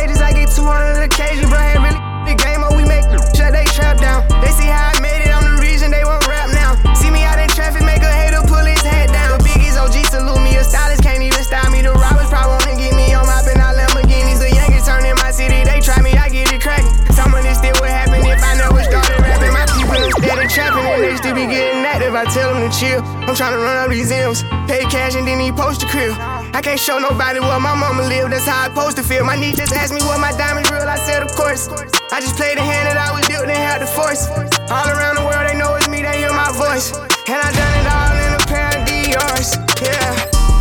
I'm 23.29 23.35
trying 23.35 23.53
to 23.53 23.61
run 23.61 23.77
up 23.77 23.93
these 23.93 24.09
M's, 24.09 24.41
pay 24.65 24.81
cash 24.89 25.13
and 25.13 25.21
then 25.21 25.37
he 25.39 25.51
post 25.51 25.81
the 25.81 25.85
crib. 25.85 26.17
I 26.17 26.65
can't 26.65 26.79
show 26.79 26.97
nobody 26.97 27.39
where 27.39 27.59
my 27.61 27.77
mama 27.77 28.01
lived, 28.09 28.33
that's 28.33 28.49
how 28.49 28.65
I 28.65 28.73
supposed 28.73 28.97
to 28.97 29.03
feel. 29.03 29.23
My 29.23 29.37
niece 29.37 29.55
just 29.55 29.71
asked 29.71 29.93
me 29.93 30.01
what 30.01 30.17
my 30.17 30.33
diamonds 30.33 30.71
real, 30.73 30.81
I 30.81 30.97
said, 30.97 31.21
of 31.21 31.29
course. 31.37 31.69
I 32.09 32.25
just 32.25 32.33
played 32.41 32.57
the 32.57 32.65
hand 32.65 32.89
that 32.89 32.97
I 32.97 33.13
was 33.13 33.21
dealt, 33.29 33.45
then 33.45 33.53
had 33.53 33.85
the 33.85 33.89
force. 33.93 34.25
All 34.73 34.89
around 34.89 35.21
the 35.21 35.25
world, 35.29 35.45
they 35.45 35.53
know 35.53 35.77
it's 35.77 35.85
me, 35.85 36.01
they 36.01 36.25
hear 36.25 36.33
my 36.33 36.49
voice. 36.57 36.89
And 37.29 37.37
I 37.37 37.53
done 37.53 37.73
it 37.77 37.85
all 37.85 38.17
in 38.17 38.31
a 38.33 38.41
pair 38.49 38.73
of 38.73 38.81
DRs, 38.89 39.61
yeah. 39.77 40.09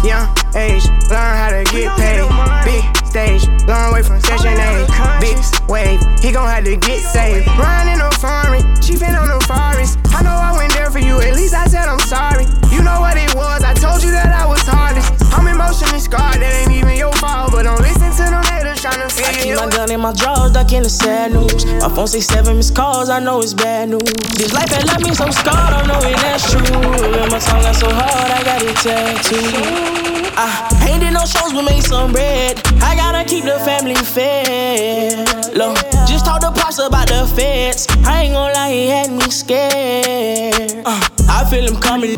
Young 0.04 0.28
age, 0.52 0.85
learn 1.09 1.35
how 1.40 1.48
to 1.48 1.64
get 1.72 1.88
paid. 1.96 2.20
Big 2.68 2.85
stage, 3.09 3.48
long 3.64 3.96
way 3.96 4.04
from 4.04 4.20
session 4.20 4.52
A. 4.61 4.85
Big 5.24 5.40
wave, 5.72 6.04
he 6.20 6.37
gon' 6.37 6.44
have 6.44 6.68
to 6.68 6.76
get 6.76 7.00
saved. 7.00 7.48
Riding 7.57 7.96
no 7.96 8.12
foreign, 8.20 8.61
chiefin' 8.85 9.16
on 9.16 9.33
the 9.33 9.40
forest. 9.48 9.96
I 10.18 10.22
know 10.22 10.35
I 10.35 10.50
went 10.59 10.74
there 10.74 10.90
for 10.90 10.98
you, 10.98 11.20
at 11.20 11.35
least 11.37 11.54
I 11.54 11.66
said 11.66 11.87
I'm 11.87 12.00
sorry. 12.00 12.42
You 12.74 12.83
know 12.83 12.98
what 12.98 13.16
it 13.16 13.33
was, 13.37 13.62
I 13.62 13.72
told 13.72 14.02
you 14.02 14.11
that 14.11 14.35
I 14.35 14.50
was 14.50 14.66
hardest. 14.66 15.14
I'm 15.31 15.46
emotionally 15.46 16.00
scarred, 16.00 16.42
that 16.42 16.52
ain't 16.59 16.74
even 16.74 16.98
your 16.98 17.12
fault. 17.22 17.52
But 17.52 17.70
don't 17.70 17.78
listen 17.78 18.11
to 18.11 18.24
them 18.26 18.42
haters 18.50 18.83
tryna 18.83 19.07
I 19.07 19.14
figure 19.14 19.54
keep 19.54 19.54
my 19.54 19.70
gun 19.70 19.92
in 19.92 20.00
my 20.00 20.12
drawers, 20.12 20.50
ducking 20.50 20.83
the 20.83 20.90
sad 20.90 21.31
news. 21.31 21.64
My 21.78 21.88
phone 21.88 22.09
say 22.09 22.18
seven 22.18 22.57
missed 22.57 22.74
calls, 22.74 23.11
I 23.11 23.20
know 23.20 23.38
it's 23.38 23.54
bad 23.54 23.90
news. 23.90 24.11
This 24.35 24.52
life 24.52 24.70
had 24.74 24.90
left 24.90 25.07
me 25.07 25.14
so 25.14 25.31
scarred, 25.31 25.54
I 25.54 25.87
know 25.87 26.02
it 26.02 26.18
that's 26.18 26.50
true. 26.50 26.66
And 26.66 27.31
my 27.31 27.38
tongue 27.38 27.62
got 27.62 27.76
so 27.76 27.87
hard, 27.87 28.31
I 28.35 28.42
got 28.42 28.62
it 28.66 28.74
tattooed. 28.83 30.17
I 30.40 30.88
ain't 30.88 31.01
did 31.01 31.12
no 31.12 31.24
shows, 31.24 31.53
but 31.53 31.62
made 31.62 31.83
some 31.83 32.12
bread. 32.12 32.62
I 32.81 32.94
gotta 32.94 33.29
keep 33.29 33.42
the 33.42 33.59
family 33.61 33.96
fed. 33.96 35.53
Look, 35.53 35.77
just 36.07 36.24
talk 36.24 36.40
to 36.42 36.53
Pops 36.53 36.79
about 36.79 37.09
the 37.09 37.27
feds. 37.35 37.88
I 38.07 38.22
ain't 38.22 38.35
gonna 38.35 38.55
lie, 38.55 38.70
he 38.70 38.87
had 38.87 39.11
me 39.11 39.29
scared. 39.31 40.83
Uh, 40.87 41.09
I 41.29 41.44
feel 41.51 41.66
him 41.66 41.81
coming. 41.81 42.16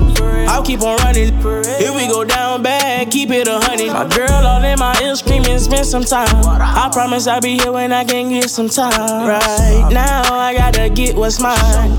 I'll 0.49 0.63
keep 0.63 0.83
on 0.83 0.99
running. 0.99 1.33
If 1.33 1.95
we 1.95 2.09
go 2.09 2.25
down 2.25 2.63
bad, 2.63 3.11
keep 3.11 3.31
it 3.31 3.49
a 3.49 3.59
hundred. 3.59 3.93
My 3.93 4.07
girl 4.07 4.31
all 4.31 4.63
in 4.63 4.79
my 4.79 4.95
ear 5.03 5.17
screaming, 5.17 5.59
spend 5.59 5.87
some 5.87 6.05
time. 6.05 6.29
I 6.45 6.91
promise 6.93 7.27
I'll 7.27 7.41
be 7.41 7.57
here 7.57 7.73
when 7.73 7.91
I 7.91 8.05
can 8.05 8.29
get 8.29 8.51
some 8.51 8.69
time. 8.69 9.29
Right 9.29 9.91
now, 9.91 10.00
get 11.07 11.17
what's 11.17 11.41
mine. 11.41 11.57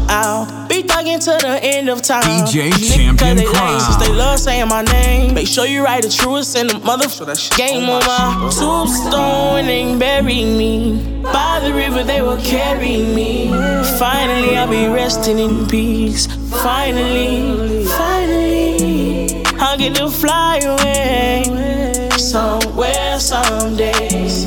I'll 0.10 0.68
be 0.68 0.84
thugging 0.84 1.20
to 1.26 1.34
the 1.46 1.60
end 1.64 1.90
of 1.90 2.02
time. 2.02 2.24
DJ 2.24 2.70
Niggas 2.70 2.96
Champion 2.96 3.38
they 3.38 3.48
lame 3.48 3.80
Since 3.80 3.98
they 3.98 4.14
love 4.14 4.40
saying 4.40 4.68
my 4.68 4.84
name. 4.84 5.34
Make 5.34 5.48
sure 5.48 5.66
you 5.66 5.84
write 5.84 6.04
the 6.04 6.10
truest 6.10 6.56
in 6.56 6.68
the 6.68 6.76
motherfucker 6.76 7.58
game 7.58 7.90
on 7.90 8.02
my 8.06 8.52
tombstone 8.58 9.66
and 9.66 10.00
bury 10.00 10.44
me. 10.46 11.22
By 11.24 11.62
the 11.64 11.74
river 11.74 12.04
they 12.04 12.22
will 12.22 12.42
carry 12.42 12.98
me. 13.18 13.50
Finally 13.98 14.58
I'll 14.58 14.70
be 14.70 14.88
resting 14.88 15.40
in 15.40 15.68
peace. 15.68 16.28
Finally, 16.64 17.86
finally, 17.86 19.44
I'll 19.58 19.78
get 19.78 19.96
to 19.96 20.10
fly 20.10 20.60
away 20.60 22.10
somewhere 22.18 23.20
someday. 23.20 24.10
These 24.10 24.46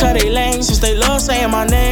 cut 0.00 0.18
they 0.18 0.30
lame 0.30 0.62
since 0.62 0.80
they 0.80 0.96
love 0.96 1.20
saying 1.20 1.50
my 1.50 1.66
name. 1.66 1.83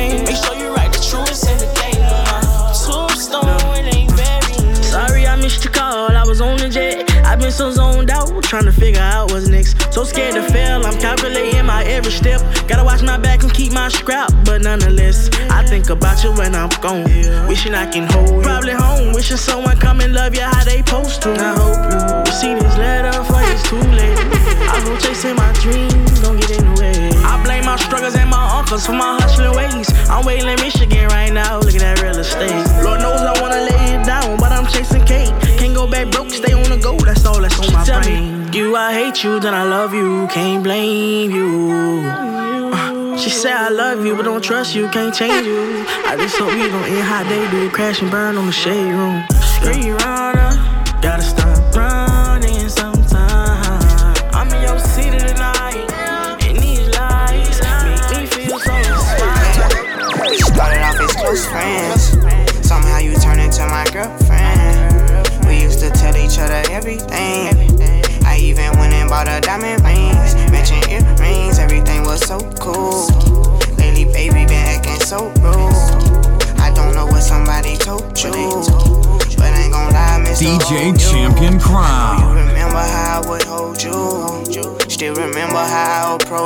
Trying 8.52 8.64
to 8.66 8.72
figure 8.72 9.00
out 9.00 9.32
what's 9.32 9.48
next. 9.48 9.80
So 9.94 10.04
scared 10.04 10.34
to 10.34 10.42
fail, 10.52 10.84
I'm 10.84 11.00
calculating 11.00 11.64
my 11.64 11.84
every 11.84 12.12
step. 12.12 12.42
Gotta 12.68 12.84
watch 12.84 13.00
my 13.02 13.16
back 13.16 13.42
and 13.42 13.50
keep 13.50 13.72
my 13.72 13.88
scrap, 13.88 14.30
but 14.44 14.60
nonetheless, 14.60 15.30
I 15.48 15.64
think 15.64 15.88
about 15.88 16.22
you 16.22 16.34
when 16.34 16.54
I'm 16.54 16.68
gone. 16.82 17.04
Wishing 17.48 17.74
I 17.74 17.86
can 17.90 18.04
hold 18.12 18.28
you. 18.28 18.42
Probably 18.42 18.74
home, 18.74 19.14
wishing 19.14 19.38
someone 19.38 19.78
come 19.78 20.02
and 20.02 20.12
love 20.12 20.34
you 20.34 20.42
how 20.42 20.64
they 20.64 20.84
supposed 20.84 21.22
to. 21.22 21.32
I 21.32 21.56
hope 21.56 22.26
you 22.28 22.32
see 22.34 22.52
this 22.52 22.76
letter 22.76 23.16
before 23.20 23.40
it's 23.40 23.62
too 23.70 23.80
late. 23.96 24.18
I 24.20 24.84
go 24.84 24.98
chasing 24.98 25.34
my 25.34 25.50
dreams, 25.64 26.20
don't 26.20 26.38
get 26.38 26.50
in 26.50 26.74
the 26.74 26.78
way. 26.78 27.08
I 27.24 27.42
blame 27.42 27.64
my 27.64 27.76
struggles 27.76 28.16
and 28.16 28.28
my 28.28 28.58
uncles 28.58 28.84
for 28.84 28.92
my 28.92 29.16
hustling 29.18 29.56
ways. 29.56 29.88
I'm 30.10 30.26
waiting 30.26 30.46
in 30.46 30.60
Michigan 30.60 31.08
right 31.08 31.32
now, 31.32 31.60
look 31.60 31.74
at 31.74 32.02
real 32.02 32.18
estate. 32.18 32.52
Lord 32.84 33.00
knows 33.00 33.22
I 33.22 33.32
wanna 33.40 33.64
lay 33.64 33.96
it 33.96 34.04
down, 34.04 34.36
but 34.36 34.52
I'm 34.52 34.66
chasing 34.66 35.06
cake. 35.06 35.32
Can't 35.62 35.76
go 35.76 35.86
back 35.86 36.10
broke, 36.10 36.28
stay 36.30 36.52
on 36.52 36.68
the 36.68 36.76
go, 36.76 36.96
that's 36.96 37.24
all 37.24 37.40
that's 37.40 37.56
on 37.60 37.72
my 37.72 37.84
Tell 37.84 38.02
brain. 38.02 38.52
You, 38.52 38.74
I 38.74 38.92
hate 38.94 39.22
you, 39.22 39.38
then 39.38 39.54
I 39.54 39.62
love 39.62 39.94
you, 39.94 40.26
can't 40.26 40.64
blame 40.64 41.30
you. 41.30 42.02
Uh, 42.02 43.16
She 43.16 43.30
said 43.30 43.52
I 43.52 43.68
love 43.68 44.04
you, 44.04 44.16
but 44.16 44.24
don't 44.24 44.42
trust 44.42 44.74
you, 44.74 44.88
can't 44.88 45.14
change 45.14 45.46
you. 45.46 45.84
I 46.04 46.16
just 46.16 46.36
hope 46.36 46.50
you 46.50 46.66
don't 46.66 46.84
end 46.84 47.04
how 47.04 47.22
they 47.22 47.48
do, 47.52 47.70
crash 47.70 48.02
and 48.02 48.10
burn 48.10 48.36
on 48.38 48.46
the 48.46 48.52
shade 48.52 48.90
room. 48.90 49.22
Street 49.54 49.92
runner, 50.02 50.50
gotta 51.00 51.22
stop 51.22 51.76
running 51.76 52.68
sometime. 52.68 54.16
I'm 54.34 54.48
in 54.48 54.62
your 54.66 54.80
city 54.80 55.16
tonight, 55.16 55.86
and 56.42 56.58
these 56.58 56.88
lights 56.98 57.60
make 57.86 58.18
me 58.18 58.26
feel 58.26 58.58
so 58.58 58.74
inspired. 58.74 60.40
Started 60.42 60.82
off 60.82 61.00
as 61.00 61.12
close 61.12 61.46
friends. 61.46 62.66
Somehow 62.66 62.98
you 62.98 63.14
turned 63.14 63.40
into 63.40 63.64
my 63.68 63.84
girlfriend. 63.92 64.21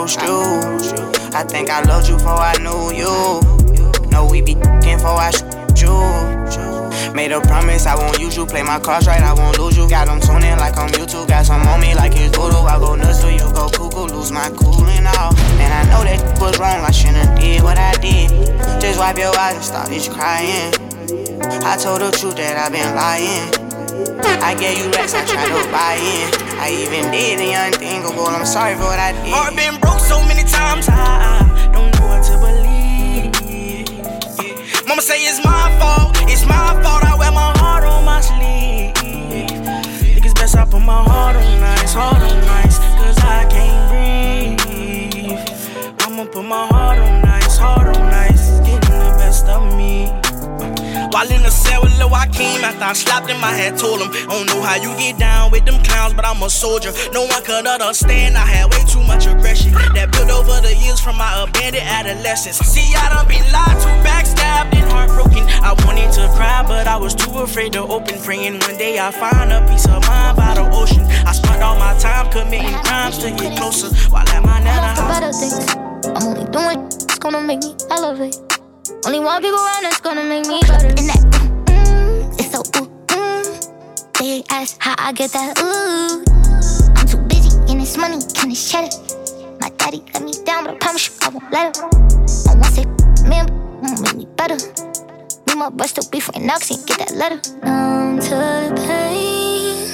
I 0.08 1.42
think 1.48 1.68
I 1.68 1.82
loved 1.82 2.08
you 2.08 2.14
before 2.14 2.38
I 2.38 2.54
knew 2.58 2.94
you. 2.94 3.10
Know 4.08 4.28
we 4.30 4.40
be 4.40 4.54
f***ing 4.54 4.98
before 4.98 5.18
I 5.18 5.32
shoot 5.32 5.82
you. 5.82 7.12
Made 7.12 7.32
a 7.32 7.40
promise 7.40 7.86
I 7.86 7.96
won't 7.96 8.20
use 8.20 8.36
you. 8.36 8.46
Play 8.46 8.62
my 8.62 8.78
cards 8.78 9.08
right, 9.08 9.20
I 9.20 9.34
won't 9.34 9.58
lose 9.58 9.76
you. 9.76 9.88
Got 9.88 10.06
them 10.06 10.20
tuning 10.20 10.56
like 10.58 10.76
I'm 10.76 10.90
YouTube. 10.90 11.26
Got 11.26 11.46
some 11.46 11.60
on 11.66 11.80
me 11.80 11.96
like 11.96 12.12
it's 12.14 12.36
voodoo. 12.36 12.58
I 12.58 12.78
go 12.78 12.94
nuts 12.94 13.20
till 13.20 13.32
you 13.32 13.50
go 13.52 13.68
cuckoo. 13.68 14.06
Lose 14.14 14.30
my 14.30 14.48
cool 14.50 14.86
and 14.86 15.08
all. 15.08 15.34
And 15.58 15.74
I 15.74 15.82
know 15.90 16.04
that 16.04 16.40
was 16.40 16.56
wrong. 16.60 16.86
I 16.86 16.92
shouldn't 16.92 17.40
did 17.40 17.64
what 17.64 17.76
I 17.76 17.92
did. 17.98 18.30
Just 18.80 19.00
wipe 19.00 19.18
your 19.18 19.36
eyes 19.36 19.56
and 19.56 19.64
stop 19.64 19.88
this 19.88 20.08
crying. 20.08 20.72
I 21.64 21.76
told 21.76 22.00
the 22.02 22.12
truth 22.12 22.36
that 22.36 22.56
I've 22.56 22.70
been 22.70 22.94
lying. 22.94 23.65
I 24.42 24.54
gave 24.54 24.78
you 24.78 24.90
racks, 24.90 25.14
I 25.14 25.24
tried 25.24 25.48
to 25.48 25.70
buy 25.72 25.96
in. 25.96 26.28
I 26.60 26.70
even 26.70 27.10
did 27.10 27.38
the 27.40 27.52
unthinkable. 27.52 28.26
I'm 28.26 28.44
sorry 28.46 28.74
for 28.74 28.82
what 28.82 28.98
I 28.98 29.12
did. 29.12 29.32
Heart 29.32 29.56
been 29.56 29.80
broke 29.80 30.00
so 30.00 30.22
many 30.24 30.42
times, 30.44 30.88
I 30.88 31.42
don't 31.72 31.90
know 31.98 32.06
what 32.06 32.22
to 32.28 32.36
believe. 32.38 33.32
Mama 34.86 35.02
say 35.02 35.24
it's 35.24 35.42
my 35.44 35.70
fault, 35.80 36.16
it's 36.28 36.44
my 36.46 36.74
fault. 36.82 37.04
I 37.04 37.16
wear 37.18 37.32
my 37.32 37.52
heart 37.58 37.84
on 37.84 38.04
my 38.04 38.20
sleeve. 38.20 38.94
Think 40.12 40.24
it's 40.24 40.34
best 40.34 40.56
I 40.56 40.64
put 40.64 40.80
my 40.80 41.02
heart 41.02 41.36
on 41.36 41.60
nice, 41.60 41.92
heart 41.94 42.22
on 42.22 42.40
nice, 42.46 42.78
cause 42.78 43.18
I 43.18 43.46
can't 43.50 43.88
breathe. 43.90 45.38
I'ma 46.00 46.24
put 46.26 46.44
my 46.44 46.66
heart 46.68 46.98
on 46.98 47.22
nice, 47.22 47.56
heart 47.56 47.88
on 47.88 48.10
nice, 48.10 48.60
getting 48.60 48.98
the 49.00 49.14
best 49.18 49.46
of 49.46 49.74
me. 49.76 50.12
While 51.16 51.32
in 51.32 51.40
the 51.40 51.50
cell 51.50 51.80
with 51.80 51.96
Lil 51.96 52.10
Joaquin, 52.10 52.60
after 52.60 52.84
I 52.84 52.92
slapped 52.92 53.30
him, 53.30 53.42
I 53.42 53.56
had 53.56 53.78
told 53.78 54.04
him, 54.04 54.12
I 54.12 54.36
don't 54.36 54.44
know 54.52 54.60
how 54.60 54.76
you 54.76 54.92
get 55.00 55.18
down 55.18 55.50
with 55.50 55.64
them 55.64 55.82
clowns, 55.82 56.12
but 56.12 56.26
I'm 56.26 56.42
a 56.42 56.50
soldier. 56.50 56.92
No 57.10 57.24
one 57.24 57.42
could 57.42 57.66
understand, 57.66 58.36
I 58.36 58.44
had 58.44 58.68
way 58.68 58.84
too 58.84 59.00
much 59.00 59.24
aggression 59.24 59.72
that 59.96 60.12
built 60.12 60.28
over 60.28 60.60
the 60.60 60.76
years 60.76 61.00
from 61.00 61.16
my 61.16 61.32
abandoned 61.40 61.88
adolescence. 61.88 62.58
See, 62.68 62.92
I 62.92 63.08
done 63.08 63.26
been 63.32 63.40
lied 63.48 63.80
to, 63.80 63.88
backstabbed, 64.04 64.76
and 64.76 64.84
heartbroken. 64.92 65.48
I 65.64 65.72
wanted 65.88 66.12
to 66.20 66.28
cry, 66.36 66.62
but 66.68 66.86
I 66.86 66.98
was 66.98 67.14
too 67.14 67.32
afraid 67.40 67.72
to 67.80 67.88
open. 67.88 68.20
Praying 68.20 68.60
one 68.60 68.76
day 68.76 69.00
I 69.00 69.10
find 69.10 69.56
a 69.56 69.64
piece 69.72 69.88
of 69.88 70.04
mind 70.04 70.36
by 70.36 70.52
the 70.52 70.68
ocean. 70.68 71.08
I 71.24 71.32
spent 71.32 71.62
all 71.62 71.80
my 71.80 71.96
time 71.96 72.28
committing 72.28 72.76
crimes 72.84 73.16
to 73.24 73.30
get 73.30 73.56
closer 73.56 73.88
while 74.12 74.28
at 74.28 74.44
my 74.44 74.60
nana 74.60 74.92
house. 74.92 75.08
better 75.08 75.32
things. 75.32 75.64
I'm 76.12 76.28
only 76.28 76.44
doing 76.52 76.84
it's 76.92 77.16
gonna 77.16 77.40
make 77.40 77.60
me 77.64 77.72
elevate. 77.88 78.36
Only 79.06 79.20
one 79.20 79.40
people 79.40 79.56
around 79.56 79.84
that's 79.84 80.00
gonna 80.00 80.24
make 80.24 80.48
me 80.48 80.58
better. 80.62 80.88
And 80.88 81.06
that 81.06 81.22
mm, 81.66 82.40
it's 82.40 82.50
so 82.50 82.58
ooh, 82.58 82.90
mm. 83.06 84.18
They 84.18 84.42
ask 84.50 84.76
how 84.80 84.96
I 84.98 85.12
get 85.12 85.30
that 85.30 85.56
ooh. 85.60 86.24
I'm 86.96 87.06
too 87.06 87.18
busy 87.28 87.56
in 87.70 87.78
this 87.78 87.96
money, 87.96 88.16
this 88.16 88.68
cheddar. 88.68 88.90
My 89.60 89.70
daddy 89.78 90.02
let 90.12 90.24
me 90.24 90.32
down, 90.44 90.64
but 90.64 90.74
I 90.74 90.78
promise 90.78 91.06
you 91.06 91.14
I 91.22 91.28
won't 91.28 91.52
let 91.52 91.76
her. 91.76 91.84
I 91.84 92.54
want 92.58 92.74
say 92.74 92.84
man, 93.28 93.46
won't 93.80 94.00
make 94.02 94.16
me 94.16 94.26
better. 94.34 94.56
Me 95.46 95.54
my 95.54 95.86
still 95.86 96.10
beef 96.10 96.28
right 96.30 96.42
now, 96.42 96.54
'cause 96.54 96.70
he 96.70 96.76
get 96.84 96.98
that 96.98 97.14
letter. 97.14 97.40
Numb 97.62 98.18
to 98.18 98.30
the 98.30 98.82
pain. 98.88 99.86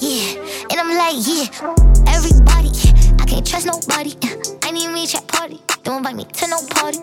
Yeah, 0.00 0.40
and 0.70 0.80
I'm 0.80 0.96
like, 0.96 1.20
yeah, 1.20 2.16
everybody. 2.16 2.72
I 3.20 3.26
can't 3.26 3.46
trust 3.46 3.66
nobody. 3.66 4.16
I 4.62 4.70
need 4.70 4.88
me 4.88 5.06
chat 5.06 5.28
party. 5.28 5.60
Don't 5.84 5.98
invite 5.98 6.16
me 6.16 6.24
to 6.24 6.46
no 6.48 6.56
party. 6.70 7.00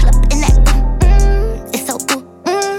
Pull 0.00 0.08
up 0.08 0.16
in 0.32 0.40
that, 0.40 0.56
mm, 0.66 0.82
mm, 1.00 1.74
it's 1.74 1.86
so 1.86 1.94
ooh, 1.96 2.24
mm. 2.44 2.78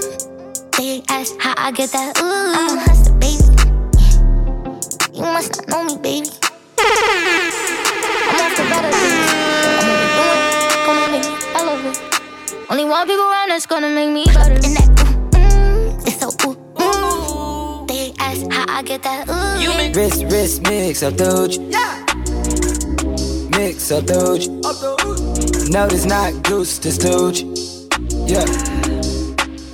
They 0.76 1.02
ask 1.08 1.34
how 1.38 1.54
I 1.56 1.70
get 1.72 1.90
that 1.92 2.18
ooh. 2.20 2.52
I'm 2.58 2.78
a 2.78 2.80
hustler, 2.80 3.14
baby. 3.18 3.44
You 5.14 5.22
you 5.22 5.22
must 5.22 5.56
not 5.56 5.68
know 5.68 5.84
me, 5.84 5.96
baby. 6.02 6.30
I'm 8.28 8.40
off 8.42 8.54
the 8.56 8.64
better 8.64 8.90
things. 8.90 9.30
I'm 9.78 9.88
only 9.92 10.08
doing, 10.18 10.42
gonna 10.86 11.06
make 11.12 11.26
me 11.30 11.36
elevate. 11.54 12.00
Only 12.70 12.84
one 12.84 13.06
people 13.06 13.24
around 13.24 13.48
that's 13.50 13.66
gonna 13.66 13.90
make 13.90 14.10
me 14.10 14.24
better. 14.26 14.52
And 14.54 14.74
that, 14.76 14.88
ooh, 15.00 15.14
mm, 15.38 16.06
it's 16.06 16.18
so 16.20 16.28
ooh, 16.48 16.56
ooh. 16.82 17.86
They 17.86 18.12
ask 18.18 18.42
how 18.50 18.64
I 18.68 18.82
get 18.82 19.02
that 19.04 19.28
ooh. 19.28 19.62
You 19.62 19.70
make 19.76 19.94
Wrist, 19.94 20.24
wrist, 20.24 20.62
mix 20.62 21.02
up 21.02 21.16
doge. 21.16 21.58
Mix 23.56 23.90
up 23.92 24.06
doge. 24.06 24.48
No, 25.68 25.86
this 25.86 26.04
not 26.04 26.42
goose, 26.42 26.78
this 26.78 26.98
doge. 26.98 27.42
Yeah. 28.26 28.44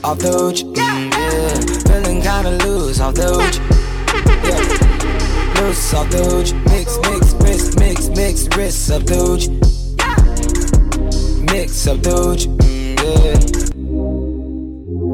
Off 0.05 0.19
doge. 0.19 0.65
Mm, 0.65 1.13
yeah. 1.13 1.55
Feeling 1.87 2.21
kinda 2.23 2.59
loose 2.65 3.01
off 3.01 3.15
doge. 3.15 3.59
Yeah. 4.45 5.61
Loose 5.61 5.95
off 5.95 6.11
doge. 6.11 6.53
Mix, 6.67 6.99
mix, 7.03 7.33
wrist, 7.35 7.79
mix, 7.79 8.09
mix, 8.09 8.49
wrist 8.57 8.91
up 8.91 9.05
doge. 9.05 9.49
Mix 11.51 11.87
up 11.87 12.01
doge. 12.01 12.47
Mm, 12.47 12.97
yeah. 13.03 13.39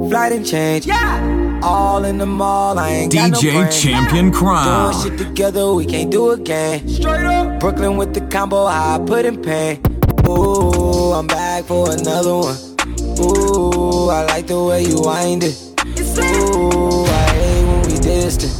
Flight 0.08 0.32
and 0.32 0.46
change. 0.46 0.86
Yeah. 0.86 1.53
All 1.66 2.04
in 2.04 2.18
the 2.18 2.26
mall, 2.26 2.78
I 2.78 2.90
ain't 2.90 3.12
got 3.14 3.30
no 3.30 3.38
DJ 3.38 3.52
brain. 3.54 3.72
Champion 3.72 4.30
Crown. 4.30 4.92
Doing 4.92 5.02
shit 5.02 5.18
together, 5.18 5.72
we 5.72 5.86
can't 5.86 6.10
do 6.10 6.32
again. 6.32 6.86
Straight 6.86 7.24
up. 7.24 7.58
Brooklyn 7.58 7.96
with 7.96 8.12
the 8.12 8.20
combo, 8.20 8.66
I 8.66 9.02
put 9.06 9.24
in 9.24 9.40
pain. 9.40 9.80
Ooh, 10.28 11.12
I'm 11.12 11.26
back 11.26 11.64
for 11.64 11.90
another 11.90 12.36
one. 12.36 12.56
Ooh, 13.18 14.10
I 14.10 14.26
like 14.26 14.46
the 14.46 14.62
way 14.62 14.84
you 14.84 15.00
wind 15.00 15.42
it. 15.42 15.56
Ooh, 16.18 17.06
I 17.06 17.30
hate 17.32 17.64
when 17.64 17.80
we 17.88 17.98
distant. 17.98 18.52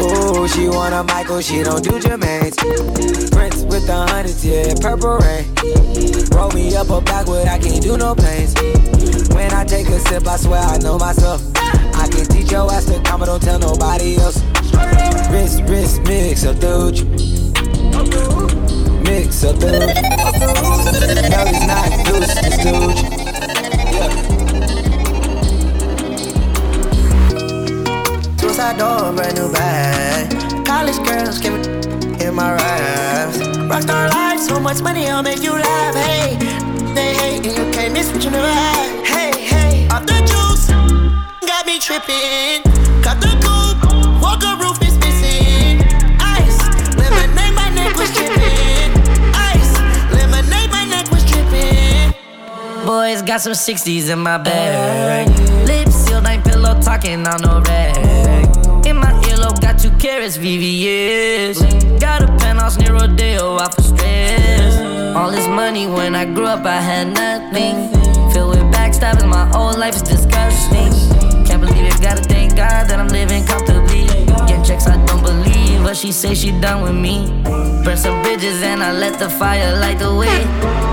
Ooh, 0.00 0.46
she 0.46 0.68
want 0.68 0.94
a 0.94 1.02
Michael, 1.02 1.38
oh, 1.38 1.40
she 1.40 1.64
don't 1.64 1.82
do 1.82 1.98
Jermaine's. 1.98 2.54
Prince 3.34 3.62
with 3.64 3.88
the 3.88 4.06
hundreds, 4.08 4.46
yeah, 4.46 4.72
purple 4.80 5.18
rain. 5.18 5.46
Roll 6.30 6.52
me 6.52 6.76
up 6.76 6.90
or 6.90 7.02
backward, 7.02 7.48
I 7.48 7.58
can't 7.58 7.82
do 7.82 7.96
no 7.96 8.14
planes. 8.14 8.54
When 9.34 9.52
I 9.52 9.64
take 9.64 9.88
a 9.88 9.98
sip, 9.98 10.24
I 10.28 10.36
swear 10.36 10.62
I 10.62 10.78
know 10.78 10.96
myself. 10.96 11.42
Can 12.16 12.24
teach 12.28 12.50
your 12.50 12.72
ass 12.72 12.86
to 12.86 12.98
come, 13.02 13.20
but 13.20 13.26
don't 13.26 13.42
tell 13.42 13.58
nobody 13.58 14.16
else. 14.16 14.42
Wrist, 15.30 15.60
wrist, 15.68 16.00
mix 16.04 16.46
up, 16.46 16.58
dude. 16.58 17.04
Mix 19.04 19.44
up, 19.44 19.58
dude. 19.58 19.72
No, 21.30 21.44
it's 21.44 21.66
not 21.68 21.90
loose, 22.08 22.36
it's 22.40 22.56
dude. 22.64 22.96
Suicide 28.40 28.78
door, 28.78 29.12
brand 29.12 29.36
new 29.36 29.52
bag. 29.52 30.64
College 30.64 30.96
girls 31.06 31.38
give 31.38 31.52
it 31.52 31.66
in 32.22 32.34
my 32.34 32.54
raps. 32.54 33.38
Rockstar 33.68 34.10
life, 34.10 34.40
so 34.40 34.58
much 34.58 34.80
money, 34.80 35.06
I'll 35.06 35.22
make 35.22 35.42
you 35.42 35.52
laugh. 35.52 35.94
Hey, 35.94 36.36
they 36.94 37.14
hate 37.14 37.46
and 37.46 37.58
you 37.58 37.70
can't 37.72 37.92
miss 37.92 38.10
what 38.10 38.24
you 38.24 38.30
never 38.30 38.48
had. 38.48 39.05
Tripping. 41.86 42.64
Cut 43.00 43.20
the 43.20 43.30
coupe, 43.46 44.20
walker 44.20 44.56
roof 44.60 44.76
is 44.82 44.98
missing. 44.98 45.78
Ice, 46.18 46.58
lemonade, 46.96 47.54
my 47.54 47.70
neck 47.76 47.94
was 47.94 48.10
tripping. 48.10 48.90
Ice, 49.32 49.72
lemonade, 50.10 50.68
my 50.72 50.84
neck 50.84 51.08
was 51.12 51.24
tripping. 51.30 52.12
Boys 52.84 53.22
got 53.22 53.40
some 53.40 53.52
60s 53.52 54.10
in 54.10 54.18
my 54.18 54.36
bag. 54.36 55.28
Lips 55.68 55.94
sealed, 55.94 56.26
ain't 56.26 56.42
pillow 56.42 56.74
talking 56.82 57.24
on 57.24 57.40
no 57.42 57.60
rag. 57.60 57.96
In 58.84 58.96
my 58.96 59.12
earlobe, 59.28 59.60
got 59.60 59.78
two 59.78 59.92
carats, 59.98 60.38
VVS. 60.38 62.00
Got 62.00 62.22
a 62.22 62.26
penthouse 62.38 62.78
near 62.78 62.94
Rodeo, 62.94 63.60
out 63.60 63.76
for 63.76 63.82
stress. 63.82 65.14
All 65.14 65.30
this 65.30 65.46
money 65.46 65.86
when 65.86 66.16
I 66.16 66.24
grew 66.24 66.46
up, 66.46 66.66
I 66.66 66.80
had 66.80 67.14
nothing. 67.14 67.92
Filled 68.32 68.56
with 68.56 68.74
backstabbing, 68.74 69.28
my 69.28 69.46
whole 69.46 69.78
life 69.78 69.94
is 69.94 70.02
disgusting. 70.02 70.95
Can't 72.06 72.24
believe 72.24 72.52
it, 72.52 72.56
gotta 72.56 72.56
thank 72.56 72.56
God 72.56 72.88
that 72.88 73.00
I'm 73.00 73.08
living 73.08 73.44
comfortably. 73.44 74.06
Get 74.46 74.64
checks, 74.64 74.86
I 74.86 74.96
don't 75.06 75.22
believe, 75.22 75.82
but 75.82 75.96
she 75.96 76.12
say 76.12 76.34
she 76.34 76.52
done 76.52 76.82
with 76.82 76.94
me. 76.94 77.26
Burn 77.84 77.96
some 77.96 78.22
bridges 78.22 78.62
and 78.62 78.82
I 78.82 78.92
let 78.92 79.18
the 79.18 79.28
fire 79.28 79.76
light 79.80 79.98
the 79.98 80.14
way. 80.14 80.38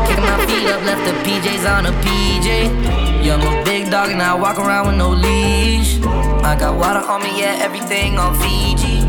Kicking 0.07 0.26
my 0.26 0.45
feet 0.47 0.68
up, 0.70 0.82
left 0.84 1.05
the 1.05 1.14
PJs 1.24 1.66
on 1.70 1.86
a 1.86 1.91
PJ. 2.01 3.24
Yeah, 3.24 3.36
I'm 3.36 3.61
a 3.61 3.64
big 3.64 3.91
dog 3.91 4.09
and 4.09 4.22
I 4.22 4.34
walk 4.34 4.57
around 4.57 4.88
with 4.88 4.97
no 4.97 5.09
leash. 5.11 6.01
I 6.43 6.55
got 6.59 6.78
water 6.78 6.99
on 6.99 7.22
me, 7.22 7.39
yeah, 7.39 7.59
everything 7.61 8.18
on 8.18 8.34
Fiji. 8.41 9.01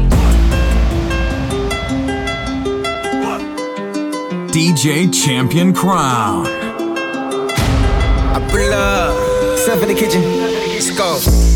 DJ 4.53 5.13
Champion 5.13 5.73
Crown. 5.73 6.47
I 8.37 8.47
pull 8.51 8.73
up, 8.73 9.59
step 9.59 9.83
in 9.83 9.89
the 9.89 9.95
kitchen, 9.95 10.23
let's 10.69 10.91
go. 10.97 11.54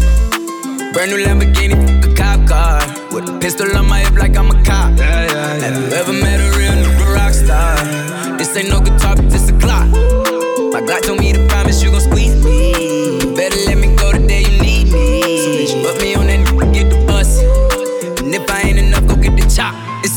Brand 0.99 1.12
new 1.12 1.24
Lamborghini, 1.24 1.76
a 2.03 2.14
cop 2.16 2.44
car. 2.49 2.82
With 3.14 3.28
a 3.28 3.38
pistol 3.38 3.70
on 3.76 3.86
my 3.88 4.01
hip 4.01 4.18
like 4.18 4.36
I'm 4.36 4.51
a 4.51 4.64
cop. 4.64 4.99
Have 4.99 5.76
you 5.78 5.94
ever 5.94 6.12
met 6.12 6.40
a 6.40 6.59
real 6.59 6.72
nigga 6.72 7.14
rock 7.14 7.32
star? 7.34 7.76
This 8.36 8.57
ain't 8.57 8.68
no 8.68 8.80
guitar, 8.80 9.14
but 9.14 9.30
this 9.30 9.49
a 9.49 9.53
clock. 9.61 9.86
My 10.72 10.82
Glock 10.82 11.03
told 11.03 11.20
me 11.20 11.32
to 11.34 11.46
promise 11.46 11.80
you 11.84 11.92
gon' 11.92 12.01
squeeze 12.01 12.34
me. 12.44 13.20
Better 13.36 13.61
let 13.66 13.78
me 13.78 13.88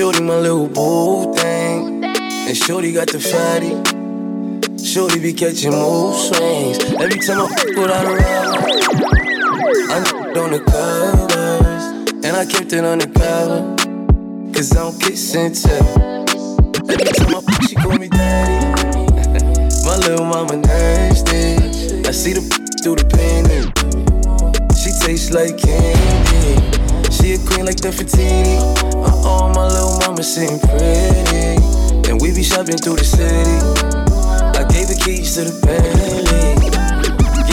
Shorty 0.00 0.22
my 0.22 0.38
little 0.38 0.66
boo 0.66 1.34
thing. 1.34 2.02
And 2.06 2.56
Shorty 2.56 2.90
got 2.90 3.08
the 3.08 3.20
fatty. 3.20 3.76
Shorty 4.82 5.20
be 5.20 5.34
catching 5.34 5.72
mood 5.72 6.16
swings. 6.16 6.78
Every 6.98 7.20
time 7.20 7.42
I 7.42 7.48
fuck 7.54 7.76
without 7.76 8.06
a 8.06 8.14
rubber. 8.16 8.64
I 9.92 9.96
n- 10.00 10.38
on 10.38 10.52
the 10.52 10.60
covers. 10.64 12.24
And 12.24 12.34
I 12.34 12.46
kept 12.46 12.72
it 12.72 12.82
on 12.82 13.00
the 13.00 13.08
cover. 13.08 13.76
Cause 14.54 14.72
I 14.74 14.76
don't 14.76 14.98
kiss 15.02 15.34
and 15.34 15.54
tell. 15.54 15.84
Every 16.88 17.04
time 17.12 17.36
I 17.36 17.40
fuck, 17.42 17.68
she 17.68 17.74
call 17.74 17.98
me 17.98 18.08
daddy. 18.08 19.12
my 19.84 19.96
little 19.96 20.24
mama 20.24 20.56
nasty. 20.56 22.08
I 22.08 22.12
see 22.12 22.32
the 22.32 22.40
through 22.82 22.96
the 22.96 23.04
painting. 23.04 23.68
She 24.80 24.92
tastes 25.04 25.30
like 25.30 25.58
candy. 25.60 26.79
She 27.20 27.34
a 27.34 27.38
queen 27.38 27.66
like 27.66 27.76
the 27.76 27.92
Fatini. 27.92 28.56
Uh 28.96 29.28
oh, 29.28 29.52
my 29.52 29.68
little 29.68 29.92
mama 30.00 30.22
sitting 30.22 30.58
pretty. 30.58 31.60
And 32.08 32.16
we 32.16 32.32
be 32.32 32.42
shopping 32.42 32.80
through 32.80 32.96
the 32.96 33.04
city. 33.04 33.60
I 34.56 34.64
gave 34.64 34.88
the 34.88 34.96
keys 34.96 35.36
to 35.36 35.44
the 35.44 35.54
Bentley. 35.60 36.56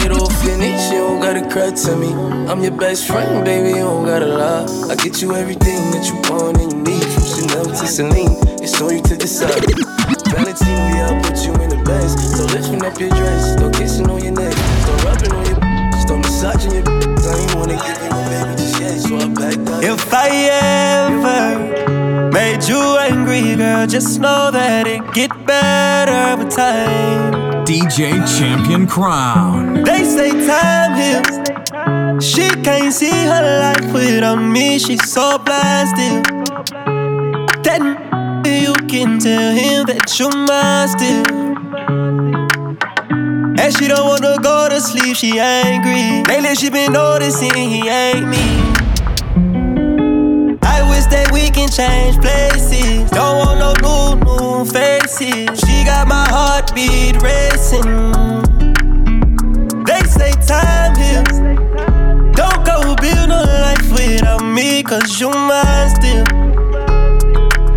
Get 0.00 0.10
off 0.16 0.32
your 0.42 0.56
knees, 0.56 0.88
you 0.88 1.04
don't 1.04 1.20
gotta 1.20 1.44
cry 1.52 1.68
to 1.68 1.96
me. 2.00 2.08
I'm 2.48 2.62
your 2.62 2.72
best 2.80 3.06
friend, 3.06 3.44
baby, 3.44 3.76
you 3.76 3.84
don't 3.84 4.06
gotta 4.06 4.26
lie. 4.26 4.64
I 4.88 4.96
get 4.96 5.20
you 5.20 5.36
everything 5.36 5.92
that 5.92 6.08
you 6.08 6.16
want 6.32 6.56
and 6.56 6.72
you 6.72 6.80
need. 6.88 7.04
From 7.04 7.24
Chanel 7.28 7.64
to 7.68 7.86
Celine, 7.86 8.40
it's 8.64 8.80
on 8.80 8.96
you 8.96 9.02
to 9.04 9.16
decide. 9.20 9.68
Valentine, 10.32 10.80
we 10.88 10.98
out, 11.04 11.20
put 11.28 11.44
you 11.44 11.52
in 11.60 11.68
the 11.68 11.82
best. 11.84 12.16
So 12.36 12.48
lifting 12.56 12.80
up 12.88 12.98
your 12.98 13.10
dress, 13.10 13.52
start 13.52 13.74
kissing 13.76 14.08
on 14.08 14.24
your 14.24 14.32
neck, 14.32 14.56
start 14.56 15.04
rubbing 15.04 15.32
on 15.36 15.44
your 15.44 15.58
start 16.00 16.20
massaging 16.24 16.72
your 16.72 16.88
I 16.88 17.36
ain't 17.36 17.54
wanna 17.54 17.76
give 17.76 18.00
you 18.00 18.10
my 18.10 18.28
baby 18.28 18.57
just 18.88 19.10
yet, 19.10 19.20
so 19.20 19.26
I 19.26 19.34
backed 19.34 19.68
up. 19.68 19.82
If 19.82 20.12
I 20.12 20.28
ever 21.08 22.30
made 22.32 22.64
you 22.64 22.80
angry, 22.98 23.56
girl, 23.56 23.86
just 23.86 24.20
know 24.20 24.50
that 24.50 24.86
it 24.86 25.02
get 25.12 25.30
better 25.46 26.42
with 26.42 26.54
time. 26.54 27.64
DJ 27.64 28.24
Champion 28.38 28.86
Crown. 28.86 29.82
They 29.84 30.04
say 30.04 30.30
time 30.46 30.94
heals. 30.96 32.24
She 32.24 32.48
can't 32.62 32.92
see 32.92 33.10
her 33.10 33.60
life 33.60 33.92
without 33.92 34.36
me. 34.36 34.78
She's 34.78 35.10
so 35.10 35.38
blasted. 35.38 36.24
Then 37.62 37.96
you 38.44 38.72
can 38.88 39.18
tell 39.18 39.54
him 39.54 39.86
that 39.86 40.18
you're 40.18 40.30
mine 40.30 40.88
still. 40.88 41.48
And 43.60 43.76
she 43.76 43.88
don't 43.88 44.06
wanna 44.06 44.38
go 44.40 44.68
to 44.68 44.80
sleep, 44.80 45.16
she 45.16 45.38
angry. 45.38 46.24
Lately 46.24 46.54
she 46.54 46.70
been 46.70 46.92
noticing 46.92 47.54
he 47.54 47.88
ain't 47.88 48.28
me. 48.28 48.67
That 51.10 51.30
we 51.32 51.48
can 51.48 51.68
change 51.68 52.20
places. 52.20 53.10
Don't 53.10 53.38
want 53.38 53.58
no 53.58 53.72
new, 53.80 54.20
new 54.24 54.64
faces. 54.70 55.58
She 55.60 55.84
got 55.84 56.06
my 56.06 56.26
heartbeat 56.28 57.22
racing. 57.22 57.88
They 59.84 60.02
say 60.04 60.32
time 60.44 60.94
heals. 61.00 61.40
Don't 62.36 62.60
go 62.64 62.94
build 63.00 63.28
no 63.30 63.40
life 63.40 63.90
without 63.90 64.44
me, 64.44 64.82
cause 64.82 65.18
you 65.18 65.30
mine 65.30 65.88
still. 65.96 66.26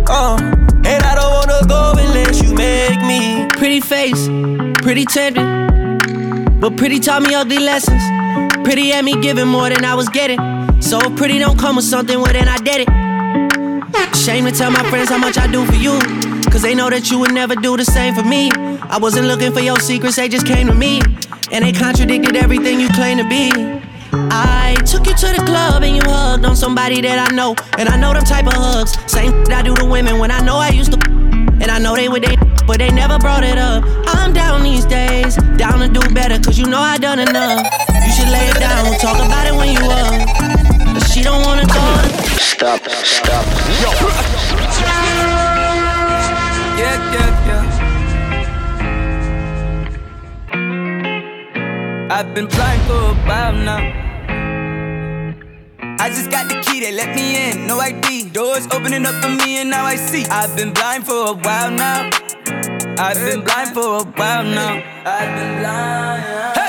Uh, 0.08 0.36
and 0.84 1.02
I 1.02 1.14
don't 1.14 1.32
wanna 1.32 1.66
go 1.66 1.94
unless 1.96 2.42
you 2.42 2.54
make 2.54 3.00
me. 3.00 3.48
Pretty 3.56 3.80
face, 3.80 4.28
pretty 4.82 5.06
tempting. 5.06 6.60
But 6.60 6.76
pretty 6.76 7.00
taught 7.00 7.22
me 7.22 7.34
ugly 7.34 7.60
lessons. 7.60 8.02
Pretty 8.62 8.90
had 8.90 9.06
me 9.06 9.20
giving 9.22 9.48
more 9.48 9.70
than 9.70 9.84
I 9.86 9.94
was 9.94 10.08
getting. 10.10 10.38
So 10.82 11.00
pretty 11.16 11.38
don't 11.38 11.58
come 11.58 11.76
with 11.76 11.86
something, 11.86 12.20
well 12.20 12.32
then 12.32 12.46
I 12.46 12.58
did 12.58 12.88
it. 12.88 13.01
Shame 14.14 14.44
to 14.44 14.52
tell 14.52 14.70
my 14.70 14.88
friends 14.90 15.08
how 15.08 15.18
much 15.18 15.36
I 15.38 15.46
do 15.46 15.64
for 15.66 15.74
you. 15.74 15.98
Cause 16.50 16.62
they 16.62 16.74
know 16.74 16.90
that 16.90 17.10
you 17.10 17.18
would 17.18 17.32
never 17.32 17.56
do 17.56 17.76
the 17.76 17.84
same 17.84 18.14
for 18.14 18.22
me. 18.22 18.50
I 18.82 18.98
wasn't 19.00 19.26
looking 19.26 19.52
for 19.52 19.60
your 19.60 19.78
secrets, 19.80 20.16
they 20.16 20.28
just 20.28 20.46
came 20.46 20.66
to 20.66 20.74
me. 20.74 21.00
And 21.50 21.64
they 21.64 21.72
contradicted 21.72 22.36
everything 22.36 22.80
you 22.80 22.88
claim 22.90 23.18
to 23.18 23.28
be. 23.28 23.50
I 24.12 24.76
took 24.84 25.06
you 25.06 25.14
to 25.14 25.28
the 25.32 25.42
club 25.46 25.82
and 25.82 25.96
you 25.96 26.02
hugged 26.04 26.44
on 26.44 26.56
somebody 26.56 27.00
that 27.00 27.30
I 27.30 27.34
know. 27.34 27.56
And 27.78 27.88
I 27.88 27.96
know 27.96 28.12
them 28.12 28.24
type 28.24 28.46
of 28.46 28.54
hugs. 28.54 28.92
Same 29.10 29.32
that 29.44 29.52
I 29.52 29.62
do 29.62 29.74
to 29.76 29.84
women 29.84 30.18
when 30.18 30.30
I 30.30 30.40
know 30.40 30.56
I 30.56 30.68
used 30.68 30.92
to. 30.92 30.98
And 31.62 31.70
I 31.70 31.78
know 31.78 31.94
they 31.94 32.08
would 32.08 32.22
they, 32.22 32.36
but 32.66 32.78
they 32.78 32.90
never 32.90 33.18
brought 33.18 33.44
it 33.44 33.58
up. 33.58 33.84
I'm 34.08 34.32
down 34.32 34.62
these 34.62 34.84
days, 34.84 35.36
down 35.56 35.78
to 35.80 35.88
do 35.88 36.00
better, 36.14 36.38
cause 36.38 36.58
you 36.58 36.66
know 36.66 36.80
I 36.80 36.98
done 36.98 37.18
enough. 37.18 37.66
You 38.04 38.12
should 38.12 38.28
lay 38.28 38.48
it 38.48 38.58
down, 38.58 38.98
talk 38.98 39.16
about 39.16 39.46
it 39.46 39.54
when 39.54 39.72
you 39.72 39.80
up. 39.80 40.61
But 40.92 41.04
she 41.10 41.22
don't 41.22 41.42
wanna 41.46 41.66
go. 41.66 41.80
Stop, 42.38 42.80
stop. 42.88 43.44
Yeah, 46.78 46.96
yeah, 47.14 47.46
yeah. 47.48 47.62
I've 52.10 52.34
been 52.34 52.46
blind 52.46 52.82
for 52.82 52.92
a 52.92 53.14
while 53.26 53.54
now. 53.54 53.80
I 55.98 56.08
just 56.10 56.30
got 56.30 56.48
the 56.48 56.60
key, 56.60 56.80
they 56.80 56.92
let 56.92 57.14
me 57.14 57.50
in, 57.50 57.66
no 57.66 57.80
ID. 57.80 58.30
Doors 58.30 58.66
opening 58.72 59.06
up 59.06 59.14
for 59.22 59.30
me, 59.30 59.58
and 59.60 59.70
now 59.70 59.84
I 59.84 59.96
see. 59.96 60.26
I've 60.26 60.54
been 60.56 60.72
blind 60.72 61.06
for 61.06 61.28
a 61.28 61.32
while 61.32 61.70
now. 61.70 62.10
I've 62.98 63.18
been 63.18 63.42
blind 63.42 63.72
for 63.72 64.00
a 64.00 64.04
while 64.04 64.44
now. 64.44 64.82
I've 65.06 65.34
been 65.36 65.58
blind. 65.60 66.61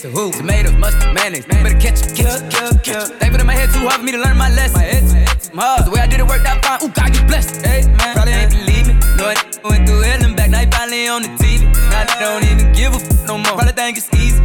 To 0.00 0.08
who? 0.08 0.32
Tomatoes, 0.32 0.76
mustard, 0.76 1.12
mayonnaise, 1.12 1.44
better 1.44 1.76
catch 1.78 2.00
it, 2.00 2.16
catch 2.16 2.40
it, 2.40 2.50
catch 2.50 2.72
it, 2.72 2.82
catch 2.82 3.10
it. 3.10 3.20
Thankful 3.20 3.40
in 3.40 3.46
my 3.46 3.54
head 3.54 3.68
too 3.68 3.80
hard 3.80 4.00
for 4.00 4.02
me 4.02 4.12
to 4.12 4.18
learn 4.18 4.36
my 4.36 4.48
lesson. 4.48 4.80
My 4.80 4.86
head, 4.86 5.02
my 5.04 5.18
head 5.18 5.76
hard. 5.76 5.86
The 5.86 5.90
way 5.90 6.00
I 6.00 6.06
did 6.06 6.20
it 6.20 6.26
worked 6.26 6.46
out 6.46 6.64
fine. 6.64 6.80
Ooh, 6.82 6.88
God, 6.88 7.14
you 7.14 7.22
blessed. 7.24 7.60
Hey, 7.60 7.84
man, 7.84 8.14
probably 8.14 8.32
ain't 8.32 8.50
believe 8.50 8.86
me. 8.88 8.94
No, 9.20 9.28
I 9.28 9.36
went 9.68 9.86
through 9.86 10.00
hell 10.00 10.24
and 10.24 10.36
back, 10.36 10.48
now 10.48 10.60
you 10.60 10.70
finally 10.70 11.08
on 11.08 11.22
the 11.22 11.28
TV. 11.36 11.68
Now 11.92 12.04
they 12.08 12.16
don't 12.16 12.44
even 12.48 12.72
give 12.72 12.92
a 12.94 12.96
f 12.96 13.26
no 13.26 13.36
more. 13.36 13.60
Probably 13.60 13.72
think 13.72 13.98
it's 13.98 14.08
easy. 14.16 14.40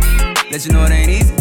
Let 0.52 0.66
you 0.66 0.74
know 0.74 0.84
it 0.84 0.92
ain't 0.92 1.10
easy. 1.10 1.34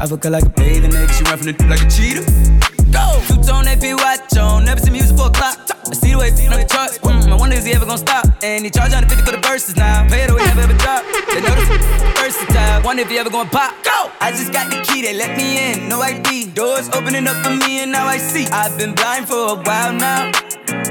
I 0.00 0.06
fuck 0.06 0.24
her 0.24 0.30
like 0.30 0.44
a 0.44 0.50
bathing 0.50 0.90
nigga, 0.90 1.12
she 1.16 1.24
run 1.24 1.38
from 1.38 1.46
the 1.48 1.56
like 1.64 1.80
a 1.80 1.88
cheetah. 1.88 2.71
Go! 2.92 3.20
Two 3.26 3.42
tone 3.42 3.66
AP 3.66 3.82
watch 3.98 4.36
on, 4.36 4.64
never 4.64 4.80
seen 4.80 4.92
music 4.92 5.16
for 5.16 5.26
a 5.26 5.30
clock. 5.30 5.58
I 5.88 5.94
see 5.94 6.12
the 6.12 6.18
way 6.18 6.28
it's 6.28 6.40
on 6.46 6.60
the 6.60 6.64
charts. 6.64 6.98
Mm, 6.98 7.32
I 7.32 7.34
wonder 7.34 7.56
is 7.56 7.64
he 7.64 7.72
ever 7.72 7.84
gonna 7.84 7.98
stop? 7.98 8.26
And 8.42 8.64
he 8.64 8.70
charge 8.70 8.92
150 8.92 9.24
for 9.24 9.36
the 9.36 9.42
verses 9.46 9.76
now. 9.76 10.06
Pay 10.08 10.24
it 10.24 10.30
away, 10.30 10.44
never 10.44 10.62
ever 10.62 10.76
drop. 10.78 11.02
They 11.32 11.40
know 11.40 11.54
this 11.56 11.68
versatile. 12.20 12.82
Wonder 12.82 13.02
if 13.02 13.10
he 13.10 13.18
ever 13.18 13.30
gonna 13.30 13.50
pop. 13.50 13.74
Go! 13.82 14.10
I 14.20 14.30
just 14.30 14.52
got 14.52 14.70
the 14.70 14.80
key, 14.82 15.02
they 15.02 15.14
let 15.14 15.36
me 15.36 15.72
in, 15.72 15.88
no 15.88 16.00
ID. 16.00 16.50
Doors 16.52 16.88
opening 16.90 17.26
up 17.26 17.36
for 17.44 17.50
me, 17.50 17.82
and 17.82 17.92
now 17.92 18.06
I 18.06 18.18
see. 18.18 18.46
I've 18.46 18.76
been 18.78 18.94
blind 18.94 19.28
for 19.28 19.52
a 19.52 19.54
while 19.56 19.92
now. 19.92 20.30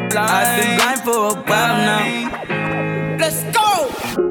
Blind. 0.09 0.17
I've 0.17 0.59
been 0.59 0.77
blind 0.77 0.99
for 1.01 1.17
a 1.31 1.33
while 1.49 1.77
now. 1.77 3.17
Let's 3.17 3.43
go! 3.55 3.71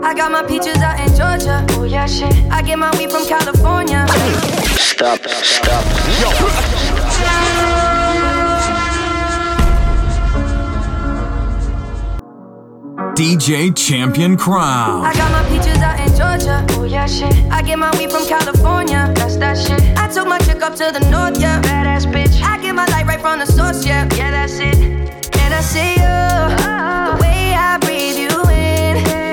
I 0.02 0.14
got 0.14 0.32
my 0.32 0.42
peaches 0.42 0.76
out 0.78 0.98
in 1.00 1.08
Georgia. 1.14 1.64
Oh 1.70 1.84
yeah, 1.84 2.06
shit. 2.06 2.34
I 2.50 2.62
get 2.62 2.78
my 2.78 2.90
weed 2.98 3.10
from 3.10 3.26
California. 3.26 4.06
Stop, 4.76 5.20
stop. 5.28 6.99
DJ 13.20 13.76
Champion 13.76 14.34
Crown. 14.36 15.04
I 15.04 15.12
got 15.12 15.30
my 15.30 15.46
peaches 15.50 15.76
out 15.82 16.00
in 16.00 16.08
Georgia. 16.16 16.64
Oh 16.70 16.84
yeah, 16.84 17.06
shit. 17.06 17.34
I 17.50 17.60
get 17.60 17.78
my 17.78 17.90
weed 17.98 18.10
from 18.10 18.26
California. 18.26 19.12
That's 19.14 19.36
that 19.36 19.58
shit. 19.58 19.82
I 19.98 20.08
took 20.08 20.26
my 20.26 20.38
chick 20.38 20.62
up 20.62 20.74
to 20.76 20.90
the 20.90 21.00
north, 21.10 21.38
yeah. 21.38 21.60
Badass 21.60 22.06
bitch. 22.10 22.40
I 22.42 22.56
get 22.62 22.74
my 22.74 22.86
light 22.86 23.06
right 23.06 23.20
from 23.20 23.38
the 23.40 23.46
source, 23.46 23.84
yeah. 23.84 24.08
Yeah, 24.14 24.30
that's 24.30 24.58
it. 24.58 24.74
And 24.74 25.52
I 25.54 25.60
see 25.60 25.94
you. 25.94 26.00
Oh. 26.02 27.16
The 27.16 27.22
way 27.22 27.52
I 27.52 27.76
breathe 27.78 28.16
you 28.16 28.50
in. 28.50 28.59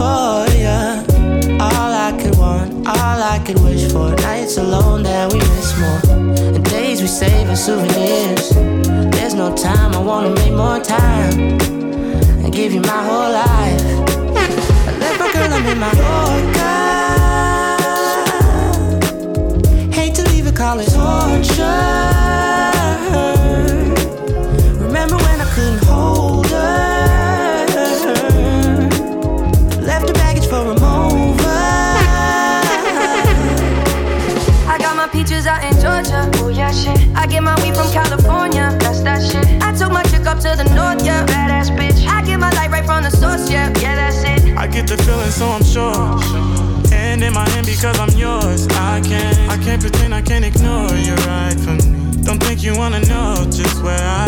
for 0.00 0.48
ya. 0.56 1.04
All 1.60 1.92
I 2.08 2.10
could 2.20 2.36
want, 2.38 2.68
all 2.88 3.18
I 3.34 3.38
could 3.44 3.60
wish 3.66 3.84
for. 3.92 4.08
Nights 4.28 4.56
alone 4.56 5.02
that 5.02 5.26
we 5.32 5.38
miss 5.38 5.70
more. 5.82 6.00
And 6.56 6.64
days 6.64 6.98
we 7.02 7.08
save 7.08 7.48
as 7.54 7.60
souvenirs. 7.66 8.46
There's 9.14 9.34
no 9.34 9.48
time, 9.54 9.90
I 9.98 10.00
wanna 10.10 10.32
make 10.40 10.54
more 10.64 10.80
time. 10.80 11.34
And 12.42 12.50
give 12.52 12.72
you 12.76 12.82
my 12.92 13.02
whole 13.08 13.30
life. 13.44 13.82
I 14.88 14.92
left 15.02 15.18
my 15.22 15.28
girl, 15.34 15.52
I'm 15.56 15.66
in 15.72 15.78
my 15.84 15.92
Yorker. 16.02 16.78
Hate 19.98 20.14
to 20.18 20.22
leave 20.30 20.46
it, 20.50 20.56
call 20.56 20.76
torture. 20.96 22.09
Wanna 52.90 53.06
know 53.06 53.46
just 53.50 53.82
where 53.84 54.00
I've 54.00 54.19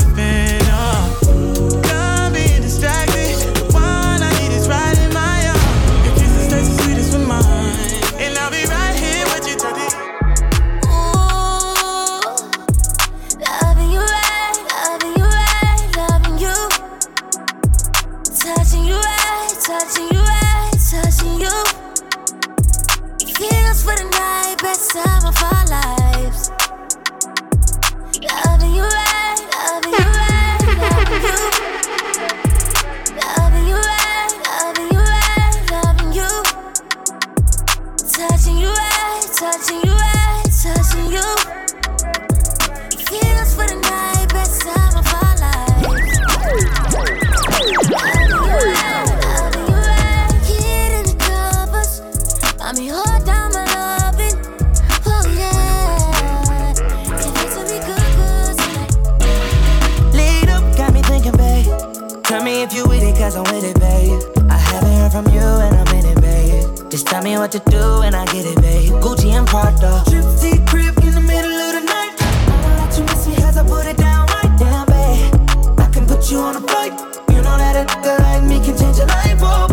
cause 63.23 63.37
I'm 63.37 63.45
with 63.55 63.63
it, 63.63 63.79
babe. 63.79 64.21
I 64.51 64.59
haven't 64.59 64.95
heard 64.99 65.13
from 65.13 65.27
you 65.33 65.47
and 65.65 65.77
I'm 65.77 65.95
in 65.95 66.07
it, 66.07 66.21
babe. 66.21 66.91
Just 66.91 67.07
tell 67.07 67.23
me 67.23 67.39
what 67.39 67.53
to 67.53 67.61
do 67.71 68.03
and 68.03 68.17
I 68.17 68.25
get 68.27 68.45
it, 68.45 68.61
babe. 68.61 68.91
Gucci 69.05 69.31
and 69.31 69.47
Prada. 69.47 70.03
Trip 70.11 70.67
crib 70.67 70.99
in 71.07 71.15
the 71.15 71.21
middle 71.21 71.57
of 71.67 71.73
the 71.77 71.83
night. 71.87 72.15
I 72.19 72.79
want 72.79 72.99
you 72.99 73.05
miss 73.05 73.29
me 73.29 73.37
as 73.45 73.57
I 73.57 73.63
put 73.63 73.87
it 73.87 73.97
down 73.97 74.27
right 74.27 74.55
down, 74.59 74.87
babe. 74.91 75.79
I 75.79 75.89
can 75.95 76.05
put 76.05 76.33
you 76.33 76.39
on 76.39 76.57
a 76.57 76.61
flight. 76.63 76.95
You 77.31 77.41
know 77.47 77.57
that 77.63 77.75
a 77.79 77.85
nigga 77.87 78.19
like 78.27 78.43
me 78.43 78.59
can 78.59 78.77
change 78.77 78.99
your 78.99 79.07
life, 79.07 79.39
oh, 79.41 79.72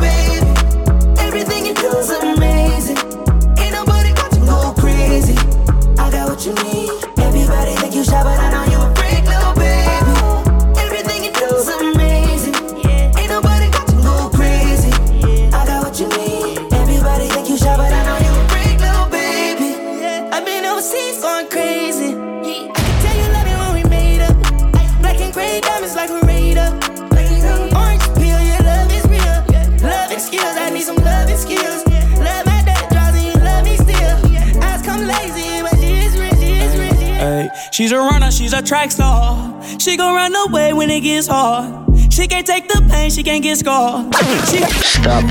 she's 37.80 37.94
a 37.94 37.98
runner, 37.98 38.30
she's 38.30 38.52
a 38.52 38.62
track 38.62 38.92
star. 38.92 39.64
She 39.80 39.96
gon' 39.96 40.14
run 40.14 40.36
away 40.48 40.74
when 40.74 40.90
it 40.90 41.00
gets 41.00 41.28
hard. 41.28 41.86
She 42.12 42.28
can't 42.28 42.46
take 42.46 42.68
the 42.68 42.86
pain, 42.90 43.10
she 43.10 43.24
can't 43.24 43.42
get 43.42 43.58
scarred. 43.58 44.14
She 44.50 44.58
Stop, 44.58 45.24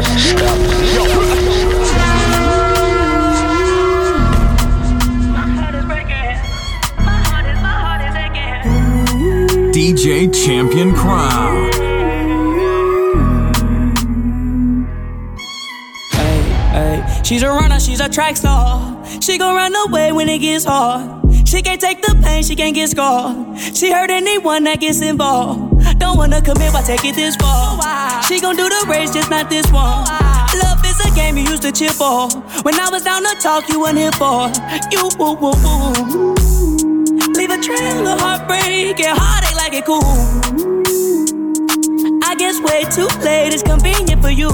DJ 9.74 10.32
Champion 10.32 10.94
Crown. 10.94 11.70
Hey, 16.72 17.22
she's 17.22 17.42
a 17.42 17.48
runner, 17.48 17.78
she's 17.78 18.00
a 18.00 18.08
track 18.08 18.38
star. 18.38 19.04
She 19.20 19.36
gon' 19.36 19.54
run 19.54 19.74
away 19.88 20.12
when 20.12 20.30
it 20.30 20.38
gets 20.38 20.64
hard. 20.64 21.17
She 21.48 21.62
can't 21.62 21.80
take 21.80 22.02
the 22.02 22.14
pain, 22.22 22.42
she 22.42 22.54
can't 22.54 22.74
get 22.74 22.90
scarred. 22.90 23.58
She 23.74 23.90
hurt 23.90 24.10
anyone 24.10 24.64
that 24.64 24.80
gets 24.80 25.00
involved. 25.00 25.98
Don't 25.98 26.18
wanna 26.18 26.42
commit, 26.42 26.74
take 26.84 27.02
it 27.06 27.14
this 27.14 27.36
far? 27.36 28.22
She 28.24 28.38
gon' 28.38 28.54
do 28.54 28.68
the 28.68 28.84
race, 28.86 29.10
just 29.14 29.30
not 29.30 29.48
this 29.48 29.64
one. 29.72 30.04
Love 30.60 30.84
is 30.84 31.00
a 31.00 31.10
game 31.14 31.38
you 31.38 31.44
used 31.44 31.62
to 31.62 31.72
cheer 31.72 31.88
for. 31.88 32.28
When 32.68 32.78
I 32.78 32.90
was 32.90 33.02
down 33.02 33.22
to 33.22 33.34
talk, 33.40 33.66
you 33.70 33.80
weren't 33.80 33.96
here 33.96 34.12
for. 34.12 34.52
You 34.92 35.08
woo 35.18 35.40
woo 35.40 35.56
woo. 35.64 36.34
Leave 37.32 37.50
a 37.50 37.56
trail 37.56 38.06
of 38.06 38.20
heartbreak 38.20 39.00
and 39.00 39.16
heartache 39.16 39.56
like 39.56 39.72
it 39.72 39.86
cool. 39.86 40.04
I 42.28 42.34
guess 42.34 42.60
way 42.60 42.84
too 42.92 43.08
late 43.24 43.54
is 43.54 43.62
convenient 43.62 44.20
for 44.20 44.30
you. 44.30 44.50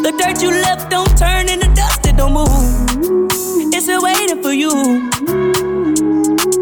The 0.00 0.12
dirt 0.16 0.40
you 0.40 0.52
left 0.52 0.88
don't 0.88 1.18
turn 1.18 1.50
into 1.50 1.68
dust, 1.74 2.06
it 2.06 2.16
don't 2.16 2.32
move. 2.32 2.85
It's 3.88 3.92
still 3.92 4.02
waiting 4.02 4.42
for 4.42 4.52
you. 4.52 4.72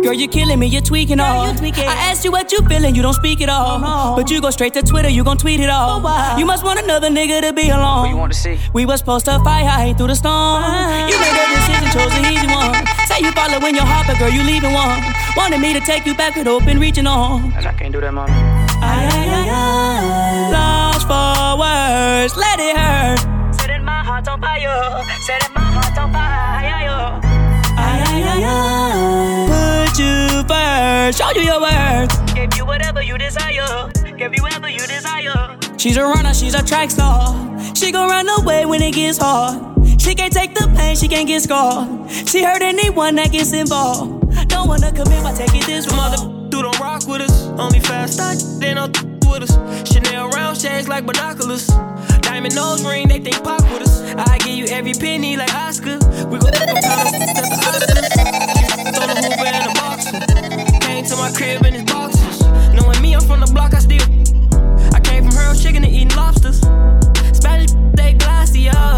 Girl, 0.02 0.12
you're 0.12 0.28
killing 0.28 0.58
me, 0.58 0.66
you're 0.66 0.82
tweaking 0.82 1.20
all. 1.20 1.56
I 1.56 1.96
asked 2.10 2.22
you 2.22 2.30
what 2.30 2.52
you 2.52 2.58
feeling, 2.68 2.94
you 2.94 3.00
don't 3.00 3.14
speak 3.14 3.40
at 3.40 3.48
all. 3.48 4.14
But 4.14 4.28
you 4.28 4.42
go 4.42 4.50
straight 4.50 4.74
to 4.74 4.82
Twitter, 4.82 5.08
you 5.08 5.24
gon' 5.24 5.38
tweet 5.38 5.60
it 5.60 5.70
all. 5.70 6.04
You 6.38 6.44
must 6.44 6.62
want 6.62 6.80
another 6.80 7.08
nigga 7.08 7.40
to 7.40 7.54
be 7.54 7.70
alone. 7.70 8.02
What 8.02 8.10
you 8.10 8.16
want 8.18 8.32
to 8.34 8.38
see? 8.38 8.58
We 8.74 8.84
was 8.84 9.00
supposed 9.00 9.24
to 9.24 9.38
fight 9.42 9.64
high 9.64 9.94
through 9.94 10.08
the 10.08 10.16
storm. 10.16 10.64
You 11.08 11.18
made 11.18 11.32
a 11.32 11.46
decision, 11.56 11.88
chose 11.96 12.12
the 12.12 12.28
easy 12.28 12.46
one. 12.46 12.76
Say 13.08 13.20
you 13.20 13.32
following 13.32 13.74
your 13.74 13.86
heart, 13.86 14.06
but 14.06 14.18
girl, 14.18 14.28
you 14.28 14.42
leaving 14.42 14.74
one. 14.74 15.02
Wanted 15.34 15.60
me 15.60 15.72
to 15.72 15.80
take 15.80 16.04
you 16.04 16.14
back 16.14 16.36
with 16.36 16.46
open 16.46 16.78
reaching 16.78 17.06
on. 17.06 17.54
And 17.54 17.66
I 17.66 17.72
can't 17.72 17.94
do 17.94 18.02
that, 18.02 18.12
mommy. 18.12 18.32
Ay, 18.34 19.08
ay, 19.10 19.28
ay, 19.30 19.48
ay. 19.48 20.50
Lost 20.52 21.08
for 21.08 21.58
words, 21.58 22.36
let 22.36 22.60
it 22.60 22.76
hurt. 22.76 23.33
Setting 24.24 24.40
my 24.40 24.48
heart 24.48 24.68
on 24.68 24.72
fire, 24.72 25.04
setting 25.20 25.54
my 25.54 25.60
heart 25.60 25.98
on 25.98 26.12
fire. 26.12 27.20
Ay, 27.76 28.04
ay, 28.06 28.22
ay, 28.32 28.44
ay. 28.48 29.84
Put 29.84 29.98
you 29.98 30.42
first, 30.48 31.18
show 31.18 31.30
you 31.38 31.42
your 31.42 31.60
worth. 31.60 32.34
Give 32.34 32.54
you 32.56 32.64
whatever 32.64 33.02
you 33.02 33.18
desire, 33.18 33.90
give 34.16 34.34
you 34.34 34.42
whatever 34.42 34.70
you 34.70 34.78
desire. 34.78 35.58
She's 35.76 35.98
a 35.98 36.04
runner, 36.04 36.32
she's 36.32 36.54
a 36.54 36.64
track 36.64 36.90
star. 36.90 37.36
She 37.74 37.92
gon' 37.92 38.08
run 38.08 38.26
away 38.40 38.64
when 38.64 38.80
it 38.80 38.94
gets 38.94 39.18
hard. 39.18 39.60
She 40.00 40.14
can't 40.14 40.32
take 40.32 40.54
the 40.54 40.72
pain, 40.74 40.96
she 40.96 41.06
can't 41.06 41.28
get 41.28 41.42
scarred. 41.42 42.10
She 42.10 42.42
hurt 42.42 42.62
anyone 42.62 43.16
that 43.16 43.30
gets 43.30 43.52
involved. 43.52 44.48
Don't 44.48 44.68
wanna 44.68 44.90
commit, 44.90 45.22
but 45.22 45.36
take 45.36 45.54
it 45.54 45.66
this 45.66 45.86
Mother, 45.94 46.24
do 46.48 46.62
don't 46.62 46.80
rock 46.80 47.06
with 47.06 47.20
us. 47.20 47.48
Only 47.58 47.80
fast 47.80 48.18
I 48.20 48.36
they 48.58 48.72
don't 48.72 48.96
with 49.28 49.42
us. 49.42 49.92
Chanel 49.92 50.30
round 50.30 50.56
shades 50.56 50.88
like 50.88 51.04
binoculars. 51.04 51.68
Diamond 52.34 52.56
nose 52.56 52.84
ring, 52.84 53.06
they 53.06 53.20
think 53.20 53.44
pop 53.44 53.62
with 53.70 53.82
us. 53.82 54.02
I 54.18 54.38
give 54.38 54.56
you 54.58 54.66
every 54.66 54.92
penny 54.92 55.36
like 55.36 55.54
Oscar. 55.54 55.98
We 56.26 56.40
go 56.40 56.50
from 56.50 56.66
Palace 56.82 57.12
to 57.12 57.18
the 57.20 57.54
Oscars. 57.62 58.10
Throw 58.92 59.06
the 59.06 59.14
Hoover 59.22 59.46
in 59.46 59.62
a 59.62 59.74
boxer. 59.78 60.80
Came 60.80 61.04
to 61.04 61.14
my 61.14 61.30
crib 61.30 61.64
in 61.64 61.74
his 61.74 61.84
boxes. 61.84 62.40
Knowing 62.74 63.00
me, 63.00 63.14
I'm 63.14 63.20
from 63.20 63.38
the 63.38 63.46
block, 63.46 63.72
I 63.72 63.78
still. 63.78 64.02
I 64.92 64.98
came 64.98 65.22
from 65.22 65.36
Hurl 65.36 65.54
Chicken 65.54 65.82
to 65.82 65.88
eating 65.88 66.08
lobsters. 66.16 66.58
Spanish, 67.38 67.70
they 67.94 68.14
glaciers. 68.14 68.74
Before 68.74 68.93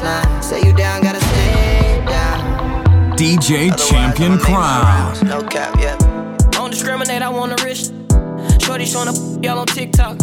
belt 0.00 0.26
for. 0.26 0.42
Say 0.42 0.62
you 0.62 0.72
down, 0.74 1.02
gotta 1.02 1.20
stay 1.20 2.04
down. 2.06 3.16
DJ 3.16 3.70
Champion 3.88 4.38
Crown. 4.38 5.26
No 5.26 5.42
cap, 5.42 5.76
yeah. 5.78 5.96
Don't 6.50 6.70
discriminate, 6.70 7.22
I 7.22 7.28
want 7.28 7.52
a 7.52 7.64
wrist. 7.64 7.92
Shorty 8.60 8.84
showing 8.84 9.08
up 9.08 9.16
y'all 9.42 9.58
on 9.58 9.66
TikTok. 9.66 10.18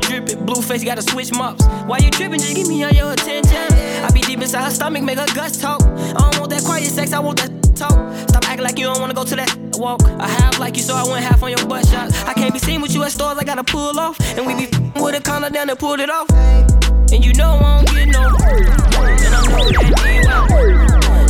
Drippin', 0.00 0.44
blue 0.44 0.62
face, 0.62 0.84
gotta 0.84 1.02
switch 1.02 1.32
mops. 1.32 1.64
Why 1.86 1.98
you 1.98 2.10
trippin'? 2.10 2.38
Just 2.38 2.54
give 2.54 2.68
me 2.68 2.82
all 2.84 2.90
your 2.90 3.12
attention. 3.12 3.72
I 4.04 4.10
be 4.12 4.20
deep 4.20 4.40
inside 4.40 4.64
her 4.64 4.70
stomach, 4.70 5.02
make 5.02 5.18
her 5.18 5.26
guts 5.34 5.58
talk. 5.58 5.82
I 5.82 6.12
don't 6.12 6.38
want 6.38 6.50
that 6.50 6.62
quiet 6.64 6.86
sex, 6.86 7.12
I 7.12 7.20
want 7.20 7.38
that 7.40 7.76
talk. 7.76 7.92
Stop 8.28 8.48
acting 8.48 8.64
like 8.64 8.78
you 8.78 8.86
don't 8.86 9.00
wanna 9.00 9.14
go 9.14 9.24
to 9.24 9.36
that 9.36 9.76
walk. 9.76 10.02
I 10.04 10.28
have 10.28 10.58
like 10.58 10.76
you, 10.76 10.82
so 10.82 10.94
I 10.94 11.04
went 11.04 11.24
half 11.24 11.42
on 11.42 11.50
your 11.50 11.66
butt 11.66 11.86
shot. 11.86 12.12
I 12.26 12.34
can't 12.34 12.52
be 12.52 12.58
seen 12.58 12.80
with 12.82 12.94
you 12.94 13.02
at 13.04 13.12
stores, 13.12 13.38
I 13.38 13.44
gotta 13.44 13.64
pull 13.64 13.98
off. 13.98 14.18
And 14.36 14.46
we 14.46 14.54
be 14.54 14.66
with 15.00 15.14
a 15.14 15.20
collar 15.22 15.50
down 15.50 15.70
and 15.70 15.78
pulled 15.78 16.00
it 16.00 16.10
off. 16.10 16.28
And 16.30 17.24
you 17.24 17.32
know 17.34 17.52
I 17.62 17.84
don't 17.84 17.94
get 17.94 18.08
no. 18.08 18.91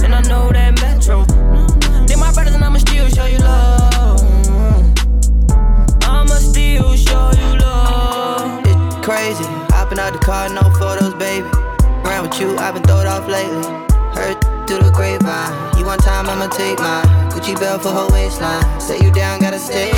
And 0.05 0.15
I 0.15 0.23
know 0.29 0.51
that 0.53 0.81
Metro. 0.81 1.25
Mm-hmm. 1.25 2.07
They 2.07 2.17
my 2.17 2.33
brothers 2.33 2.55
and 2.55 2.65
I'ma 2.65 2.79
still 2.79 3.09
show 3.09 3.27
you 3.27 3.39
love. 3.39 4.21
Mm-hmm. 4.21 6.03
I'ma 6.05 6.35
still 6.37 6.95
show 6.97 7.31
you 7.33 7.59
love. 7.59 8.63
It's 8.65 9.07
crazy. 9.07 9.45
Hopping 9.75 9.99
out 9.99 10.13
the 10.13 10.21
car, 10.21 10.49
no 10.49 10.63
photos, 10.79 11.15
baby. 11.15 11.49
Around 12.05 12.31
with 12.31 12.41
you, 12.41 12.57
I've 12.59 12.75
been 12.75 12.85
throwed 12.85 13.07
off 13.07 13.27
lately. 13.29 13.63
Heard 14.15 14.41
through 14.67 14.83
the 14.87 14.93
grapevine. 14.95 15.79
You 15.79 15.85
one 15.85 15.99
time, 15.99 16.29
I'ma 16.29 16.47
take 16.49 16.79
mine. 16.79 17.05
Gucci 17.31 17.59
belt 17.59 17.83
for 17.83 17.91
her 17.91 18.09
waistline. 18.13 18.81
Say 18.81 18.99
you 19.01 19.11
down, 19.11 19.41
gotta 19.41 19.59
stay 19.59 19.91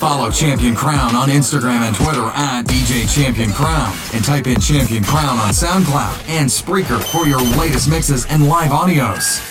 Follow 0.00 0.30
Champion 0.30 0.74
Crown 0.74 1.14
on 1.14 1.28
Instagram 1.28 1.82
and 1.82 1.94
Twitter 1.94 2.24
at 2.34 2.64
DJ 2.64 3.06
Champion 3.14 3.52
Crown 3.52 3.94
and 4.14 4.24
type 4.24 4.46
in 4.46 4.58
Champion 4.58 5.04
Crown 5.04 5.38
on 5.38 5.50
SoundCloud 5.50 6.26
and 6.26 6.48
Spreaker 6.48 7.04
for 7.12 7.28
your 7.28 7.42
latest 7.58 7.86
mixes 7.86 8.24
and 8.24 8.48
live 8.48 8.70
audios. 8.70 9.49